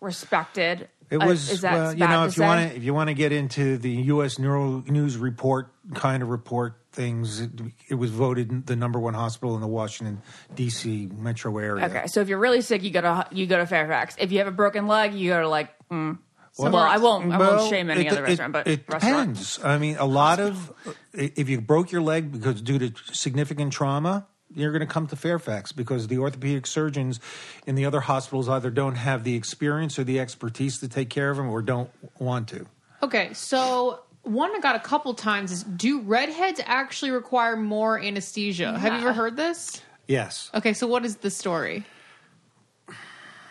respected. 0.00 0.88
It 1.10 1.16
uh, 1.16 1.26
was 1.26 1.50
is 1.50 1.62
that 1.62 1.72
well, 1.72 1.92
you 1.92 2.06
know 2.06 2.24
if 2.24 2.36
you 2.36 2.42
want 2.42 2.70
to 2.70 2.76
if 2.76 2.84
you 2.84 2.94
want 2.94 3.08
to 3.08 3.14
get 3.14 3.32
into 3.32 3.78
the 3.78 3.90
U.S. 3.90 4.38
Neuro 4.38 4.84
News 4.86 5.16
Report 5.16 5.72
kind 5.94 6.22
of 6.22 6.28
report 6.28 6.76
things, 6.92 7.40
it, 7.40 7.50
it 7.88 7.94
was 7.94 8.10
voted 8.10 8.66
the 8.66 8.76
number 8.76 8.98
one 8.98 9.14
hospital 9.14 9.54
in 9.54 9.60
the 9.60 9.66
Washington 9.66 10.22
D.C. 10.54 11.08
metro 11.16 11.56
area. 11.58 11.86
Okay, 11.86 12.06
so 12.06 12.20
if 12.20 12.28
you're 12.28 12.38
really 12.38 12.60
sick, 12.60 12.82
you 12.82 12.90
go 12.90 13.00
to 13.00 13.26
you 13.32 13.46
go 13.46 13.56
to 13.56 13.66
Fairfax. 13.66 14.14
If 14.18 14.30
you 14.30 14.38
have 14.38 14.46
a 14.46 14.52
broken 14.52 14.86
leg, 14.86 15.14
you 15.14 15.30
go 15.30 15.40
to 15.40 15.48
like. 15.48 15.70
Mm, 15.88 16.18
well, 16.58 16.76
I 16.76 16.98
won't. 16.98 17.32
I 17.32 17.38
Well, 17.38 17.56
won't 17.58 17.70
shame 17.70 17.90
any 17.90 18.06
it- 18.06 18.12
other 18.12 18.24
it- 18.24 18.28
restaurant, 18.28 18.52
but 18.52 18.66
it 18.66 18.84
restaurant. 18.88 19.28
depends. 19.34 19.58
I 19.64 19.78
mean, 19.78 19.96
a 19.96 20.04
lot 20.06 20.40
of 20.40 20.72
if 21.12 21.48
you 21.48 21.60
broke 21.60 21.90
your 21.92 22.02
leg 22.02 22.32
because 22.32 22.60
due 22.62 22.78
to 22.78 22.92
significant 23.12 23.72
trauma, 23.72 24.26
you're 24.54 24.72
going 24.72 24.80
to 24.80 24.86
come 24.92 25.06
to 25.06 25.16
Fairfax 25.16 25.70
because 25.72 26.08
the 26.08 26.18
orthopedic 26.18 26.66
surgeons 26.66 27.20
in 27.66 27.76
the 27.76 27.86
other 27.86 28.00
hospitals 28.00 28.48
either 28.48 28.70
don't 28.70 28.96
have 28.96 29.22
the 29.24 29.36
experience 29.36 29.98
or 29.98 30.04
the 30.04 30.18
expertise 30.18 30.78
to 30.78 30.88
take 30.88 31.08
care 31.08 31.30
of 31.30 31.36
them, 31.36 31.48
or 31.48 31.62
don't 31.62 31.90
want 32.18 32.48
to. 32.48 32.66
Okay, 33.02 33.32
so 33.32 34.00
one 34.22 34.50
I 34.54 34.58
got 34.58 34.74
a 34.76 34.80
couple 34.80 35.14
times 35.14 35.52
is 35.52 35.62
do 35.62 36.00
redheads 36.00 36.60
actually 36.66 37.12
require 37.12 37.56
more 37.56 37.98
anesthesia? 38.00 38.76
Have 38.78 38.92
you 38.94 38.98
ever 39.00 39.12
heard 39.12 39.36
this? 39.36 39.80
Yes. 40.08 40.50
Okay, 40.52 40.72
so 40.72 40.86
what 40.88 41.04
is 41.04 41.16
the 41.18 41.30
story? 41.30 41.84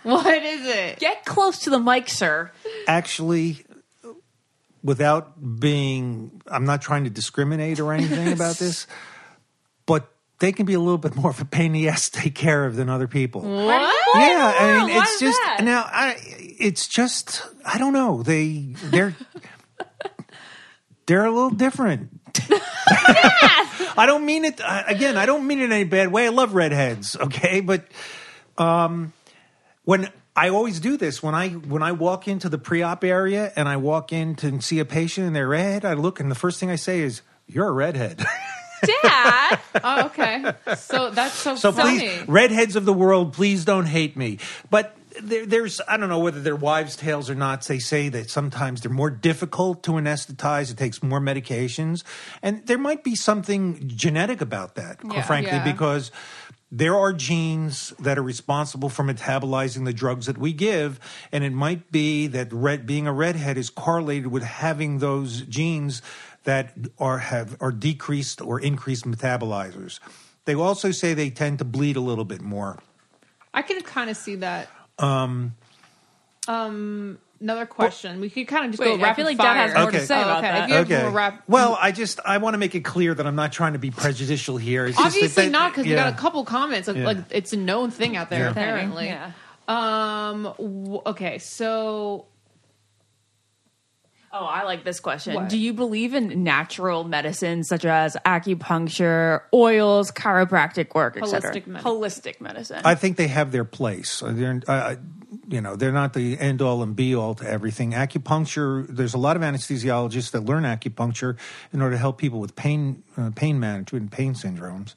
What 0.03 0.43
is 0.43 0.65
it? 0.65 0.99
Get 0.99 1.25
close 1.25 1.59
to 1.59 1.69
the 1.69 1.79
mic, 1.79 2.09
sir. 2.09 2.51
Actually, 2.87 3.65
without 4.83 5.59
being, 5.59 6.41
I'm 6.47 6.65
not 6.65 6.81
trying 6.81 7.03
to 7.03 7.09
discriminate 7.09 7.79
or 7.79 7.93
anything 7.93 8.31
about 8.31 8.55
this, 8.59 8.87
but 9.85 10.09
they 10.39 10.51
can 10.53 10.65
be 10.65 10.73
a 10.73 10.79
little 10.79 10.97
bit 10.97 11.15
more 11.15 11.29
of 11.31 11.41
a 11.41 11.45
pain 11.45 11.67
in 11.67 11.71
the 11.73 11.89
ass 11.89 12.09
to 12.11 12.21
take 12.21 12.35
care 12.35 12.65
of 12.65 12.75
than 12.77 12.89
other 12.89 13.07
people. 13.07 13.41
What? 13.41 13.95
Yeah, 14.15 14.53
I 14.57 14.85
mean, 14.85 14.95
Why 14.95 15.01
it's 15.03 15.11
is 15.15 15.19
just 15.19 15.39
that? 15.41 15.63
now. 15.63 15.81
I 15.85 16.15
it's 16.59 16.87
just 16.87 17.43
I 17.65 17.77
don't 17.77 17.93
know. 17.93 18.23
They 18.23 18.73
they're 18.85 19.15
they're 21.05 21.25
a 21.25 21.31
little 21.31 21.49
different. 21.49 22.09
I 22.91 24.05
don't 24.07 24.25
mean 24.25 24.45
it 24.45 24.61
again. 24.87 25.17
I 25.17 25.25
don't 25.25 25.45
mean 25.45 25.59
it 25.59 25.65
in 25.65 25.71
any 25.73 25.83
bad 25.83 26.11
way. 26.11 26.25
I 26.25 26.29
love 26.29 26.53
redheads, 26.55 27.15
okay, 27.17 27.59
but 27.59 27.83
um, 28.57 29.11
when 29.89 30.01
I 30.35 30.49
always 30.49 30.79
do 30.79 30.97
this 30.97 31.23
when 31.23 31.33
I 31.33 31.49
when 31.49 31.81
I 31.81 31.91
walk 31.93 32.27
into 32.27 32.47
the 32.47 32.59
pre-op 32.59 33.03
area 33.03 33.51
and 33.55 33.67
I 33.67 33.77
walk 33.77 34.13
in 34.13 34.35
to 34.35 34.61
see 34.61 34.77
a 34.79 34.85
patient 34.85 35.25
and 35.27 35.35
they're 35.35 35.47
red, 35.47 35.83
I 35.83 35.93
look 36.05 36.19
and 36.19 36.29
the 36.29 36.35
first 36.45 36.59
thing 36.59 36.69
I 36.69 36.75
say 36.77 36.99
is, 37.01 37.21
"You're 37.47 37.67
a 37.67 37.71
redhead." 37.71 38.17
Dad. 39.03 39.59
Oh, 39.83 40.05
okay. 40.05 40.53
So 40.77 41.09
that's 41.09 41.33
so, 41.33 41.55
So 41.55 41.71
funny. 41.71 41.99
please, 41.99 42.27
redheads 42.29 42.75
of 42.77 42.85
the 42.85 42.93
world, 42.93 43.33
please 43.33 43.65
don't 43.65 43.87
hate 43.87 44.15
me. 44.15 44.37
But 44.69 44.95
there, 45.21 45.45
there's, 45.45 45.81
I 45.85 45.97
don't 45.97 46.07
know 46.07 46.19
whether 46.19 46.39
they're 46.39 46.55
wives' 46.55 46.95
tales 46.95 47.29
or 47.29 47.35
not. 47.35 47.65
They 47.67 47.79
say 47.79 48.07
that 48.09 48.29
sometimes 48.29 48.79
they're 48.81 48.91
more 49.03 49.09
difficult 49.09 49.83
to 49.83 49.93
anesthetize. 49.93 50.71
It 50.71 50.77
takes 50.77 51.03
more 51.03 51.19
medications, 51.19 52.03
and 52.41 52.65
there 52.67 52.77
might 52.77 53.03
be 53.03 53.15
something 53.15 53.83
genetic 53.87 54.39
about 54.39 54.75
that, 54.75 54.99
Yeah. 55.03 55.23
frankly, 55.23 55.57
Yeah. 55.57 55.63
because. 55.73 56.11
There 56.71 56.95
are 56.95 57.13
genes 57.13 57.93
that 57.99 58.19
are 58.19 58.23
responsible 58.23 58.89
for 58.89 59.03
metabolizing 59.03 59.85
the 59.85 59.93
drugs 59.93 60.27
that 60.27 60.37
we 60.37 60.53
give, 60.53 60.99
and 61.31 61.43
it 61.43 61.51
might 61.51 61.91
be 61.91 62.27
that 62.27 62.53
red, 62.53 62.85
being 62.85 63.07
a 63.07 63.13
redhead 63.13 63.57
is 63.57 63.71
correlated 63.71 64.27
with 64.27 64.43
having 64.43 64.99
those 64.99 65.41
genes 65.41 66.03
that 66.43 66.75
are 66.99 67.17
have 67.17 67.57
are 67.59 67.71
decreased 67.71 68.39
or 68.39 68.59
increased 68.59 69.05
metabolizers. 69.05 69.99
They 70.45 70.53
also 70.53 70.91
say 70.91 71.13
they 71.13 71.31
tend 71.31 71.57
to 71.59 71.65
bleed 71.65 71.95
a 71.95 72.01
little 72.01 72.25
bit 72.25 72.41
more. 72.41 72.77
I 73.53 73.63
can 73.63 73.81
kind 73.81 74.09
of 74.09 74.17
see 74.17 74.35
that. 74.35 74.69
Um, 74.99 75.55
another 77.41 77.65
question. 77.65 78.19
we 78.19 78.29
could 78.29 78.47
kind 78.47 78.65
of 78.65 78.71
just 78.71 78.79
Wait, 78.81 78.87
go 78.87 78.95
I 78.99 79.01
rapid 79.03 79.15
feel 79.17 79.25
like 79.25 79.37
fire. 79.37 79.53
Dad 79.53 79.59
has 79.69 79.73
more 79.75 79.87
Okay. 79.89 79.99
to 79.99 80.05
say 80.05 80.17
Oh, 80.17 80.21
about 80.21 80.37
okay. 80.39 80.47
that. 80.51 80.63
If 80.63 80.69
you 80.69 80.75
have 80.75 80.85
Okay. 80.91 81.01
more 81.03 81.11
rap- 81.11 81.43
Well, 81.47 81.77
I 81.81 81.91
just 81.91 82.19
I 82.25 82.37
want 82.37 82.53
to 82.53 82.57
make 82.57 82.75
it 82.75 82.81
clear 82.85 83.13
that 83.13 83.25
I'm 83.25 83.35
not 83.35 83.51
trying 83.51 83.73
to 83.73 83.79
be 83.79 83.91
prejudicial 83.91 84.57
here. 84.57 84.85
It's 84.85 84.97
just 84.97 85.13
that 85.13 85.15
Obviously 85.17 85.49
not, 85.49 85.71
because 85.71 85.85
we 85.87 85.93
got 85.95 86.11
a 86.13 86.17
couple 86.17 86.43
comments. 86.45 86.87
Like, 86.87 86.97
Yeah. 86.97 87.05
like 87.05 87.17
it's 87.31 87.53
a 87.53 87.57
known 87.57 87.91
thing 87.91 88.17
out 88.17 88.29
there. 88.29 88.45
Yeah. 88.45 88.51
Apparently. 88.51 89.05
Yeah. 89.07 89.31
Um. 89.67 90.43
w- 90.57 91.01
Okay. 91.05 91.37
So 91.39 92.25
Oh, 94.31 94.45
I 94.45 94.61
like 94.63 94.83
this 94.83 94.99
question. 94.99 95.33
What? 95.33 95.49
Do 95.49 95.57
you 95.57 95.73
believe 95.73 96.13
in 96.13 96.43
natural 96.43 97.03
medicine 97.03 97.63
such 97.63 97.83
as 97.83 98.15
acupuncture, 98.27 99.41
oils, 99.51 100.11
chiropractic 100.11 100.93
work, 100.93 101.17
etc.? 101.17 101.49
Holistic 101.51 101.65
medicine. 101.65 101.91
Holistic 101.91 102.39
medicine. 102.41 102.81
I 102.85 102.93
think 102.93 103.17
they 103.17 103.27
have 103.27 103.51
their 103.51 103.65
place. 103.65 104.21
Uh, 104.21 104.97
you 105.49 105.61
know, 105.61 105.75
they're 105.75 105.91
not 105.91 106.13
the 106.13 106.39
end 106.39 106.61
all 106.61 106.83
and 106.83 106.95
be 106.95 107.15
all 107.15 107.33
to 107.35 107.49
everything. 107.49 107.91
Acupuncture. 107.91 108.85
There's 108.87 109.15
a 109.15 109.17
lot 109.17 109.35
of 109.35 109.41
anesthesiologists 109.41 110.31
that 110.31 110.41
learn 110.41 110.63
acupuncture 110.63 111.37
in 111.73 111.81
order 111.81 111.95
to 111.95 111.97
help 111.97 112.19
people 112.19 112.39
with 112.39 112.55
pain, 112.55 113.03
uh, 113.17 113.31
pain 113.35 113.59
management, 113.59 114.03
and 114.03 114.11
pain 114.11 114.35
syndromes. 114.35 114.93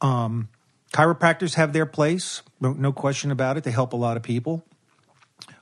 Um, 0.00 0.48
chiropractors 0.92 1.54
have 1.54 1.72
their 1.72 1.86
place, 1.86 2.42
no, 2.60 2.72
no 2.72 2.92
question 2.92 3.32
about 3.32 3.56
it. 3.56 3.64
They 3.64 3.72
help 3.72 3.92
a 3.92 3.96
lot 3.96 4.16
of 4.16 4.22
people. 4.22 4.64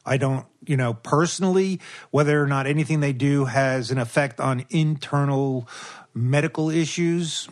I 0.05 0.19
don't, 0.19 0.47
you 0.67 0.77
know, 0.77 0.95
personally, 0.95 1.81
whether 2.11 2.43
or 2.43 2.47
not 2.47 2.67
anything 2.67 3.01
they 3.01 3.13
do 3.13 3.47
has 3.47 3.91
an 3.91 3.99
effect 3.99 4.39
on 4.39 4.65
internal 4.69 5.67
medical 6.15 6.69
issues, 6.69 7.49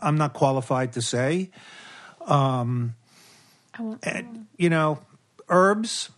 I'm 0.00 0.18
not 0.18 0.34
qualified 0.34 0.92
to 0.92 1.02
say. 1.02 1.50
Um, 2.26 2.94
and, 4.02 4.46
you 4.56 4.68
know, 4.68 5.00
herbs. 5.52 6.10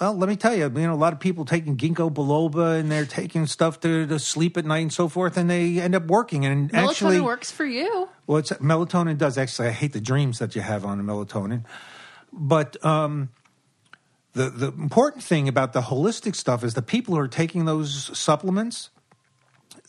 Well, 0.00 0.16
let 0.16 0.30
me 0.30 0.36
tell 0.36 0.54
you, 0.54 0.64
you 0.64 0.86
know, 0.86 0.94
a 0.94 0.96
lot 0.96 1.12
of 1.12 1.20
people 1.20 1.44
taking 1.44 1.76
ginkgo 1.76 2.10
biloba 2.10 2.80
and 2.80 2.90
they're 2.90 3.04
taking 3.04 3.44
stuff 3.46 3.80
to, 3.80 4.06
to 4.06 4.18
sleep 4.18 4.56
at 4.56 4.64
night 4.64 4.78
and 4.78 4.92
so 4.92 5.08
forth, 5.08 5.36
and 5.36 5.50
they 5.50 5.78
end 5.78 5.94
up 5.94 6.06
working. 6.06 6.46
And 6.46 6.72
Melatonin 6.72 6.88
actually, 6.88 7.20
works 7.20 7.50
for 7.50 7.66
you. 7.66 8.08
well, 8.26 8.38
it's, 8.38 8.50
melatonin 8.52 9.18
does 9.18 9.36
actually. 9.36 9.68
I 9.68 9.72
hate 9.72 9.92
the 9.92 10.00
dreams 10.00 10.38
that 10.38 10.56
you 10.56 10.62
have 10.62 10.86
on 10.86 10.96
the 10.96 11.04
melatonin, 11.04 11.64
but 12.32 12.82
um, 12.82 13.28
the 14.32 14.48
the 14.48 14.68
important 14.68 15.22
thing 15.22 15.48
about 15.48 15.74
the 15.74 15.82
holistic 15.82 16.34
stuff 16.34 16.64
is 16.64 16.72
the 16.72 16.82
people 16.82 17.14
who 17.14 17.20
are 17.20 17.28
taking 17.28 17.66
those 17.66 18.16
supplements, 18.18 18.88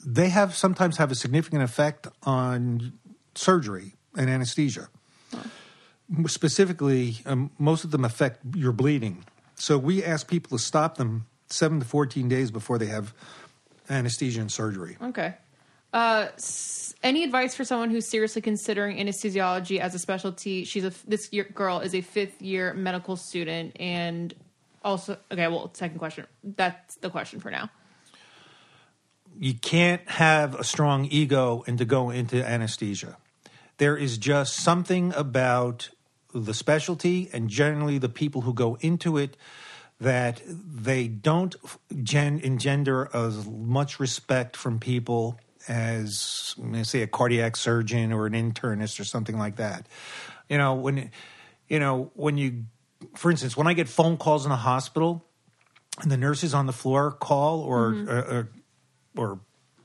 they 0.05 0.27
have 0.27 0.55
sometimes 0.55 0.97
have 0.97 1.09
a 1.09 1.15
significant 1.15 1.63
effect 1.63 2.07
on 2.23 2.93
surgery 3.33 3.95
and 4.17 4.29
anesthesia. 4.29 4.89
Specifically, 6.27 7.17
um, 7.25 7.51
most 7.57 7.83
of 7.83 7.91
them 7.91 8.03
affect 8.03 8.39
your 8.55 8.71
bleeding. 8.73 9.23
So 9.55 9.77
we 9.77 10.03
ask 10.03 10.27
people 10.27 10.57
to 10.57 10.63
stop 10.63 10.97
them 10.97 11.25
seven 11.47 11.79
to 11.79 11.85
fourteen 11.85 12.27
days 12.27 12.51
before 12.51 12.77
they 12.77 12.87
have 12.87 13.13
anesthesia 13.89 14.41
and 14.41 14.51
surgery. 14.51 14.97
Okay. 15.01 15.35
Uh, 15.93 16.27
s- 16.35 16.93
any 17.03 17.23
advice 17.23 17.53
for 17.55 17.63
someone 17.65 17.89
who's 17.91 18.07
seriously 18.07 18.41
considering 18.41 18.97
anesthesiology 18.97 19.79
as 19.79 19.93
a 19.95 19.99
specialty? 19.99 20.63
She's 20.65 20.83
a 20.83 20.91
this 21.07 21.31
year, 21.31 21.43
girl 21.53 21.79
is 21.79 21.93
a 21.95 22.01
fifth 22.01 22.41
year 22.41 22.73
medical 22.73 23.15
student, 23.15 23.75
and 23.79 24.33
also 24.83 25.17
okay. 25.31 25.47
Well, 25.47 25.71
second 25.73 25.99
question. 25.99 26.27
That's 26.43 26.95
the 26.95 27.09
question 27.09 27.39
for 27.39 27.51
now. 27.51 27.69
you 29.39 29.53
can't 29.53 30.07
have 30.09 30.55
a 30.55 30.63
strong 30.63 31.05
ego 31.05 31.63
and 31.67 31.77
to 31.77 31.85
go 31.85 32.09
into 32.09 32.43
anesthesia. 32.45 33.17
There 33.77 33.95
is 33.95 34.17
just 34.17 34.55
something 34.55 35.13
about 35.15 35.89
the 36.33 36.53
specialty 36.53 37.29
and 37.33 37.49
generally 37.49 37.97
the 37.97 38.09
people 38.09 38.41
who 38.41 38.53
go 38.53 38.77
into 38.81 39.17
it 39.17 39.37
that 39.99 40.41
they 40.47 41.07
don't 41.07 41.55
gen- 42.03 42.39
engender 42.39 43.09
as 43.13 43.47
much 43.47 43.99
respect 43.99 44.57
from 44.57 44.79
people 44.79 45.39
as 45.67 46.55
say 46.81 47.03
a 47.03 47.07
cardiac 47.07 47.55
surgeon 47.55 48.11
or 48.11 48.25
an 48.25 48.33
internist 48.33 48.99
or 48.99 49.03
something 49.03 49.37
like 49.37 49.57
that. 49.57 49.87
You 50.49 50.57
know 50.57 50.73
when 50.73 51.11
you 51.67 51.79
know 51.79 52.11
when 52.15 52.37
you 52.37 52.65
for 53.15 53.29
instance 53.29 53.55
when 53.55 53.67
I 53.67 53.73
get 53.73 53.87
phone 53.87 54.17
calls 54.17 54.43
in 54.43 54.49
the 54.49 54.55
hospital 54.55 55.23
and 56.01 56.11
the 56.11 56.17
nurses 56.17 56.53
on 56.55 56.65
the 56.65 56.73
floor 56.73 57.11
call 57.11 57.61
or 57.61 57.91
mm-hmm. 57.91 58.09
uh, 58.09 58.13
uh, 58.13 58.43
or, 59.15 59.29
or 59.33 59.39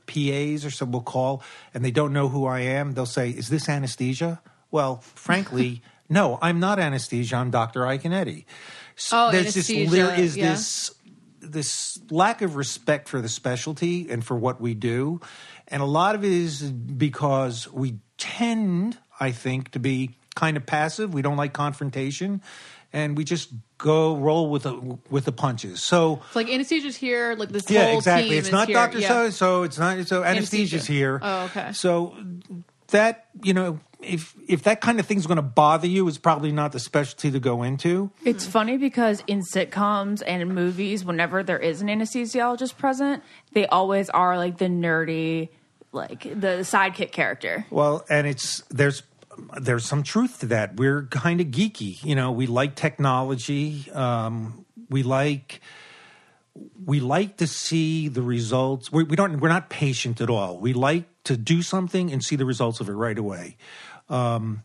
PAs 0.07 0.65
or 0.65 0.71
some 0.71 0.91
will 0.91 1.01
call 1.01 1.43
and 1.73 1.85
they 1.85 1.91
don't 1.91 2.11
know 2.11 2.27
who 2.27 2.45
I 2.47 2.61
am, 2.61 2.93
they'll 2.93 3.05
say, 3.05 3.29
"Is 3.29 3.49
this 3.49 3.69
anesthesia?" 3.69 4.41
Well, 4.71 4.97
frankly, 4.97 5.83
no, 6.09 6.39
I'm 6.41 6.59
not 6.59 6.79
anesthesia. 6.79 7.35
I'm 7.35 7.51
Dr. 7.51 7.81
Iaconetti. 7.81 8.45
So 8.95 9.27
Oh, 9.27 9.31
there's 9.31 9.53
this 9.53 9.67
there 9.67 10.13
is 10.19 10.35
yeah. 10.35 10.51
this 10.51 10.93
this 11.39 11.99
lack 12.09 12.41
of 12.41 12.55
respect 12.55 13.07
for 13.07 13.21
the 13.21 13.29
specialty 13.29 14.09
and 14.09 14.25
for 14.25 14.35
what 14.35 14.59
we 14.59 14.73
do, 14.73 15.21
and 15.67 15.81
a 15.81 15.85
lot 15.85 16.15
of 16.15 16.23
it 16.23 16.31
is 16.31 16.63
because 16.71 17.71
we 17.71 17.99
tend, 18.17 18.97
I 19.19 19.31
think, 19.31 19.71
to 19.71 19.79
be 19.79 20.17
kind 20.35 20.57
of 20.57 20.65
passive. 20.65 21.13
We 21.13 21.21
don't 21.21 21.37
like 21.37 21.53
confrontation, 21.53 22.41
and 22.91 23.15
we 23.15 23.23
just 23.23 23.49
go 23.77 24.17
roll 24.17 24.49
with 24.49 24.63
the 24.63 24.97
with 25.09 25.25
the 25.25 25.31
punches. 25.31 25.83
So 25.83 26.21
It's 26.27 26.35
like 26.35 26.47
anesthesia's 26.47 26.95
here. 26.95 27.35
Like 27.35 27.49
this 27.49 27.69
yeah, 27.69 27.87
whole 27.89 27.97
exactly. 27.99 28.29
team 28.29 28.37
It's 28.39 28.47
is 28.47 28.51
not. 28.53 28.67
Doctor 28.67 28.99
Yeah. 28.99 29.07
So 29.07 29.29
so. 29.29 29.63
It's 29.63 29.77
not 29.77 30.07
so. 30.07 30.23
Anesthesia's 30.23 30.73
Anesthesia. 30.73 30.91
here. 30.91 31.19
Oh, 31.21 31.45
okay. 31.45 31.71
So 31.73 32.15
that 32.87 33.27
you 33.43 33.53
know, 33.53 33.79
if 34.01 34.35
if 34.47 34.63
that 34.63 34.81
kind 34.81 34.99
of 34.99 35.05
thing's 35.05 35.25
going 35.25 35.37
to 35.37 35.41
bother 35.41 35.87
you, 35.87 36.07
it's 36.07 36.17
probably 36.17 36.51
not 36.51 36.71
the 36.71 36.79
specialty 36.79 37.31
to 37.31 37.39
go 37.39 37.63
into. 37.63 38.11
It's 38.23 38.45
funny 38.45 38.77
because 38.77 39.23
in 39.27 39.41
sitcoms 39.41 40.21
and 40.25 40.41
in 40.41 40.53
movies, 40.53 41.03
whenever 41.03 41.43
there 41.43 41.59
is 41.59 41.81
an 41.81 41.87
anesthesiologist 41.87 42.77
present, 42.77 43.23
they 43.53 43.65
always 43.67 44.09
are 44.09 44.37
like 44.37 44.57
the 44.57 44.65
nerdy, 44.65 45.49
like 45.91 46.23
the 46.23 46.63
sidekick 46.63 47.11
character. 47.11 47.65
Well, 47.69 48.05
and 48.09 48.27
it's 48.27 48.61
there's 48.69 49.03
there's 49.59 49.85
some 49.85 50.03
truth 50.03 50.39
to 50.39 50.47
that. 50.47 50.75
We're 50.77 51.03
kind 51.03 51.41
of 51.41 51.47
geeky, 51.47 52.03
you 52.03 52.15
know. 52.15 52.31
We 52.31 52.47
like 52.47 52.75
technology. 52.75 53.89
Um, 53.91 54.65
we 54.89 55.03
like 55.03 55.61
we 56.85 56.99
like 56.99 57.37
to 57.37 57.47
see 57.47 58.07
the 58.07 58.21
results. 58.21 58.91
We, 58.91 59.03
we 59.03 59.15
don't. 59.15 59.39
We're 59.39 59.49
not 59.49 59.69
patient 59.69 60.21
at 60.21 60.29
all. 60.29 60.59
We 60.59 60.73
like 60.73 61.16
to 61.27 61.37
do 61.37 61.61
something 61.61 62.11
and 62.11 62.23
see 62.23 62.35
the 62.35 62.45
results 62.45 62.79
of 62.79 62.89
it 62.89 62.93
right 62.93 63.17
away. 63.17 63.57
Um, 64.09 64.63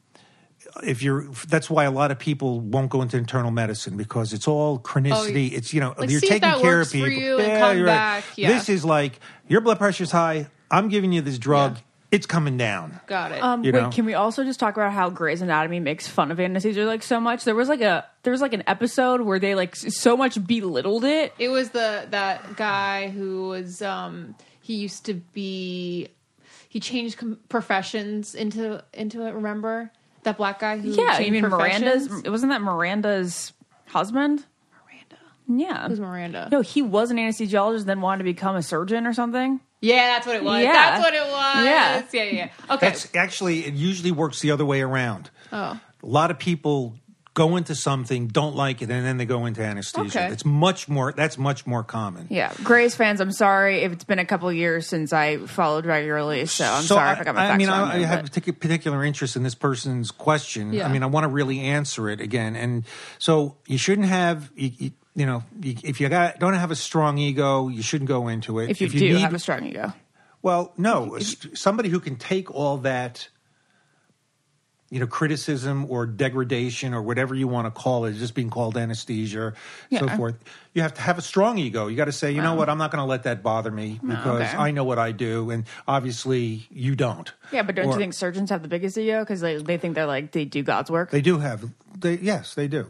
if 0.82 1.02
you're, 1.02 1.24
that's 1.48 1.68
why 1.68 1.84
a 1.84 1.90
lot 1.90 2.10
of 2.10 2.18
people 2.18 2.60
won't 2.60 2.90
go 2.90 3.02
into 3.02 3.16
internal 3.16 3.50
medicine 3.50 3.96
because 3.96 4.32
it's 4.32 4.48
all 4.48 4.78
chronicity. 4.78 5.52
it's 5.52 5.74
you 5.74 5.80
know 5.80 5.94
like, 5.98 6.08
you're 6.08 6.20
taking 6.20 6.40
care 6.60 6.80
of 6.80 6.90
people. 6.90 7.10
you 7.10 7.38
and 7.38 7.60
come 7.60 7.76
you're 7.78 7.86
right. 7.86 8.22
yeah. 8.36 8.48
This 8.48 8.68
is 8.68 8.84
like 8.84 9.18
your 9.48 9.60
blood 9.60 9.78
pressure's 9.78 10.10
high. 10.10 10.46
I'm 10.70 10.88
giving 10.88 11.12
you 11.12 11.20
this 11.20 11.38
drug. 11.38 11.76
Yeah. 11.76 11.82
It's 12.12 12.26
coming 12.26 12.58
down. 12.58 13.00
Got 13.06 13.32
it. 13.32 13.42
Um, 13.42 13.64
You 13.64 13.72
wait, 13.72 13.80
know? 13.80 13.90
can 13.90 14.04
we 14.04 14.12
also 14.12 14.44
just 14.44 14.60
talk 14.60 14.76
about 14.76 14.92
how 14.92 15.08
Grey's 15.08 15.40
Anatomy 15.40 15.80
makes 15.80 16.06
fun 16.06 16.30
of 16.30 16.38
anesthesia 16.38 16.84
like 16.84 17.02
so 17.02 17.18
much? 17.18 17.44
There 17.44 17.54
was 17.54 17.70
like 17.70 17.80
a 17.80 18.04
there 18.22 18.30
was 18.30 18.42
like 18.42 18.52
an 18.52 18.62
episode 18.66 19.22
where 19.22 19.38
they 19.38 19.54
like 19.54 19.74
so 19.74 20.14
much 20.16 20.46
belittled 20.46 21.04
it. 21.04 21.32
It 21.38 21.48
was 21.48 21.70
the 21.70 22.06
that 22.10 22.56
guy 22.56 23.08
who 23.08 23.48
was 23.48 23.80
um 23.80 24.34
he 24.60 24.76
used 24.76 25.06
to 25.06 25.14
be 25.14 26.08
he 26.72 26.80
changed 26.80 27.18
com- 27.18 27.38
professions 27.50 28.34
into 28.34 28.82
into 28.94 29.26
it. 29.26 29.34
Remember 29.34 29.90
that 30.22 30.38
black 30.38 30.58
guy 30.58 30.78
who 30.78 30.88
Yeah, 30.88 31.18
changed 31.18 31.26
you 31.26 31.32
mean 31.32 31.42
professions? 31.50 31.82
Miranda's? 32.08 32.22
It 32.24 32.30
wasn't 32.30 32.50
that 32.52 32.62
Miranda's 32.62 33.52
husband? 33.88 34.46
Miranda. 34.86 35.16
Yeah, 35.64 35.88
Who's 35.88 36.00
Miranda? 36.00 36.48
No, 36.50 36.62
he 36.62 36.80
was 36.80 37.10
an 37.10 37.18
anesthesiologist, 37.18 37.84
then 37.84 38.00
wanted 38.00 38.18
to 38.18 38.24
become 38.24 38.56
a 38.56 38.62
surgeon 38.62 39.06
or 39.06 39.12
something. 39.12 39.60
Yeah, 39.82 39.96
that's 40.14 40.26
what 40.26 40.36
it 40.36 40.44
was. 40.44 40.62
Yeah. 40.62 40.72
That's 40.72 41.02
what 41.04 41.12
it 41.12 41.22
was. 41.30 41.64
Yeah. 41.66 42.02
yeah, 42.12 42.22
yeah. 42.22 42.32
yeah. 42.32 42.74
Okay. 42.74 42.86
That's 42.86 43.14
actually 43.14 43.66
it 43.66 43.74
usually 43.74 44.12
works 44.12 44.40
the 44.40 44.50
other 44.52 44.64
way 44.64 44.80
around. 44.80 45.28
oh, 45.52 45.78
A 46.02 46.06
lot 46.06 46.30
of 46.30 46.38
people 46.38 46.94
go 47.34 47.56
into 47.56 47.74
something, 47.74 48.28
don't 48.28 48.54
like 48.54 48.82
it, 48.82 48.90
and 48.90 49.04
then 49.04 49.16
they 49.16 49.24
go 49.24 49.46
into 49.46 49.62
anesthesia. 49.62 50.24
Okay. 50.24 50.32
It's 50.32 50.44
much 50.44 50.88
more 50.88 51.12
that's 51.12 51.38
much 51.38 51.66
more 51.66 51.82
common. 51.82 52.26
Yeah, 52.30 52.52
Grey's 52.62 52.94
fans, 52.94 53.20
I'm 53.20 53.32
sorry 53.32 53.82
if 53.82 53.92
it's 53.92 54.04
been 54.04 54.18
a 54.18 54.24
couple 54.24 54.52
years 54.52 54.86
since 54.86 55.12
I 55.12 55.38
followed 55.38 55.86
regularly, 55.86 56.46
so 56.46 56.64
I'm 56.64 56.82
sorry 56.84 57.12
if 57.12 57.20
I 57.20 57.24
got 57.24 57.34
my 57.34 57.46
facts 57.48 57.58
mean, 57.58 57.68
wrong. 57.68 57.88
I, 57.88 57.94
I 57.94 57.98
have 58.00 58.22
but- 58.32 58.32
particular, 58.60 59.04
interest 59.04 59.36
in 59.36 59.42
this 59.42 59.54
person's 59.54 60.10
question. 60.10 60.72
Yeah. 60.72 60.86
I 60.86 60.92
mean, 60.92 61.02
I 61.02 61.06
want 61.06 61.24
to 61.24 61.28
really 61.28 61.60
answer 61.60 62.08
it 62.08 62.20
again, 62.20 62.54
and 62.56 62.84
so 63.18 63.56
you 63.66 63.78
shouldn't 63.78 64.08
have. 64.08 64.50
You, 64.54 64.70
you, 64.78 64.90
you 65.14 65.26
know, 65.26 65.44
you, 65.60 65.76
if 65.84 66.00
you 66.00 66.08
got, 66.08 66.38
don't 66.38 66.54
have 66.54 66.70
a 66.70 66.76
strong 66.76 67.18
ego, 67.18 67.68
you 67.68 67.82
shouldn't 67.82 68.08
go 68.08 68.28
into 68.28 68.58
it. 68.60 68.70
if 68.70 68.80
you 68.80 68.88
do 68.88 68.98
need- 69.12 69.20
have 69.20 69.34
a 69.34 69.38
strong 69.38 69.64
ego. 69.64 69.92
Well, 70.42 70.72
no, 70.76 71.18
somebody 71.54 71.88
who 71.88 72.00
can 72.00 72.16
take 72.16 72.50
all 72.50 72.78
that, 72.78 73.28
you 74.92 75.00
know, 75.00 75.06
criticism 75.06 75.86
or 75.88 76.04
degradation 76.04 76.92
or 76.92 77.00
whatever 77.00 77.34
you 77.34 77.48
want 77.48 77.64
to 77.66 77.70
call 77.70 78.04
it, 78.04 78.12
just 78.12 78.34
being 78.34 78.50
called 78.50 78.76
anesthesia, 78.76 79.40
or 79.40 79.54
so 79.90 80.06
forth. 80.10 80.34
You 80.74 80.82
have 80.82 80.92
to 80.94 81.00
have 81.00 81.16
a 81.16 81.22
strong 81.22 81.56
ego. 81.56 81.86
You 81.86 81.96
got 81.96 82.04
to 82.04 82.12
say, 82.12 82.30
you 82.30 82.42
know 82.42 82.54
what, 82.54 82.68
I'm 82.68 82.76
not 82.76 82.90
going 82.90 83.00
to 83.00 83.08
let 83.08 83.22
that 83.22 83.42
bother 83.42 83.70
me 83.70 83.98
because 84.06 84.42
okay. 84.42 84.54
I 84.54 84.70
know 84.70 84.84
what 84.84 84.98
I 84.98 85.12
do, 85.12 85.48
and 85.50 85.64
obviously 85.88 86.66
you 86.70 86.94
don't. 86.94 87.32
Yeah, 87.52 87.62
but 87.62 87.74
don't 87.74 87.86
Or- 87.86 87.92
you 87.94 87.98
think 87.98 88.12
surgeons 88.12 88.50
have 88.50 88.60
the 88.60 88.68
biggest 88.68 88.98
ego 88.98 89.20
because 89.20 89.40
they 89.40 89.56
they 89.56 89.78
think 89.78 89.94
they're 89.94 90.04
like 90.04 90.32
they 90.32 90.44
do 90.44 90.62
God's 90.62 90.90
work? 90.90 91.10
they 91.10 91.22
do 91.22 91.38
have? 91.38 91.64
They 91.98 92.18
yes, 92.18 92.54
they 92.54 92.68
do. 92.68 92.88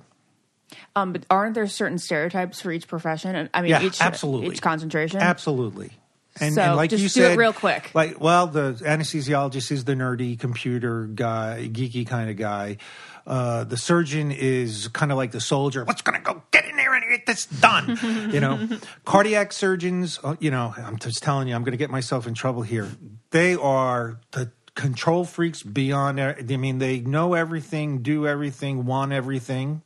Um, 0.97 1.13
but 1.13 1.25
aren't 1.31 1.55
there 1.55 1.69
certain 1.69 1.99
stereotypes 1.99 2.61
for 2.61 2.73
each 2.73 2.89
profession? 2.89 3.49
I 3.55 3.63
mean, 3.63 3.71
Yeah, 3.71 3.83
each 3.83 4.01
absolutely. 4.01 4.49
each 4.49 4.63
concentration. 4.63 5.21
Absolutely. 5.21 5.93
And, 6.41 6.55
So, 6.55 6.63
and 6.63 6.77
like 6.77 6.91
just 6.91 7.03
you 7.03 7.09
do 7.09 7.27
it 7.27 7.29
said, 7.31 7.39
real 7.39 7.53
quick. 7.53 7.91
Like, 7.95 8.21
well, 8.21 8.47
the 8.47 8.73
anesthesiologist 8.85 9.71
is 9.71 9.85
the 9.85 9.95
nerdy 9.95 10.39
computer 10.39 11.07
guy, 11.07 11.69
geeky 11.71 12.07
kind 12.07 12.31
of 12.31 12.37
guy. 12.37 12.79
Uh, 13.27 13.65
the 13.65 13.77
surgeon 13.77 14.33
is 14.33 14.89
kind 14.89 15.13
of 15.13 15.19
like 15.19 15.31
the 15.31 15.41
soldier. 15.41 15.85
What's 15.85 16.03
going 16.03 16.19
to 16.19 16.25
go 16.25 16.43
get 16.51 16.65
in 16.65 16.77
there 16.77 16.93
and 16.95 17.05
get 17.09 17.27
this 17.27 17.47
done? 17.47 17.99
you 18.33 18.41
know, 18.41 18.69
cardiac 19.05 19.53
surgeons. 19.53 20.19
uh, 20.25 20.35
You 20.41 20.51
know, 20.51 20.75
I'm 20.77 20.99
just 20.99 21.23
telling 21.23 21.47
you, 21.49 21.55
I'm 21.55 21.63
going 21.63 21.73
to 21.73 21.79
get 21.79 21.91
myself 21.91 22.27
in 22.27 22.35
trouble 22.35 22.63
here. 22.63 22.89
They 23.31 23.55
are 23.55 24.19
the 24.33 24.51
control 24.75 25.25
freaks 25.25 25.63
beyond. 25.63 26.21
I 26.21 26.35
mean, 26.43 26.79
they 26.79 26.99
know 27.01 27.35
everything, 27.35 28.03
do 28.03 28.27
everything, 28.27 28.87
want 28.87 29.13
everything. 29.13 29.83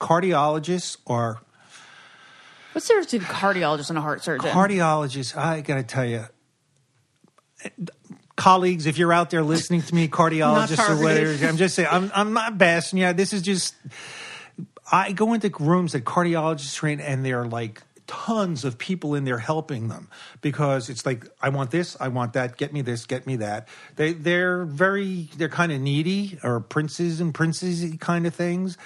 Cardiologists 0.00 0.96
are 1.06 1.40
What's 2.78 2.86
the 2.86 2.94
difference 2.94 3.10
between 3.10 3.28
a 3.28 3.34
cardiologist 3.34 3.88
and 3.88 3.98
a 3.98 4.00
heart 4.00 4.22
surgeon? 4.22 4.50
Cardiologist, 4.50 5.36
i 5.36 5.62
gotta 5.62 5.82
tell 5.82 6.04
you 6.04 6.26
colleagues 8.36 8.86
if 8.86 8.98
you're 8.98 9.12
out 9.12 9.30
there 9.30 9.42
listening 9.42 9.82
to 9.82 9.92
me 9.92 10.06
cardiologists 10.20 10.88
or 10.88 11.02
whatever 11.02 11.44
i'm 11.44 11.56
just 11.56 11.74
saying 11.74 11.88
i'm, 11.90 12.08
I'm 12.14 12.32
not 12.32 12.56
bashing 12.56 13.00
you 13.00 13.12
this 13.12 13.32
is 13.32 13.42
just 13.42 13.74
i 14.92 15.10
go 15.10 15.32
into 15.32 15.50
rooms 15.58 15.90
that 15.90 16.04
cardiologists 16.04 16.76
train 16.76 17.00
and 17.00 17.24
they're 17.24 17.46
like 17.46 17.82
tons 18.06 18.64
of 18.64 18.78
people 18.78 19.16
in 19.16 19.24
there 19.24 19.38
helping 19.38 19.88
them 19.88 20.08
because 20.40 20.88
it's 20.88 21.04
like 21.04 21.26
I 21.42 21.48
want 21.48 21.72
this, 21.72 21.94
I 22.00 22.08
want 22.08 22.32
that, 22.34 22.56
get 22.56 22.72
me 22.72 22.80
this, 22.80 23.04
get 23.04 23.26
me 23.26 23.36
that. 23.36 23.68
They 23.96 24.14
they're 24.14 24.64
very 24.64 25.28
they're 25.36 25.50
kind 25.50 25.72
of 25.72 25.80
needy 25.80 26.38
or 26.42 26.58
princes 26.60 27.20
and 27.20 27.34
princesy 27.34 27.98
kind 27.98 28.26
of 28.26 28.34
things, 28.34 28.78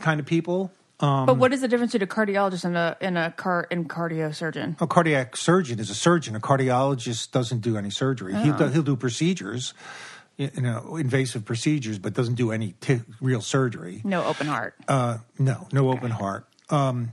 kind 0.00 0.20
of 0.20 0.26
people. 0.26 0.72
Um, 1.02 1.26
But 1.26 1.36
what 1.36 1.52
is 1.52 1.60
the 1.60 1.68
difference 1.68 1.92
between 1.92 2.08
a 2.08 2.10
cardiologist 2.10 2.64
and 2.64 2.76
a 2.76 2.96
in 3.00 3.16
a 3.16 3.32
car 3.32 3.66
and 3.70 3.88
cardio 3.90 4.32
surgeon? 4.32 4.76
a 4.80 4.86
cardiac 4.86 5.36
surgeon 5.36 5.80
is 5.80 5.90
a 5.90 5.94
surgeon. 5.94 6.36
A 6.36 6.40
cardiologist 6.40 7.32
doesn't 7.32 7.58
do 7.60 7.76
any 7.76 7.90
surgery. 7.90 8.34
He'll, 8.34 8.56
do, 8.56 8.68
he'll 8.68 8.82
do 8.84 8.96
procedures, 8.96 9.74
you 10.36 10.50
know, 10.62 10.96
invasive 10.96 11.44
procedures, 11.44 11.98
but 11.98 12.14
doesn't 12.14 12.36
do 12.36 12.52
any 12.52 12.74
t- 12.80 13.02
real 13.20 13.40
surgery. 13.40 14.00
No 14.04 14.24
open 14.24 14.46
heart. 14.46 14.74
Uh, 14.86 15.18
no, 15.38 15.66
no 15.72 15.90
open 15.90 16.12
heart. 16.12 16.46
Um, 16.70 17.10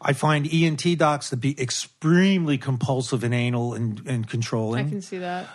I 0.00 0.14
find 0.14 0.52
ENT 0.52 0.98
docs 0.98 1.30
to 1.30 1.36
be 1.36 1.54
extremely 1.60 2.58
compulsive 2.58 3.22
and 3.22 3.32
anal 3.32 3.72
and, 3.74 4.02
and 4.04 4.28
controlling. 4.28 4.86
I 4.86 4.88
can 4.88 5.00
see 5.00 5.18
that. 5.18 5.46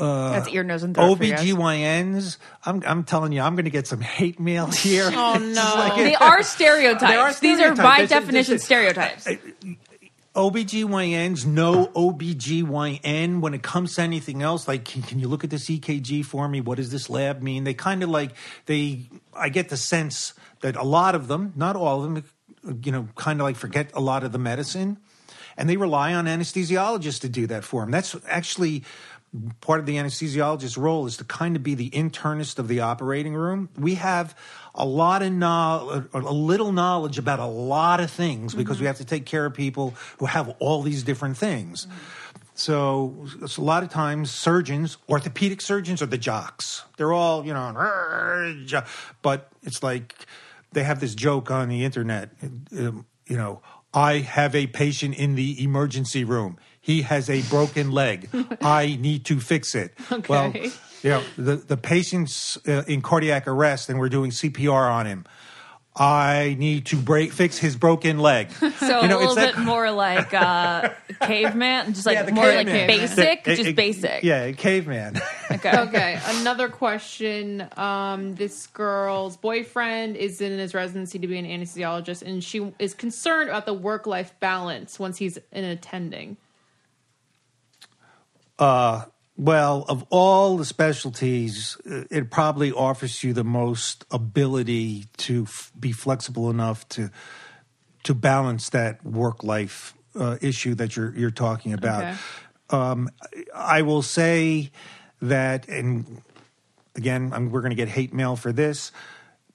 Uh, 0.00 0.30
That's 0.30 0.48
ear, 0.48 0.64
nose, 0.64 0.82
and 0.82 0.94
throat. 0.94 1.16
for 1.18 1.24
you. 1.24 1.34
OBGYNs, 1.34 2.38
I'm, 2.64 2.82
I'm 2.86 3.04
telling 3.04 3.32
you, 3.32 3.42
I'm 3.42 3.54
going 3.54 3.66
to 3.66 3.70
get 3.70 3.86
some 3.86 4.00
hate 4.00 4.40
mail 4.40 4.66
here. 4.70 5.10
Oh 5.12 5.38
no. 5.38 5.94
They 6.02 6.14
are 6.14 6.42
stereotypes. 6.42 7.02
They 7.02 7.16
are 7.16 7.32
These 7.34 7.60
are 7.60 7.74
stereotypes. 7.74 7.80
by 7.80 7.96
This 7.98 8.04
is- 8.04 8.10
definition 8.10 8.52
this 8.54 8.62
is- 8.62 8.64
stereotypes. 8.64 9.28
OBGYNs 10.34 11.44
know 11.44 11.86
OBGYN 11.88 13.40
when 13.40 13.52
it 13.52 13.62
comes 13.62 13.96
to 13.96 14.02
anything 14.02 14.42
else. 14.42 14.68
Like, 14.68 14.84
can, 14.84 15.02
can 15.02 15.18
you 15.18 15.26
look 15.28 15.42
at 15.42 15.50
this 15.50 15.68
EKG 15.68 16.24
for 16.24 16.48
me? 16.48 16.60
What 16.60 16.76
does 16.76 16.90
this 16.90 17.10
lab 17.10 17.42
mean? 17.42 17.64
They 17.64 17.74
kind 17.74 18.02
of 18.02 18.10
like, 18.10 18.30
they, 18.66 19.08
I 19.34 19.48
get 19.48 19.70
the 19.70 19.76
sense 19.76 20.34
that 20.60 20.76
a 20.76 20.84
lot 20.84 21.14
of 21.16 21.26
them, 21.26 21.52
not 21.56 21.74
all 21.74 22.04
of 22.04 22.14
them, 22.14 22.80
you 22.84 22.92
know, 22.92 23.08
kind 23.16 23.40
of 23.40 23.44
like 23.44 23.56
forget 23.56 23.90
a 23.92 24.00
lot 24.00 24.22
of 24.22 24.30
the 24.30 24.38
medicine 24.38 24.98
and 25.56 25.68
they 25.68 25.76
rely 25.76 26.14
on 26.14 26.26
anesthesiologists 26.26 27.20
to 27.22 27.28
do 27.28 27.46
that 27.48 27.64
for 27.64 27.82
them. 27.82 27.90
That's 27.90 28.14
actually 28.28 28.84
part 29.60 29.78
of 29.78 29.86
the 29.86 29.96
anesthesiologist's 29.96 30.76
role 30.76 31.06
is 31.06 31.16
to 31.18 31.24
kind 31.24 31.54
of 31.54 31.62
be 31.62 31.74
the 31.74 31.90
internist 31.90 32.58
of 32.58 32.66
the 32.68 32.80
operating 32.80 33.34
room. 33.34 33.68
We 33.78 33.94
have 33.94 34.36
a 34.74 34.84
lot 34.84 35.22
of 35.22 35.32
knowledge, 35.32 36.06
a 36.12 36.18
little 36.18 36.72
knowledge 36.72 37.18
about 37.18 37.38
a 37.38 37.46
lot 37.46 38.00
of 38.00 38.10
things 38.10 38.54
because 38.54 38.80
we 38.80 38.86
have 38.86 38.98
to 38.98 39.04
take 39.04 39.26
care 39.26 39.46
of 39.46 39.54
people 39.54 39.94
who 40.18 40.26
have 40.26 40.48
all 40.58 40.82
these 40.82 41.04
different 41.04 41.36
things. 41.36 41.86
So, 42.54 43.26
it's 43.40 43.56
a 43.56 43.62
lot 43.62 43.82
of 43.82 43.88
times 43.88 44.30
surgeons, 44.30 44.98
orthopedic 45.08 45.62
surgeons 45.62 46.02
are 46.02 46.06
the 46.06 46.18
jocks. 46.18 46.84
They're 46.98 47.12
all, 47.12 47.46
you 47.46 47.54
know, 47.54 47.72
but 49.22 49.50
it's 49.62 49.82
like 49.82 50.14
they 50.72 50.82
have 50.82 51.00
this 51.00 51.14
joke 51.14 51.50
on 51.50 51.68
the 51.68 51.84
internet, 51.84 52.30
um, 52.42 53.06
you 53.26 53.36
know, 53.36 53.62
I 53.94 54.18
have 54.18 54.54
a 54.54 54.66
patient 54.66 55.16
in 55.16 55.34
the 55.34 55.62
emergency 55.62 56.22
room. 56.22 56.58
He 56.90 57.02
has 57.02 57.30
a 57.30 57.42
broken 57.42 57.92
leg. 57.92 58.28
I 58.62 58.96
need 59.00 59.24
to 59.26 59.38
fix 59.38 59.76
it. 59.76 59.94
Well, 60.28 60.48
Okay. 60.48 60.70
you 61.04 61.10
know, 61.10 61.22
the, 61.38 61.54
the 61.56 61.76
patient's 61.76 62.58
uh, 62.66 62.82
in 62.88 63.00
cardiac 63.00 63.46
arrest 63.46 63.88
and 63.90 64.00
we're 64.00 64.08
doing 64.08 64.32
CPR 64.32 64.90
on 64.92 65.06
him. 65.06 65.24
I 65.96 66.56
need 66.58 66.86
to 66.86 66.96
break 66.96 67.32
fix 67.32 67.58
his 67.58 67.76
broken 67.76 68.18
leg. 68.18 68.50
So 68.78 69.02
You 69.02 69.08
know, 69.08 69.18
a 69.20 69.24
it's 69.24 69.34
little 69.34 69.34
that- 69.36 69.54
bit 69.56 69.64
more 69.64 69.90
like 69.90 70.32
uh, 70.34 70.88
caveman, 71.20 71.92
just 71.94 72.06
like 72.06 72.14
Yeah, 72.14 72.22
the 72.24 72.32
more 72.32 72.46
like 72.46 72.66
caveman. 72.68 72.86
basic, 72.86 73.44
The- 73.44 73.56
just 73.56 73.68
it- 73.70 73.76
basic. 73.76 74.22
Yeah, 74.24 74.50
caveman. 74.52 75.20
Okay. 75.50 75.76
Okay, 75.78 76.18
another 76.40 76.68
question. 76.68 77.68
Um, 77.76 78.34
this 78.36 78.66
girl's 78.68 79.36
boyfriend 79.36 80.16
is 80.16 80.40
in 80.40 80.58
his 80.58 80.74
residency 80.74 81.18
to 81.18 81.26
be 81.28 81.38
an 81.38 81.44
anesthesiologist, 81.46 82.22
and 82.22 82.42
she 82.42 82.72
is 82.78 82.94
concerned 82.94 83.50
about 83.50 83.66
the 83.66 83.74
work 83.74 84.06
life 84.06 84.32
balance 84.40 84.98
once 84.98 85.18
he's 85.18 85.38
in 85.52 85.64
attending. 85.64 86.36
Well, 89.40 89.86
of 89.88 90.04
all 90.10 90.58
the 90.58 90.66
specialties, 90.66 91.78
uh, 91.90 92.04
it 92.10 92.30
probably 92.30 92.72
offers 92.72 93.24
you 93.24 93.32
the 93.32 93.42
most 93.42 94.04
ability 94.10 95.06
to 95.16 95.44
f- 95.44 95.72
be 95.80 95.92
flexible 95.92 96.50
enough 96.50 96.86
to 96.90 97.10
to 98.02 98.14
balance 98.14 98.68
that 98.68 99.02
work 99.02 99.42
life 99.42 99.94
uh, 100.14 100.36
issue 100.42 100.74
that 100.74 100.94
you're 100.94 101.16
you're 101.16 101.30
talking 101.30 101.72
about. 101.72 102.02
Okay. 102.02 102.16
Um, 102.68 103.08
I 103.54 103.80
will 103.80 104.02
say 104.02 104.72
that, 105.22 105.66
and 105.66 106.20
again, 106.94 107.32
I'm, 107.32 107.50
we're 107.50 107.62
going 107.62 107.70
to 107.70 107.76
get 107.76 107.88
hate 107.88 108.12
mail 108.12 108.36
for 108.36 108.52
this. 108.52 108.92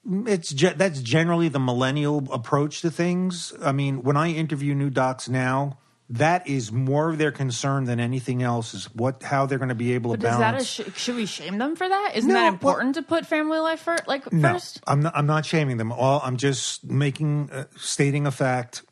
It's 0.04 0.52
ge- 0.52 0.74
that's 0.76 1.00
generally 1.00 1.48
the 1.48 1.60
millennial 1.60 2.26
approach 2.32 2.80
to 2.80 2.90
things. 2.90 3.52
I 3.62 3.70
mean, 3.70 4.02
when 4.02 4.16
I 4.16 4.32
interview 4.32 4.74
new 4.74 4.90
docs 4.90 5.28
now, 5.28 5.78
that 6.08 6.46
is 6.46 6.70
more 6.70 7.08
of 7.10 7.18
their 7.18 7.32
concern 7.32 7.84
than 7.84 7.98
anything 7.98 8.42
else. 8.42 8.74
Is 8.74 8.84
what 8.94 9.22
how 9.22 9.46
they're 9.46 9.58
going 9.58 9.70
to 9.70 9.74
be 9.74 9.94
able 9.94 10.12
But 10.12 10.20
to 10.20 10.28
is 10.28 10.38
that 10.38 10.48
a 10.50 10.52
balance. 10.58 10.66
sh- 10.68 11.00
should 11.00 11.16
we 11.16 11.26
shame 11.26 11.58
them 11.58 11.74
for 11.76 11.88
that? 11.88 12.12
Isn't 12.14 12.28
No, 12.28 12.34
that 12.34 12.52
important 12.52 12.94
to 12.94 13.02
put 13.02 13.26
family 13.26 13.58
life 13.58 13.80
first? 13.80 14.06
Like 14.06 14.32
no, 14.32 14.52
first? 14.52 14.80
I'm 14.86 15.00
not. 15.00 15.16
I'm 15.16 15.26
not 15.26 15.44
shaming 15.44 15.76
them. 15.78 15.90
All 15.92 16.20
I'm 16.22 16.36
just 16.36 16.84
making 16.84 17.50
uh, 17.52 17.64
stating 17.76 18.26
a 18.26 18.30
fact 18.30 18.82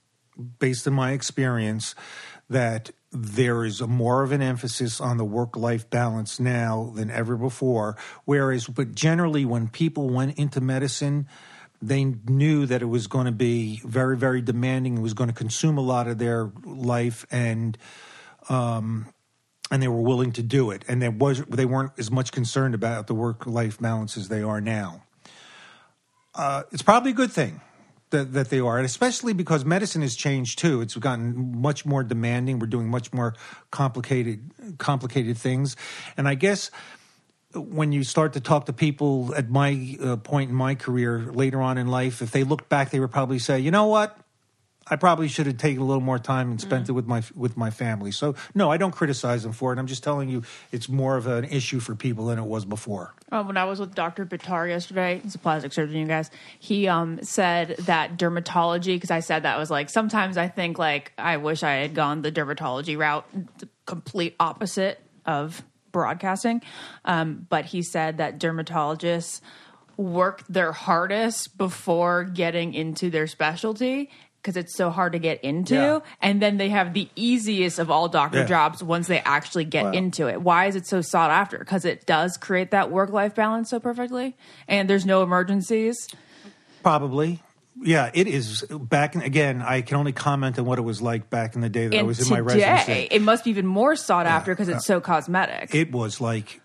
based 0.59 0.87
on 0.89 0.95
my 0.95 1.12
experience 1.12 1.95
that 2.51 2.91
there 3.12 3.65
is 3.65 3.81
a 3.81 3.87
more 3.87 4.25
of 4.25 4.33
an 4.33 4.43
emphasis 4.43 5.01
on 5.01 5.17
the 5.17 5.25
work 5.25 5.57
life 5.57 5.89
balance 5.89 6.41
now 6.41 6.93
than 6.97 7.11
ever 7.12 7.37
before. 7.37 7.97
Whereas, 8.25 8.67
but 8.67 8.93
generally, 8.93 9.45
when 9.45 9.69
people 9.69 10.11
went 10.11 10.37
into 10.37 10.61
medicine, 10.61 11.29
they 11.83 12.05
knew 12.05 12.66
that 12.66 12.83
it 12.83 12.87
was 12.87 13.07
going 13.07 13.27
to 13.27 13.33
be 13.33 13.81
very, 13.85 14.16
very 14.16 14.41
demanding. 14.41 14.99
It 14.99 15.01
was 15.01 15.14
going 15.14 15.29
to 15.29 15.35
consume 15.35 15.77
a 15.77 15.83
lot 15.83 16.09
of 16.09 16.18
their 16.18 16.51
life, 16.64 17.27
and 17.31 17.77
um, 18.49 19.07
and 19.70 19.83
they 19.83 19.89
were 19.89 20.01
willing 20.01 20.33
to 20.33 20.43
do 20.43 20.70
it. 20.70 20.85
And 20.89 21.03
there 21.03 21.11
was 21.11 21.43
they 21.45 21.66
weren't 21.66 21.93
as 21.99 22.11
much 22.11 22.33
concerned 22.33 22.75
about 22.75 23.07
the 23.07 23.14
work 23.14 23.47
life 23.47 23.79
balance 23.79 24.16
as 24.16 24.29
they 24.29 24.43
are 24.43 24.61
now. 24.61 25.03
Uh, 26.35 26.62
it's 26.72 26.83
probably 26.83 27.12
a 27.12 27.14
good 27.14 27.33
thing 27.33 27.61
that, 28.11 28.33
that 28.33 28.51
they 28.51 28.61
are, 28.61 28.77
and 28.77 28.87
especially 28.87 29.33
because 29.33 29.64
medicine 29.64 30.03
has 30.03 30.16
changed 30.16 30.59
too. 30.59 30.81
It's 30.81 30.95
gotten 30.97 31.61
much 31.61 31.85
more 31.85 32.03
demanding. 32.03 32.59
We're 32.59 32.66
doing 32.66 32.89
much 32.89 33.12
more 33.12 33.35
complicated 33.70 34.79
complicated 34.79 35.37
things, 35.37 35.77
and 36.16 36.27
I 36.27 36.35
guess 36.35 36.70
when 37.55 37.92
you 37.92 38.05
start 38.05 38.32
to 38.34 38.40
talk 38.40 38.66
to 38.66 38.72
people 38.72 39.34
at 39.36 39.48
my 39.48 39.96
uh, 40.00 40.16
point 40.16 40.50
in 40.50 40.57
my 40.57 40.74
career 40.74 41.30
later 41.32 41.61
on 41.61 41.78
in 41.78 41.88
life, 41.88 42.22
if 42.22 42.30
they 42.30 42.44
look 42.44 42.68
back, 42.68 42.90
they 42.90 43.00
would 43.00 43.11
probably 43.11 43.38
say, 43.38 43.59
"You 43.61 43.70
know 43.70 43.86
what? 43.86 44.18
I 44.86 44.96
probably 44.96 45.28
should 45.28 45.46
have 45.46 45.57
taken 45.57 45.80
a 45.80 45.84
little 45.84 46.02
more 46.02 46.18
time 46.18 46.50
and 46.50 46.61
spent 46.61 46.90
it 46.90 46.92
with 46.92 47.07
my 47.07 47.22
with 47.34 47.57
my 47.57 47.70
family." 47.70 48.11
So, 48.11 48.34
no, 48.55 48.70
I 48.70 48.76
don't 48.76 48.90
criticize 48.90 49.42
them 49.42 49.52
for 49.52 49.72
it. 49.72 49.78
I'm 49.78 49.86
just 49.86 50.02
telling 50.05 50.28
you, 50.28 50.42
it's 50.72 50.88
more 50.88 51.16
of 51.16 51.26
an 51.26 51.44
issue 51.44 51.80
for 51.80 51.94
people 51.94 52.26
than 52.26 52.38
it 52.38 52.44
was 52.44 52.64
before. 52.64 53.14
Oh, 53.32 53.42
when 53.42 53.57
I 53.57 53.64
was 53.64 53.80
with 53.80 53.94
Dr. 53.94 54.26
Bitar 54.26 54.68
yesterday, 54.68 55.20
he's 55.22 55.34
a 55.34 55.38
plastic 55.38 55.72
surgeon, 55.72 55.96
you 55.96 56.07
guys. 56.07 56.30
He 56.59 56.88
um, 56.88 57.22
said 57.22 57.76
that 57.80 58.18
dermatology, 58.18 58.96
because 58.96 59.11
I 59.11 59.20
said 59.20 59.44
that 59.44 59.59
was 59.59 59.70
like 59.70 59.88
sometimes 59.90 60.36
I 60.36 60.48
think 60.48 60.78
like 60.78 61.12
I 61.16 61.38
wish 61.38 61.62
I 61.62 61.74
had 61.74 61.94
gone 61.94 62.22
the 62.22 62.32
dermatology 62.32 62.98
route, 62.98 63.26
the 63.59 63.68
complete 63.86 64.34
opposite 64.38 65.00
of 65.24 65.62
broadcasting. 65.95 66.61
Um, 67.07 67.47
but 67.49 67.64
he 67.64 67.80
said 67.82 68.18
that 68.18 68.38
dermatologists 68.38 69.40
work 69.97 70.42
their 70.49 70.72
hardest 70.72 71.57
before 71.57 72.24
getting 72.24 72.74
into 72.74 73.09
their 73.11 73.26
specialty 73.28 74.11
because 74.42 74.59
it's 74.59 74.76
so 74.76 74.90
hard 74.90 75.12
to 75.14 75.18
get 75.18 75.42
into, 75.42 75.74
Yeah. 75.74 76.01
and 76.20 76.42
then 76.42 76.59
they 76.59 76.68
have 76.68 76.92
the 76.92 77.09
easiest 77.16 77.78
of 77.78 77.90
all 77.90 78.09
doctor 78.09 78.40
Yeah. 78.40 78.45
jobs 78.45 78.82
once 78.82 79.07
they 79.07 79.20
actually 79.20 79.64
get 79.64 79.86
Wow. 79.86 79.92
into 79.92 80.28
it. 80.28 80.42
Why 80.42 80.66
is 80.66 80.76
it 80.76 80.86
so 80.86 81.01
sought 81.01 81.30
after? 81.30 81.57
Because 81.57 81.86
it 81.86 82.05
does 82.05 82.36
create 82.36 82.70
that 82.72 82.90
work 82.90 83.09
life 83.11 83.34
balance 83.34 83.70
so 83.70 83.80
perfectly, 83.80 84.36
and 84.68 84.90
there's 84.90 85.07
no 85.07 85.22
emergencies. 85.22 85.97
Probably. 86.82 87.40
Yeah, 87.83 88.11
it 88.14 88.29
is. 88.29 88.62
Back 88.70 89.14
in, 89.14 89.22
again, 89.22 89.61
I 89.61 89.83
can 89.83 89.97
only 89.97 90.12
comment 90.12 90.59
on 90.59 90.64
what 90.64 90.79
it 90.79 90.83
was 90.83 91.03
like 91.03 91.29
back 91.29 91.55
in 91.55 91.61
the 91.61 91.68
day 91.68 91.89
that 91.89 91.99
I 91.99 92.03
was 92.03 92.20
in 92.20 92.29
my 92.29 92.41
residency. 92.41 93.09
it 93.11 93.20
must 93.20 93.45
be 93.45 93.51
even 93.51 93.66
more 93.66 93.97
sought 93.97 94.27
after 94.27 94.53
because 94.55 94.68
it's 94.68 94.87
so 94.87 95.01
cosmetic. 95.01 95.75
It 95.75 95.91
was 95.91 96.20
like 96.20 96.61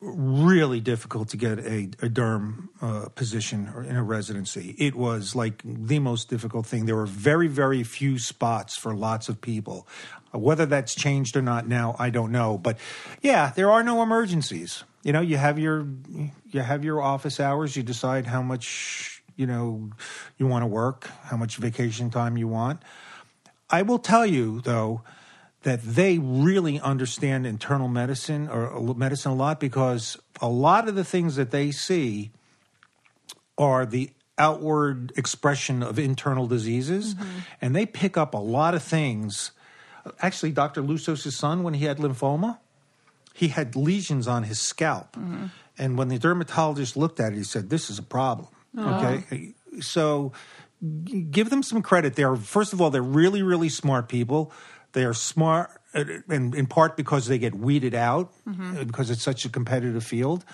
really 0.00 0.80
difficult 0.80 1.28
to 1.30 1.36
get 1.36 1.58
a, 1.58 1.90
a 2.00 2.08
derm 2.08 2.68
uh, 2.80 3.08
position 3.10 3.70
or 3.74 3.82
in 3.82 3.96
a 3.96 4.02
residency. 4.02 4.74
It 4.78 4.94
was 4.94 5.34
like 5.34 5.60
the 5.64 5.98
most 5.98 6.28
difficult 6.30 6.66
thing. 6.66 6.86
There 6.86 6.94
were 6.96 7.06
very, 7.06 7.48
very 7.48 7.82
few 7.82 8.18
spots 8.18 8.76
for 8.76 8.94
lots 8.94 9.28
of 9.28 9.40
people. 9.40 9.88
Uh, 10.32 10.38
Whether 10.38 10.66
that's 10.66 10.94
changed 10.94 11.36
or 11.36 11.42
not 11.42 11.66
now, 11.66 11.96
I 11.98 12.10
don't 12.10 12.30
know. 12.30 12.58
But 12.58 12.78
yeah, 13.22 13.52
there 13.54 13.70
are 13.70 13.82
no 13.82 14.02
emergencies. 14.02 14.84
You 15.02 15.12
know, 15.12 15.20
you 15.20 15.36
have 15.36 15.58
your 15.58 15.86
you 16.50 16.60
have 16.60 16.84
your 16.84 17.02
office 17.02 17.40
hours. 17.40 17.76
You 17.76 17.82
decide 17.82 18.26
how 18.26 18.42
much 18.42 19.17
you 19.38 19.46
know 19.46 19.88
you 20.36 20.46
want 20.46 20.62
to 20.64 20.66
work, 20.66 21.08
how 21.24 21.38
much 21.38 21.56
vacation 21.56 22.10
time 22.10 22.36
you 22.36 22.48
want. 22.48 22.82
I 23.70 23.80
will 23.82 23.98
tell 23.98 24.26
you 24.26 24.60
though 24.60 25.02
that 25.62 25.82
they 25.82 26.18
really 26.18 26.78
understand 26.80 27.46
internal 27.46 27.88
medicine 27.88 28.48
or 28.48 28.76
uh, 28.76 28.94
medicine 28.94 29.32
a 29.32 29.34
lot 29.34 29.58
because 29.58 30.18
a 30.40 30.48
lot 30.48 30.88
of 30.88 30.94
the 30.94 31.04
things 31.04 31.36
that 31.36 31.50
they 31.50 31.70
see 31.70 32.30
are 33.56 33.86
the 33.86 34.10
outward 34.38 35.12
expression 35.16 35.82
of 35.82 35.98
internal 35.98 36.46
diseases, 36.46 37.14
mm-hmm. 37.14 37.38
and 37.60 37.74
they 37.74 37.86
pick 37.86 38.16
up 38.16 38.34
a 38.34 38.38
lot 38.38 38.74
of 38.74 38.82
things. 38.82 39.50
Actually, 40.20 40.52
Dr. 40.52 40.82
Lusos' 40.82 41.32
son, 41.32 41.62
when 41.62 41.74
he 41.74 41.84
had 41.84 41.98
lymphoma, 41.98 42.58
he 43.34 43.48
had 43.48 43.76
lesions 43.76 44.26
on 44.26 44.44
his 44.44 44.60
scalp. 44.60 45.16
Mm-hmm. 45.16 45.46
And 45.76 45.96
when 45.96 46.08
the 46.08 46.18
dermatologist 46.18 46.96
looked 46.96 47.20
at 47.20 47.32
it, 47.32 47.36
he 47.36 47.44
said, 47.44 47.70
This 47.70 47.90
is 47.90 47.98
a 47.98 48.02
problem. 48.02 48.48
Okay. 48.78 49.54
So 49.80 50.32
give 51.30 51.50
them 51.50 51.62
some 51.62 51.82
credit. 51.82 52.14
They're, 52.14 52.36
first 52.36 52.72
of 52.72 52.80
all, 52.80 52.90
they're 52.90 53.02
really, 53.02 53.42
really 53.42 53.68
smart 53.68 54.08
people. 54.08 54.52
They 54.92 55.04
are 55.04 55.14
smart, 55.14 55.70
uh, 55.94 56.04
and 56.28 56.54
in 56.54 56.66
part 56.66 56.96
because 56.96 57.26
they 57.26 57.38
get 57.38 57.54
weeded 57.54 57.94
out 57.94 58.32
uh, 58.48 58.84
because 58.84 59.10
it's 59.10 59.22
such 59.22 59.44
a 59.44 59.48
competitive 59.48 60.02
field. 60.04 60.44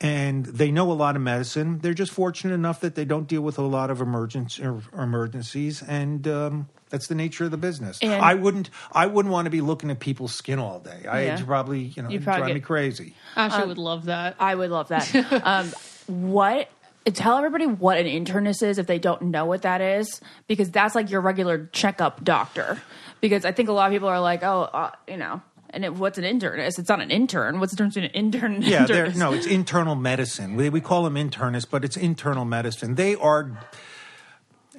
And 0.00 0.46
they 0.46 0.70
know 0.70 0.92
a 0.92 0.94
lot 0.94 1.16
of 1.16 1.22
medicine. 1.22 1.80
They're 1.80 1.92
just 1.94 2.12
fortunate 2.12 2.54
enough 2.54 2.80
that 2.82 2.94
they 2.94 3.04
don't 3.04 3.26
deal 3.26 3.42
with 3.42 3.58
a 3.58 3.62
lot 3.62 3.90
of 3.90 4.00
emergency 4.00 4.64
or 4.64 4.80
emergencies, 4.96 5.82
and 5.82 6.26
um, 6.28 6.68
that's 6.88 7.08
the 7.08 7.16
nature 7.16 7.46
of 7.46 7.50
the 7.50 7.56
business. 7.56 7.98
And- 8.00 8.12
I 8.22 8.34
wouldn't. 8.34 8.70
I 8.92 9.06
wouldn't 9.06 9.32
want 9.32 9.46
to 9.46 9.50
be 9.50 9.60
looking 9.60 9.90
at 9.90 9.98
people's 9.98 10.32
skin 10.34 10.60
all 10.60 10.78
day. 10.78 11.04
I 11.08 11.24
Yeah. 11.24 11.44
probably, 11.44 11.80
you 11.80 12.02
know, 12.02 12.10
You'd 12.10 12.22
probably 12.22 12.40
drive 12.42 12.48
me 12.54 12.60
get- 12.60 12.64
crazy. 12.64 13.14
Ashley 13.34 13.66
would 13.66 13.78
love 13.78 14.04
that. 14.04 14.36
I 14.38 14.54
would 14.54 14.70
love 14.70 14.86
that. 14.88 15.12
um, 15.44 15.72
what? 16.06 16.70
Tell 17.14 17.36
everybody 17.38 17.66
what 17.66 17.98
an 17.98 18.06
internist 18.06 18.62
is 18.62 18.78
if 18.78 18.86
they 18.86 18.98
don't 18.98 19.22
know 19.22 19.46
what 19.46 19.62
that 19.62 19.80
is, 19.80 20.20
because 20.46 20.70
that's 20.70 20.94
like 20.94 21.10
your 21.10 21.20
regular 21.20 21.68
checkup 21.72 22.24
doctor. 22.24 22.80
Because 23.20 23.44
I 23.44 23.52
think 23.52 23.68
a 23.68 23.72
lot 23.72 23.86
of 23.86 23.92
people 23.92 24.08
are 24.08 24.20
like, 24.20 24.42
oh, 24.42 24.62
uh, 24.62 24.90
you 25.06 25.16
know, 25.16 25.40
and 25.70 25.84
it, 25.84 25.94
what's 25.94 26.18
an 26.18 26.24
internist? 26.24 26.78
It's 26.78 26.88
not 26.88 27.00
an 27.00 27.10
intern. 27.10 27.60
What's 27.60 27.72
the 27.72 27.76
difference 27.76 27.94
between 27.94 28.10
an 28.10 28.16
intern 28.16 28.54
and 28.54 28.64
an 28.64 28.70
Yeah, 28.70 28.86
internist? 28.86 29.16
no, 29.16 29.32
it's 29.32 29.46
internal 29.46 29.94
medicine. 29.94 30.56
We, 30.56 30.70
we 30.70 30.80
call 30.80 31.04
them 31.04 31.14
internists, 31.14 31.66
but 31.70 31.84
it's 31.84 31.96
internal 31.96 32.44
medicine. 32.44 32.94
They 32.94 33.14
are, 33.14 33.58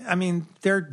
I 0.07 0.15
mean, 0.15 0.47
they're 0.61 0.91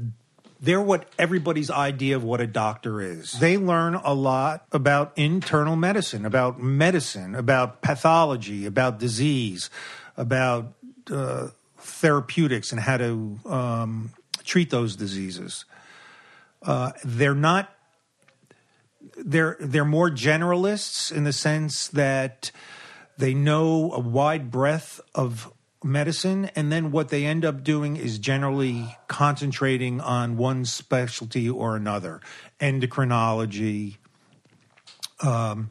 they're 0.61 0.80
what 0.80 1.09
everybody's 1.18 1.70
idea 1.70 2.16
of 2.16 2.24
what 2.24 2.41
a 2.41 2.47
doctor 2.47 3.01
is. 3.01 3.32
They 3.32 3.59
learn 3.59 3.95
a 3.95 4.14
lot 4.14 4.66
about 4.72 5.12
internal 5.16 5.76
medicine, 5.76 6.24
about 6.24 6.61
medicine, 6.61 7.34
about 7.34 7.82
pathology, 7.82 8.64
about 8.64 8.99
disease, 8.99 9.68
about 10.16 10.72
uh, 11.11 11.49
therapeutics, 11.79 12.73
and 12.73 12.81
how 12.81 12.97
to 12.97 13.39
um, 13.47 14.11
treat 14.45 14.71
those 14.71 14.97
diseases. 14.97 15.65
Uh, 16.63 16.93
they're 17.05 17.35
not 17.35 17.73
they're 19.17 19.57
they're 19.61 19.85
more 19.85 20.11
generalists 20.11 21.13
in 21.13 21.25
the 21.25 21.33
sense 21.33 21.89
that 21.89 22.51
they 23.19 23.35
know 23.35 23.93
a 23.93 24.01
wide 24.01 24.51
breadth 24.51 25.01
of 25.15 25.53
medicine 25.85 26.51
and 26.57 26.73
then 26.73 26.91
what 26.91 27.11
they 27.11 27.25
end 27.25 27.45
up 27.45 27.63
doing 27.63 27.97
is 27.97 28.19
generally 28.19 28.97
concentrating 29.09 30.01
on 30.01 30.37
one 30.37 30.65
specialty 30.65 31.49
or 31.49 31.77
another 31.77 32.21
endocrinology 32.61 33.97
um, 35.21 35.71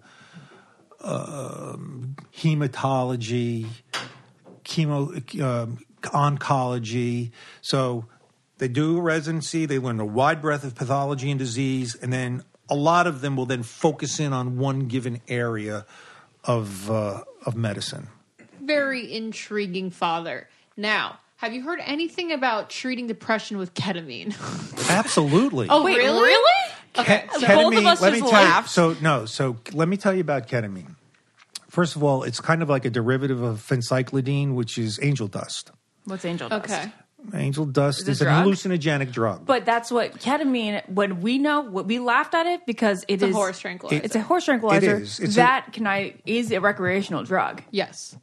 um, 1.02 2.16
hematology 2.36 3.68
chemo 4.66 5.42
um, 5.42 5.78
oncology 6.04 7.32
so 7.62 8.06
they 8.58 8.68
do 8.68 8.98
a 8.98 9.02
residency 9.02 9.66
they 9.66 9.80
learn 9.80 10.00
a 10.00 10.06
wide 10.06 10.42
breadth 10.42 10.64
of 10.64 10.76
pathology 10.76 11.30
and 11.32 11.40
disease 11.40 11.96
and 11.96 12.12
then 12.12 12.44
a 12.70 12.76
lot 12.76 13.06
of 13.08 13.22
them 13.22 13.36
will 13.36 13.46
then 13.46 13.64
focus 13.64 14.20
in 14.20 14.34
on 14.34 14.58
one 14.58 14.88
given 14.88 15.22
area 15.28 15.86
of 16.44 16.90
uh, 16.92 17.24
of 17.46 17.56
medicine 17.56 18.08
Very 18.62 19.14
intriguing, 19.14 19.92
father. 19.92 20.50
Now, 20.76 21.20
have 21.38 21.54
you 21.54 21.62
heard 21.64 21.80
anything 21.86 22.32
about 22.32 22.70
treating 22.72 23.06
depression 23.08 23.58
with 23.60 23.74
ketamine? 23.76 24.34
absolutely 24.90 25.68
oh, 25.70 25.84
Wait, 25.84 25.98
really? 25.98 26.22
really? 26.22 26.72
Okay. 26.98 27.26
Ke- 27.28 27.34
So 27.34 27.48
both 27.48 27.78
of 27.78 27.86
us 27.86 28.02
let 28.02 28.14
me 28.14 28.20
just 28.20 28.32
tell 28.32 28.42
you- 28.42 28.50
laughed. 28.50 28.70
so 28.70 28.96
no, 29.02 29.26
so 29.26 29.58
let 29.74 29.88
me 29.88 29.98
tell 29.98 30.14
you 30.14 30.22
about 30.22 30.48
ketamine. 30.48 30.96
First 31.76 31.98
of 31.98 32.04
all, 32.04 32.24
it's 32.24 32.40
kind 32.40 32.62
of 32.64 32.70
like 32.70 32.86
a 32.86 32.90
derivative 32.90 33.42
of 33.42 33.58
phencyclidine, 33.60 34.54
which 34.54 34.78
is 34.78 34.98
angel 35.04 35.28
dust. 35.28 35.72
What's 36.06 36.24
angel 36.24 36.48
dust? 36.48 36.72
Okay. 36.72 36.90
Angel 37.34 37.66
dust 37.66 38.04
Is 38.04 38.08
it 38.08 38.12
is, 38.14 38.22
a 38.22 38.26
drug? 38.26 38.46
hallucinogenic 38.46 39.12
drug. 39.12 39.46
But 39.46 39.66
that's 39.66 39.92
what 39.92 40.14
ketamine. 40.20 40.88
When 40.88 41.20
we 41.20 41.38
know, 41.38 41.60
what 41.62 41.86
we 41.86 42.00
laughed 42.00 42.34
at 42.34 42.46
it 42.46 42.66
because 42.66 43.04
it 43.10 43.16
It's 43.16 43.24
a 43.24 43.32
horse 43.34 43.60
tranquilizer. 43.60 44.02
It's 44.06 44.16
a 44.16 44.22
horse 44.22 44.46
tranquilizer. 44.46 44.96
It 44.98 45.02
is. 45.02 45.20
It's 45.20 45.34
a- 45.34 45.38
that 45.38 45.74
can 45.74 45.86
I 45.86 46.16
is 46.26 46.52
a 46.54 46.62
recreational 46.62 47.24
drug. 47.26 47.62
yes. 47.72 48.16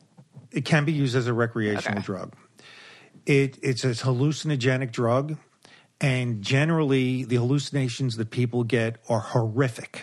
it 0.51 0.65
can 0.65 0.87
be 0.87 0.93
used 0.93 1.15
as 1.17 1.27
a 1.27 1.35
recreational 1.35 1.99
Okay. 1.99 2.07
drug. 2.07 2.35
It, 3.27 3.59
it's 3.63 3.85
a 3.85 3.91
hallucinogenic 3.93 4.93
drug, 4.93 5.37
and 6.01 6.41
generally, 6.43 7.25
the 7.25 7.37
hallucinations 7.37 8.17
that 8.17 8.31
people 8.31 8.65
get 8.65 8.97
are 9.11 9.21
horrific. 9.21 10.03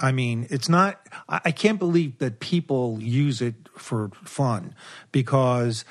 I 0.00 0.12
mean, 0.12 0.46
it's 0.50 0.68
not. 0.68 1.00
I, 1.28 1.40
I 1.46 1.50
can't 1.52 1.78
believe 1.78 2.18
that 2.18 2.40
people 2.40 2.98
use 3.00 3.42
it 3.42 3.54
for 3.76 4.10
fun 4.24 4.74
because 5.12 5.84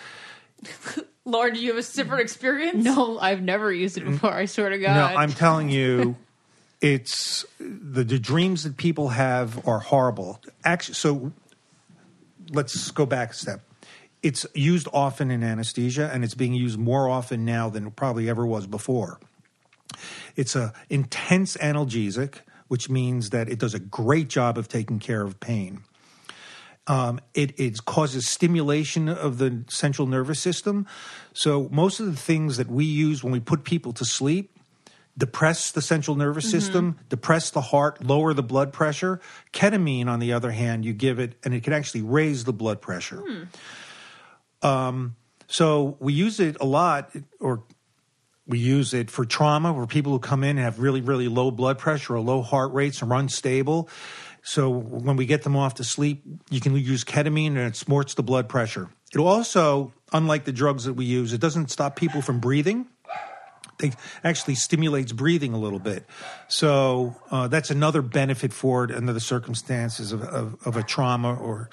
Lauren, 1.26 1.54
do 1.54 1.60
you 1.60 1.74
have 1.74 1.84
a 1.84 1.92
different 1.94 2.22
experience? 2.22 2.84
No, 2.84 3.20
I've 3.20 3.42
never 3.42 3.72
used 3.72 3.98
it 3.98 4.06
before. 4.06 4.34
I 4.34 4.46
swear 4.46 4.70
to 4.70 4.78
God. 4.78 4.96
No, 4.96 5.18
I'm 5.18 5.32
telling 5.32 5.70
you, 5.70 6.16
it's 6.82 7.46
the, 7.60 8.04
the 8.04 8.20
dreams 8.20 8.64
that 8.64 8.78
people 8.78 9.10
have 9.10 9.68
are 9.68 9.80
horrible. 9.80 10.42
Actually, 10.64 10.96
so 10.96 11.32
let's 12.52 12.92
go 12.92 13.06
back 13.06 13.32
a 13.32 13.34
step. 13.36 13.62
It's 14.22 14.46
used 14.54 14.88
often 14.92 15.32
in 15.32 15.44
anesthesia, 15.44 16.10
and 16.12 16.24
it's 16.24 16.36
being 16.36 16.54
used 16.54 16.78
more 16.78 17.08
often 17.08 17.46
now 17.46 17.70
than 17.70 17.88
it 17.88 17.96
probably 17.96 18.30
ever 18.30 18.46
was 18.46 18.68
before. 18.68 19.20
It's 20.36 20.56
a 20.56 20.74
intense 20.90 21.56
analgesic, 21.58 22.40
which 22.70 22.90
means 22.90 23.32
that 23.32 23.50
it 23.50 23.60
does 23.60 23.74
a 23.74 23.80
great 23.80 24.30
job 24.30 24.58
of 24.58 24.70
taking 24.70 25.00
care 25.00 25.22
of 25.22 25.40
pain. 25.40 25.82
Um, 26.88 27.20
it, 27.36 27.60
it 27.60 27.86
causes 27.86 28.28
stimulation 28.28 29.10
of 29.10 29.38
the 29.38 29.64
central 29.68 30.08
nervous 30.08 30.40
system. 30.40 30.88
So 31.34 31.68
most 31.72 32.00
of 32.00 32.08
the 32.08 32.16
things 32.16 32.58
that 32.58 32.68
we 32.68 32.86
use 32.86 33.24
when 33.24 33.34
we 33.34 33.40
put 33.40 33.64
people 33.64 33.92
to 33.94 34.06
sleep 34.06 34.56
depress 35.18 35.72
the 35.72 35.82
central 35.82 36.16
nervous 36.16 36.50
system, 36.50 36.98
depress 37.10 37.52
the 37.52 37.60
heart, 37.60 38.02
lower 38.02 38.34
the 38.34 38.42
blood 38.42 38.72
pressure. 38.72 39.20
Ketamine, 39.52 40.08
on 40.08 40.20
the 40.20 40.32
other 40.32 40.52
hand, 40.52 40.86
you 40.86 40.94
give 40.94 41.20
it 41.20 41.36
and 41.44 41.54
it 41.54 41.62
can 41.62 41.74
actually 41.74 42.02
raise 42.02 42.46
the 42.46 42.54
blood 42.54 42.82
pressure. 42.82 43.22
Um, 44.62 45.18
so 45.48 45.98
we 46.00 46.14
use 46.14 46.40
it 46.40 46.56
a 46.62 46.66
lot, 46.66 47.12
or 47.40 47.64
we 48.50 48.58
use 48.58 48.96
it 48.96 49.12
for 49.12 49.26
trauma 49.26 49.72
where 49.72 49.86
people 49.86 50.12
who 50.12 50.20
come 50.20 50.44
in 50.44 50.58
and 50.58 50.60
have 50.60 50.80
really, 50.80 51.02
really 51.02 51.28
low 51.28 51.52
blood 51.52 51.78
pressure 51.78 52.16
or 52.16 52.20
low 52.20 52.42
heart 52.42 52.74
rates 52.74 53.04
are 53.04 53.14
unstable. 53.14 53.88
So 54.42 54.70
when 54.70 55.16
we 55.16 55.28
get 55.28 55.44
them 55.44 55.56
off 55.56 55.76
to 55.76 55.84
sleep, 55.84 56.24
you 56.50 56.60
can 56.60 56.76
use 56.76 57.04
ketamine 57.04 57.50
and 57.50 57.60
it 57.60 57.76
sports 57.76 58.16
the 58.16 58.24
blood 58.24 58.50
pressure. 58.50 58.90
It 59.14 59.20
also, 59.20 59.94
unlike 60.12 60.46
the 60.46 60.52
drugs 60.52 60.86
that 60.86 60.94
we 60.94 61.06
use, 61.06 61.32
it 61.32 61.40
doesn't 61.40 61.70
stop 61.70 61.96
people 61.96 62.24
from 62.24 62.40
breathing. 62.40 62.88
It 63.80 63.96
actually 64.24 64.56
stimulates 64.56 65.12
breathing 65.12 65.54
a 65.54 65.60
little 65.60 65.80
bit. 65.80 66.06
So 66.48 67.16
uh, 67.30 67.48
that's 67.50 67.70
another 67.70 68.02
benefit 68.02 68.52
for 68.52 68.84
it 68.84 68.92
under 68.92 69.14
the 69.14 69.20
circumstances 69.20 70.12
of, 70.12 70.24
of, 70.24 70.56
of 70.66 70.76
a 70.76 70.84
trauma 70.84 71.36
or 71.36 71.70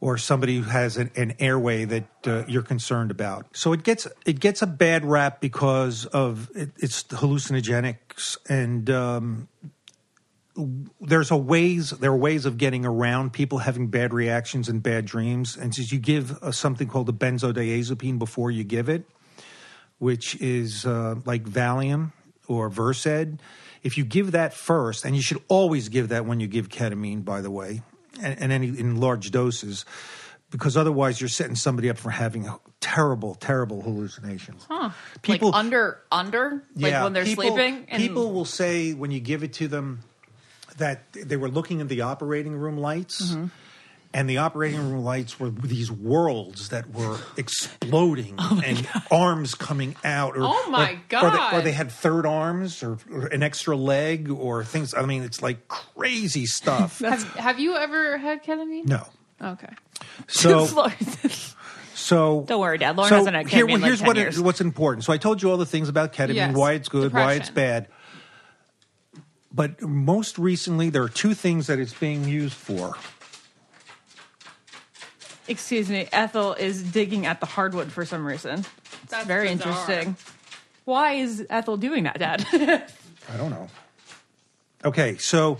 or 0.00 0.16
somebody 0.16 0.56
who 0.56 0.62
has 0.62 0.96
an, 0.96 1.10
an 1.16 1.34
airway 1.38 1.84
that 1.84 2.04
uh, 2.26 2.44
you're 2.46 2.62
concerned 2.62 3.10
about. 3.10 3.46
So 3.56 3.72
it 3.72 3.82
gets 3.82 4.06
it 4.24 4.40
gets 4.40 4.62
a 4.62 4.66
bad 4.66 5.04
rap 5.04 5.40
because 5.40 6.06
of 6.06 6.50
it, 6.54 6.70
it's 6.78 7.02
hallucinogenics 7.04 8.38
and 8.48 8.88
um, 8.90 9.48
there's 11.00 11.30
a 11.30 11.36
ways 11.36 11.90
there 11.90 12.10
are 12.10 12.16
ways 12.16 12.44
of 12.46 12.58
getting 12.58 12.84
around 12.84 13.32
people 13.32 13.58
having 13.58 13.88
bad 13.88 14.12
reactions 14.12 14.68
and 14.68 14.82
bad 14.82 15.04
dreams. 15.04 15.56
And 15.56 15.74
since 15.74 15.92
you 15.92 15.98
give 15.98 16.42
uh, 16.42 16.52
something 16.52 16.88
called 16.88 17.08
a 17.08 17.12
benzodiazepine 17.12 18.18
before 18.18 18.50
you 18.50 18.64
give 18.64 18.88
it, 18.88 19.04
which 19.98 20.34
is 20.40 20.84
uh, 20.84 21.16
like 21.24 21.44
Valium 21.44 22.12
or 22.46 22.68
Versed, 22.68 23.38
if 23.82 23.96
you 23.96 24.04
give 24.04 24.32
that 24.32 24.52
first, 24.52 25.04
and 25.04 25.14
you 25.14 25.22
should 25.22 25.40
always 25.48 25.88
give 25.88 26.08
that 26.08 26.26
when 26.26 26.40
you 26.40 26.48
give 26.48 26.68
ketamine, 26.68 27.24
by 27.24 27.40
the 27.40 27.50
way, 27.50 27.82
and, 28.20 28.38
and 28.40 28.52
any 28.52 28.68
in 28.68 29.00
large 29.00 29.30
doses, 29.30 29.84
because 30.50 30.76
otherwise 30.76 31.20
you're 31.20 31.28
setting 31.28 31.56
somebody 31.56 31.90
up 31.90 31.98
for 31.98 32.10
having 32.10 32.48
terrible, 32.80 33.34
terrible 33.34 33.82
hallucinations. 33.82 34.64
Huh. 34.68 34.90
People 35.22 35.50
like 35.50 35.58
under 35.58 36.00
under 36.10 36.62
like 36.76 36.92
yeah, 36.92 37.04
when 37.04 37.12
they're 37.12 37.24
people, 37.24 37.44
sleeping. 37.44 37.86
And 37.88 38.02
people 38.02 38.32
will 38.32 38.44
say 38.44 38.94
when 38.94 39.10
you 39.10 39.20
give 39.20 39.42
it 39.42 39.52
to 39.54 39.68
them 39.68 40.00
that 40.78 41.12
they 41.12 41.36
were 41.36 41.48
looking 41.48 41.80
at 41.80 41.88
the 41.88 42.02
operating 42.02 42.54
room 42.54 42.78
lights. 42.78 43.32
Mm-hmm. 43.32 43.46
And 44.14 44.28
the 44.28 44.38
operating 44.38 44.78
room 44.90 45.04
lights 45.04 45.38
were 45.38 45.50
these 45.50 45.90
worlds 45.92 46.70
that 46.70 46.88
were 46.94 47.18
exploding 47.36 48.34
Oh 48.38 48.60
and 48.64 48.88
arms 49.10 49.54
coming 49.54 49.96
out. 50.02 50.34
Or, 50.36 50.40
Oh 50.44 50.70
my 50.70 50.80
or- 50.80 50.92
Or 50.92 50.94
they, 50.94 51.00
God. 51.08 51.54
or 51.54 51.60
they 51.60 51.72
had 51.72 51.92
third 51.92 52.24
arms 52.24 52.82
or, 52.82 52.98
or 53.12 53.26
an 53.26 53.42
extra 53.42 53.76
leg 53.76 54.30
or 54.30 54.64
things. 54.64 54.94
I 54.94 55.02
mean, 55.04 55.22
it's 55.24 55.42
like 55.42 55.68
crazy 55.68 56.46
stuff. 56.46 56.98
have, 57.00 57.22
have 57.34 57.60
you 57.60 57.76
ever 57.76 58.16
had 58.16 58.42
ketamine? 58.42 58.86
no. 58.86 59.06
Okay. 59.40 59.72
So, 60.26 60.66
So 61.94 62.44
Don't 62.48 62.60
worry, 62.60 62.78
Dad. 62.78 62.96
Lauren 62.96 63.10
so 63.10 63.16
hasn't 63.16 63.36
had 63.36 63.48
here, 63.48 63.66
ketamine 63.66 63.74
in, 63.74 63.80
like, 63.82 63.88
here's 63.88 63.98
10 64.00 64.06
what 64.06 64.16
it- 64.18 64.38
what's 64.38 64.60
important. 64.62 65.04
So 65.04 65.12
I 65.12 65.18
told 65.18 65.42
you 65.42 65.50
all 65.50 65.56
the 65.58 65.66
things 65.66 65.88
about 65.90 66.12
ketamine, 66.14 66.34
Yes, 66.34 66.56
why 66.56 66.72
it's 66.72 66.88
good, 66.88 67.12
why 67.12 67.34
it's 67.34 67.50
bad. 67.50 67.88
But 69.52 69.82
most 69.82 70.38
recently, 70.38 70.90
there 70.90 71.02
are 71.02 71.08
two 71.08 71.34
things 71.34 71.66
that 71.66 71.78
it's 71.78 71.92
being 71.94 72.24
used 72.24 72.54
for. 72.54 72.94
Excuse 75.48 75.88
me, 75.88 76.06
Ethel 76.12 76.52
is 76.54 76.82
digging 76.82 77.24
at 77.24 77.40
the 77.40 77.46
hardwood 77.46 77.90
for 77.90 78.04
some 78.04 78.26
reason. 78.26 78.60
It's 79.02 79.10
That's 79.10 79.26
very 79.26 79.48
bizarre. 79.54 79.72
interesting. 79.72 80.16
Why 80.84 81.14
is 81.14 81.46
Ethel 81.48 81.76
doing 81.76 82.04
that, 82.04 82.18
Dad? 82.18 82.46
I 82.52 83.36
don't 83.36 83.50
know. 83.50 83.68
Okay, 84.84 85.16
so 85.16 85.58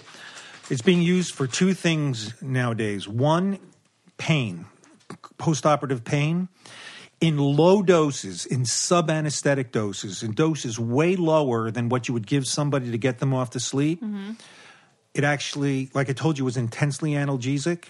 it's 0.70 0.82
being 0.82 1.02
used 1.02 1.34
for 1.34 1.46
two 1.46 1.74
things 1.74 2.40
nowadays. 2.42 3.08
One, 3.08 3.58
pain, 4.18 4.66
postoperative 5.38 6.04
pain. 6.04 6.48
In 7.20 7.36
low 7.36 7.82
doses, 7.82 8.46
in 8.46 8.64
sub 8.64 9.10
anesthetic 9.10 9.72
doses, 9.72 10.22
in 10.22 10.32
doses 10.32 10.78
way 10.78 11.16
lower 11.16 11.70
than 11.70 11.88
what 11.88 12.06
you 12.06 12.14
would 12.14 12.28
give 12.28 12.46
somebody 12.46 12.92
to 12.92 12.98
get 12.98 13.18
them 13.18 13.34
off 13.34 13.50
to 13.50 13.60
sleep, 13.60 14.00
mm-hmm. 14.00 14.32
it 15.14 15.24
actually, 15.24 15.90
like 15.94 16.08
I 16.08 16.12
told 16.12 16.38
you, 16.38 16.44
was 16.44 16.56
intensely 16.56 17.12
analgesic. 17.12 17.84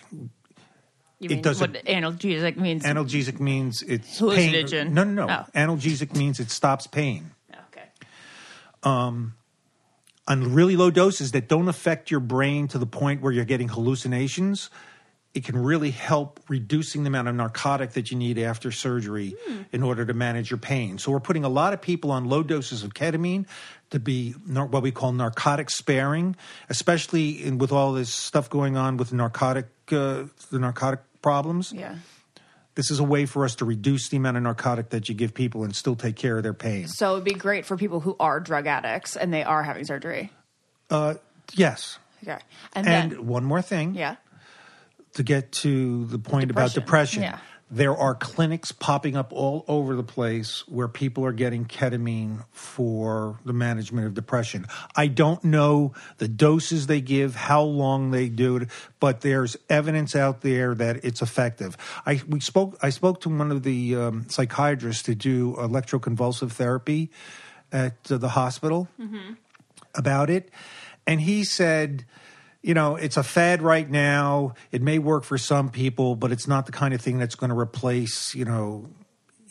You 1.20 1.26
It 1.26 1.30
mean 1.34 1.42
doesn't- 1.42 1.72
what 1.72 1.84
analgesic 1.84 2.56
means? 2.56 2.84
Analgesic 2.84 3.40
means 3.40 3.82
it's 3.82 4.20
Hallucinogen. 4.20 4.84
pain. 4.84 4.94
No, 4.94 5.04
no, 5.04 5.26
no. 5.26 5.44
Oh. 5.46 5.58
Analgesic 5.58 6.14
means 6.16 6.38
it 6.38 6.50
stops 6.50 6.86
pain. 6.86 7.32
okay. 7.52 7.88
on 8.84 9.32
really 10.54 10.76
low 10.76 10.90
doses 10.90 11.32
that 11.32 11.48
don't 11.48 11.68
affect 11.68 12.10
your 12.10 12.20
brain 12.20 12.68
to 12.68 12.78
the 12.78 12.86
point 12.86 13.22
where 13.22 13.32
you're 13.32 13.46
getting 13.46 13.68
hallucinations, 13.68 14.68
it 15.34 15.42
can 15.44 15.56
really 15.56 15.90
help 15.90 16.38
reducing 16.48 17.02
the 17.02 17.08
amount 17.08 17.28
of 17.28 17.34
narcotic 17.34 17.92
that 17.92 18.10
you 18.10 18.16
need 18.16 18.38
after 18.38 18.70
surgery 18.70 19.34
in 19.72 19.82
order 19.82 20.04
to 20.04 20.12
manage 20.14 20.50
your 20.50 20.58
pain. 20.58 20.98
So 20.98 21.12
we're 21.12 21.20
putting 21.20 21.44
a 21.44 21.48
lot 21.48 21.72
of 21.72 21.80
people 21.80 22.10
on 22.10 22.24
low 22.26 22.42
doses 22.42 22.82
of 22.82 22.92
ketamine 22.94 23.46
to 23.90 23.98
be 23.98 24.32
what 24.32 24.82
we 24.82 24.90
call 24.90 25.12
narcotic 25.12 25.70
sparing, 25.70 26.36
especially 26.68 27.42
in, 27.44 27.56
with 27.58 27.72
all 27.72 27.92
this 27.92 28.12
stuff 28.12 28.50
going 28.50 28.76
on 28.76 28.96
with 28.98 29.12
narcotic 29.12 29.66
uh, 29.90 30.24
the 30.50 30.58
narcotic 30.58 31.00
problems. 31.22 31.72
Yeah. 31.72 31.96
This 32.74 32.90
is 32.92 33.00
a 33.00 33.04
way 33.04 33.26
for 33.26 33.44
us 33.44 33.56
to 33.56 33.64
reduce 33.64 34.08
the 34.08 34.16
amount 34.18 34.36
of 34.36 34.44
narcotic 34.44 34.90
that 34.90 35.08
you 35.08 35.14
give 35.14 35.34
people 35.34 35.64
and 35.64 35.74
still 35.74 35.96
take 35.96 36.14
care 36.14 36.36
of 36.36 36.44
their 36.44 36.54
pain. 36.54 36.86
So 36.86 37.14
it'd 37.14 37.24
be 37.24 37.32
great 37.32 37.66
for 37.66 37.76
people 37.76 37.98
who 38.00 38.14
are 38.20 38.38
drug 38.38 38.66
addicts 38.68 39.16
and 39.16 39.34
they 39.34 39.42
are 39.42 39.64
having 39.64 39.84
surgery. 39.84 40.30
Uh, 40.88 41.14
yes. 41.54 41.98
Okay. 42.22 42.38
And, 42.74 42.86
And 42.88 43.12
then, 43.12 43.26
one 43.26 43.44
more 43.44 43.62
thing. 43.62 43.94
yeah. 43.94 44.16
to 45.14 45.22
get 45.24 45.50
to 45.52 46.04
the 46.06 46.18
point 46.20 46.50
about 46.52 46.72
Depression. 46.72 47.22
depression. 47.22 47.22
Yeah. 47.22 47.38
There 47.70 47.94
are 47.94 48.14
clinics 48.14 48.72
popping 48.72 49.14
up 49.14 49.30
all 49.32 49.64
over 49.68 49.94
the 49.94 50.02
place 50.02 50.66
where 50.68 50.88
people 50.88 51.24
are 51.26 51.32
getting 51.32 51.66
ketamine 51.66 52.44
for 52.50 53.38
the 53.44 53.52
management 53.52 54.06
of 54.06 54.14
depression. 54.14 54.66
I 54.96 55.08
don't 55.08 55.44
know 55.44 55.92
the 56.16 56.28
doses 56.28 56.86
they 56.86 57.02
give, 57.02 57.34
how 57.34 57.62
long 57.62 58.10
they 58.10 58.30
do 58.30 58.56
it, 58.56 58.68
but 59.00 59.20
there's 59.20 59.56
evidence 59.68 60.16
out 60.16 60.40
there 60.40 60.74
that 60.74 61.04
it's 61.04 61.20
effective. 61.20 61.76
I 62.06 62.22
we 62.26 62.40
spoke 62.40 62.78
I 62.82 62.88
spoke 62.88 63.20
to 63.22 63.28
one 63.28 63.52
of 63.52 63.62
the 63.64 63.96
um, 63.96 64.26
psychiatrists 64.30 65.02
to 65.04 65.14
do 65.14 65.54
electroconvulsive 65.54 66.52
therapy 66.52 67.10
at 67.70 67.96
uh, 68.10 68.16
the 68.16 68.30
hospital 68.30 68.88
about 69.94 70.30
it. 70.30 70.50
And 71.06 71.20
he 71.20 71.44
said, 71.44 72.04
you 72.62 72.74
know, 72.74 72.96
it's 72.96 73.16
a 73.16 73.22
fad 73.22 73.62
right 73.62 73.88
now. 73.88 74.54
It 74.72 74.82
may 74.82 74.98
work 74.98 75.24
for 75.24 75.38
some 75.38 75.70
people, 75.70 76.16
but 76.16 76.32
it's 76.32 76.48
not 76.48 76.66
the 76.66 76.72
kind 76.72 76.92
of 76.94 77.00
thing 77.00 77.18
that's 77.18 77.34
going 77.34 77.50
to 77.50 77.58
replace, 77.58 78.34
you 78.34 78.44
know, 78.44 78.88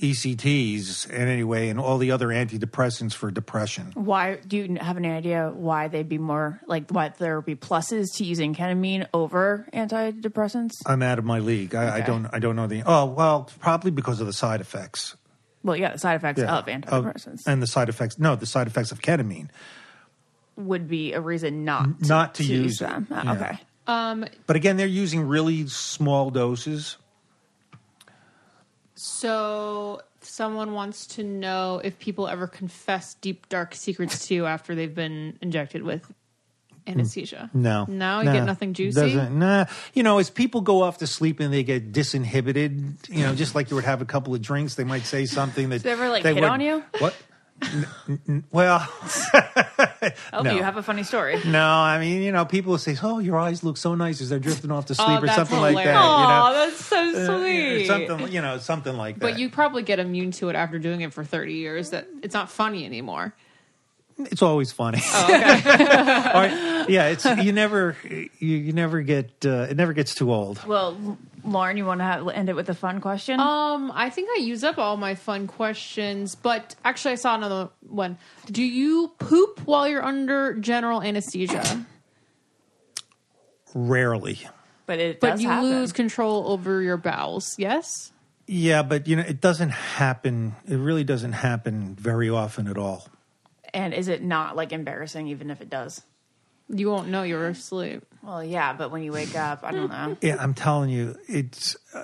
ECTs 0.02 1.10
in 1.10 1.28
any 1.28 1.44
way 1.44 1.70
and 1.70 1.80
all 1.80 1.98
the 1.98 2.12
other 2.12 2.28
antidepressants 2.28 3.14
for 3.14 3.32
depression. 3.32 3.92
Why 3.96 4.36
do 4.36 4.58
you 4.58 4.78
have 4.80 4.98
any 4.98 5.10
idea 5.10 5.52
why 5.54 5.88
they'd 5.88 6.08
be 6.08 6.18
more 6.20 6.60
like 6.68 6.90
why 6.92 7.10
there 7.18 7.38
would 7.38 7.46
be 7.46 7.56
pluses 7.56 8.16
to 8.18 8.24
using 8.24 8.54
ketamine 8.54 9.08
over 9.14 9.68
antidepressants? 9.74 10.74
I'm 10.86 11.02
out 11.02 11.18
of 11.20 11.26
my 11.26 11.40
league. 11.40 11.74
I, 11.76 11.98
I 11.98 12.02
don't. 12.02 12.28
I 12.32 12.40
don't 12.40 12.56
know 12.56 12.68
the. 12.68 12.84
Oh 12.86 13.06
well, 13.06 13.50
probably 13.60 13.92
because 13.92 14.20
of 14.22 14.28
the 14.28 14.34
side 14.34 14.62
effects. 14.62 15.16
Well, 15.64 15.76
yeah, 15.76 15.94
the 15.94 16.00
side 16.00 16.16
effects 16.16 16.40
Yeah. 16.40 16.56
of 16.58 16.66
antidepressants 16.68 17.48
and 17.48 17.62
the 17.62 17.68
side 17.68 17.90
effects. 17.90 18.20
No, 18.20 18.36
the 18.36 18.46
side 18.46 18.68
effects 18.68 18.92
of 18.92 19.02
ketamine. 19.02 19.50
Would 20.58 20.88
be 20.88 21.14
a 21.14 21.22
reason 21.22 21.64
not 21.64 22.00
to, 22.02 22.08
Not 22.08 22.36
to 22.36 22.44
use 22.44 22.82
it. 22.82 22.88
them. 22.88 23.08
Oh, 23.12 23.22
Yeah. 23.24 23.34
Okay. 23.34 23.60
Um, 23.88 24.26
But 24.48 24.56
again, 24.58 24.76
they're 24.78 24.86
using 24.88 25.22
really 25.28 25.68
small 25.68 26.30
doses. 26.30 26.98
so 28.96 30.02
someone 30.22 30.74
wants 30.74 31.06
to 31.08 31.24
know 31.24 31.80
if 31.84 31.98
people 32.00 32.28
ever 32.28 32.48
confess 32.48 33.14
deep 33.16 33.48
dark 33.50 33.76
secrets 33.76 34.28
to 34.28 34.34
you 34.34 34.46
after 34.46 34.76
they've 34.76 34.94
been 34.96 35.38
injected 35.42 35.84
with 35.84 36.12
anesthesia. 36.88 37.50
No, 37.54 37.86
no, 37.88 38.20
you 38.20 38.26
Nah. 38.26 38.34
get 38.34 38.46
nothing 38.46 38.74
juicy. 38.74 39.00
Doesn't 39.00 39.38
nah. 39.40 39.66
You 39.94 40.04
know, 40.04 40.18
as 40.20 40.30
people 40.30 40.62
go 40.62 40.82
off 40.82 40.98
to 41.00 41.08
sleep 41.08 41.40
and 41.40 41.54
they 41.54 41.64
get 41.64 41.92
disinhibited, 41.92 43.10
you 43.10 43.24
know, 43.24 43.36
just 43.36 43.56
like 43.56 43.70
you 43.70 43.76
would 43.76 43.86
have 43.86 44.02
a 44.02 44.06
couple 44.06 44.34
of 44.34 44.42
drinks, 44.42 44.76
they 44.76 44.84
might 44.84 45.04
say 45.06 45.26
something 45.26 45.70
that 45.70 45.84
they 45.84 45.92
ever, 45.92 46.10
like, 46.10 46.24
they 46.24 46.34
hit 46.34 46.42
would- 46.42 46.50
on 46.50 46.62
you? 46.62 46.84
What? 47.00 47.16
N- 47.62 47.88
n- 48.08 48.20
n- 48.28 48.44
well, 48.52 48.88
Oh, 50.34 50.42
No. 50.44 50.54
you 50.54 50.64
have 50.64 50.78
a 50.78 50.84
funny 50.84 51.04
story. 51.04 51.42
no. 51.46 51.66
I 51.66 52.00
mean, 52.00 52.22
you 52.22 52.32
know, 52.32 52.46
people 52.46 52.78
say, 52.78 52.96
"Oh, 53.02 53.20
your 53.20 53.38
eyes 53.38 53.64
look 53.64 53.78
so 53.78 53.96
nice 53.96 54.22
as 54.22 54.30
they're 54.30 54.40
drifting 54.40 54.72
off 54.72 54.86
to 54.88 54.96
sleep," 54.96 55.08
or 55.10 55.12
Oh, 55.18 55.22
that's 55.22 55.36
something 55.36 55.60
like 55.60 55.76
that. 55.76 55.96
hilarious. 55.96 56.20
You 56.22 56.28
know, 56.28 56.54
that's 56.54 56.86
so 56.86 57.34
Uh, 57.36 57.40
sweet. 57.40 57.88
something, 57.88 58.32
you 58.32 58.42
know, 58.42 58.58
something 58.58 58.96
like 58.96 59.16
that. 59.16 59.22
But 59.22 59.40
you 59.40 59.50
probably 59.50 59.84
get 59.84 60.00
immune 60.00 60.32
to 60.32 60.50
it 60.50 60.56
after 60.56 60.78
doing 60.80 61.02
it 61.02 61.14
for 61.14 61.24
30 61.24 61.54
years 61.54 61.90
that 61.92 62.08
it's 62.22 62.34
not 62.34 62.50
funny 62.52 62.86
anymore. 62.86 63.34
it's 64.20 64.42
always 64.42 64.72
funny. 64.72 65.00
Oh, 65.14 65.24
okay. 65.26 65.62
Or- 66.36 66.90
yeah, 66.90 67.08
it's 67.10 67.26
you 67.26 67.52
never, 67.52 67.96
you, 68.10 68.30
you 68.40 68.74
never 68.74 69.02
get, 69.02 69.30
uh, 69.46 69.68
it 69.70 69.78
never 69.78 69.94
gets 69.94 70.16
too 70.16 70.32
old. 70.34 70.64
Well, 70.66 71.18
Lauren, 71.48 71.78
you 71.78 71.86
want 71.86 72.02
to 72.02 72.04
have, 72.04 72.28
end 72.30 72.50
it 72.50 72.56
with 72.56 72.70
a 72.70 72.74
fun 72.76 73.00
question? 73.02 73.40
um, 73.40 73.92
I 73.94 74.10
think 74.10 74.30
I 74.38 74.42
use 74.42 74.64
up 74.64 74.78
all 74.78 74.98
my 74.98 75.16
fun 75.16 75.48
questions, 75.48 76.36
but 76.36 76.76
actually 76.84 77.14
I 77.14 77.16
saw 77.16 77.36
another 77.36 77.70
one. 77.88 78.18
Do 78.52 78.64
you 78.64 79.14
poop 79.18 79.62
while 79.66 79.88
you're 79.88 80.04
under 80.04 80.54
general 80.56 81.02
anesthesia? 81.02 81.86
Rarely. 83.74 84.40
but 84.86 85.00
it 85.00 85.20
But 85.20 85.40
you 85.40 85.50
happen. 85.50 85.70
lose 85.70 85.92
control 85.94 86.50
over 86.52 86.82
your 86.82 86.98
bowels, 86.98 87.56
yes? 87.58 88.12
Yeah, 88.48 88.82
but 88.84 89.08
you 89.08 89.16
know, 89.18 89.24
it 89.24 89.42
doesn't 89.42 89.70
happen. 89.72 90.56
It 90.68 90.78
really 90.78 91.04
doesn't 91.04 91.34
happen 91.34 91.96
very 91.96 92.30
often 92.30 92.68
at 92.68 92.78
all. 92.78 93.08
And 93.74 93.94
is 93.94 94.08
it 94.08 94.24
not 94.24 94.56
like 94.56 94.72
embarrassing, 94.72 95.28
even 95.28 95.52
if 95.52 95.62
it 95.62 95.70
does? 95.70 96.02
You 96.70 96.90
won't 96.90 97.08
know 97.08 97.24
you're 97.24 97.48
asleep. 97.48 98.04
Well, 98.22 98.44
yeah, 98.44 98.74
but 98.74 98.92
when 98.92 99.04
you 99.04 99.12
wake 99.12 99.36
up, 99.36 99.60
I 99.64 99.72
don't 99.72 99.90
know. 99.90 100.18
Yeah, 100.22 100.36
I'm 100.40 100.54
telling 100.54 100.90
you, 100.90 101.16
it's 101.28 101.78
uh, 101.94 102.04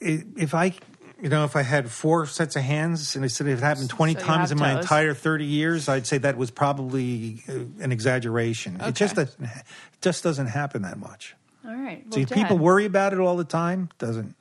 it, 0.00 0.26
if 0.36 0.54
I, 0.54 0.72
you 1.20 1.28
know, 1.28 1.44
if 1.44 1.56
I 1.56 1.62
had 1.62 1.90
four 1.90 2.24
sets 2.26 2.56
of 2.56 2.62
hands 2.62 3.16
and 3.16 3.24
I 3.24 3.28
said 3.28 3.46
it 3.48 3.58
happened 3.60 3.90
20 3.90 4.14
So 4.14 4.20
times 4.20 4.48
have 4.48 4.52
in 4.52 4.58
my 4.58 4.80
entire 4.80 5.12
30 5.12 5.44
years, 5.44 5.88
I'd 5.88 6.06
say 6.06 6.18
that 6.18 6.38
was 6.38 6.50
probably 6.50 7.42
uh, 7.48 7.52
an 7.80 7.92
exaggeration. 7.92 8.80
It 8.80 8.94
just 8.94 9.18
Okay. 9.18 9.24
doesn't, 9.24 9.44
it 9.44 9.64
just 10.00 10.22
doesn't 10.24 10.46
happen 10.46 10.82
that 10.82 10.98
much. 10.98 11.34
All 11.66 11.74
right. 11.74 12.02
Well, 12.06 12.14
See, 12.14 12.24
Dad. 12.24 12.34
people 12.34 12.56
worry 12.56 12.86
about 12.86 13.12
it 13.12 13.18
all 13.18 13.36
the 13.36 13.44
time. 13.44 13.90
Doesn't. 13.98 14.34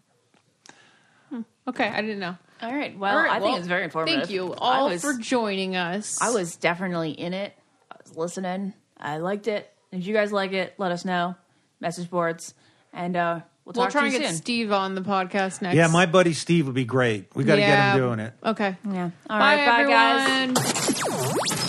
Okay, 1.67 1.87
I 1.89 1.99
didn't 2.01 2.19
know. 2.19 2.37
All 2.61 2.73
right. 2.73 2.97
Well, 2.97 3.17
All 3.17 3.21
right, 3.21 3.31
I 3.31 3.39
think 3.41 3.57
it's 3.57 3.67
very 3.67 3.83
informative. 3.83 4.19
Thank 4.21 4.29
you 4.31 4.53
all 4.53 4.87
was, 4.87 5.01
for 5.01 5.13
joining 5.15 5.75
us. 5.75 6.21
I 6.21 6.29
was 6.29 6.55
definitely 6.55 7.11
in 7.11 7.33
it. 7.33 7.53
I 7.91 7.95
was 8.01 8.15
listening. 8.15 8.73
I 8.99 9.17
liked 9.17 9.47
it. 9.47 9.71
If 9.91 10.05
you 10.05 10.13
guys 10.13 10.31
like 10.31 10.53
it, 10.53 10.73
let 10.77 10.91
us 10.91 11.05
know. 11.05 11.35
Message 11.79 12.09
boards, 12.09 12.53
and 12.91 13.15
uh, 13.15 13.41
we'll 13.63 13.73
talk 13.73 13.83
We'll 13.83 13.91
try 13.91 14.01
to 14.01 14.05
and 14.07 14.13
you 14.13 14.19
get 14.19 14.29
soon. 14.29 14.37
Steve 14.37 14.71
on 14.71 14.95
the 14.95 15.01
podcast 15.01 15.61
next. 15.61 15.75
Yeah, 15.75 15.87
my 15.87 16.07
buddy 16.07 16.33
Steve 16.33 16.65
would 16.65 16.75
be 16.75 16.85
great. 16.85 17.27
We 17.35 17.43
got 17.43 17.55
to 17.55 17.61
Yeah. 17.61 17.93
get 17.93 17.99
him 18.01 18.07
doing 18.07 18.19
it. 18.19 18.33
Okay. 18.43 18.75
yeah. 18.91 19.11
All 19.29 19.39
Bye, 19.39 19.55
right. 19.55 19.65
Bye, 19.65 19.83
guys. 19.87 20.49
everyone. 20.49 21.67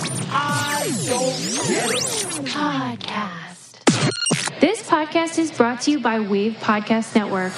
Podcast. 2.49 4.61
This 4.61 4.83
podcast 4.83 5.39
is 5.39 5.51
brought 5.53 5.83
to 5.83 5.91
you 5.91 6.01
by 6.01 6.21
Wave 6.21 6.55
Podcast 6.55 7.15
Network. 7.15 7.53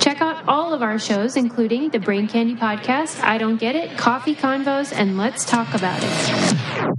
Check 0.00 0.20
out 0.20 0.46
all 0.46 0.74
of 0.74 0.82
our 0.82 0.98
shows, 0.98 1.36
including 1.36 1.88
the 1.90 1.98
Brain 1.98 2.28
Candy 2.28 2.54
Podcast, 2.54 3.22
I 3.22 3.38
Don't 3.38 3.56
Get 3.56 3.74
It, 3.74 3.96
Coffee 3.96 4.34
Convos, 4.34 4.92
and 4.92 5.16
Let's 5.16 5.44
Talk 5.44 5.74
About 5.74 6.00
It. 6.02 6.94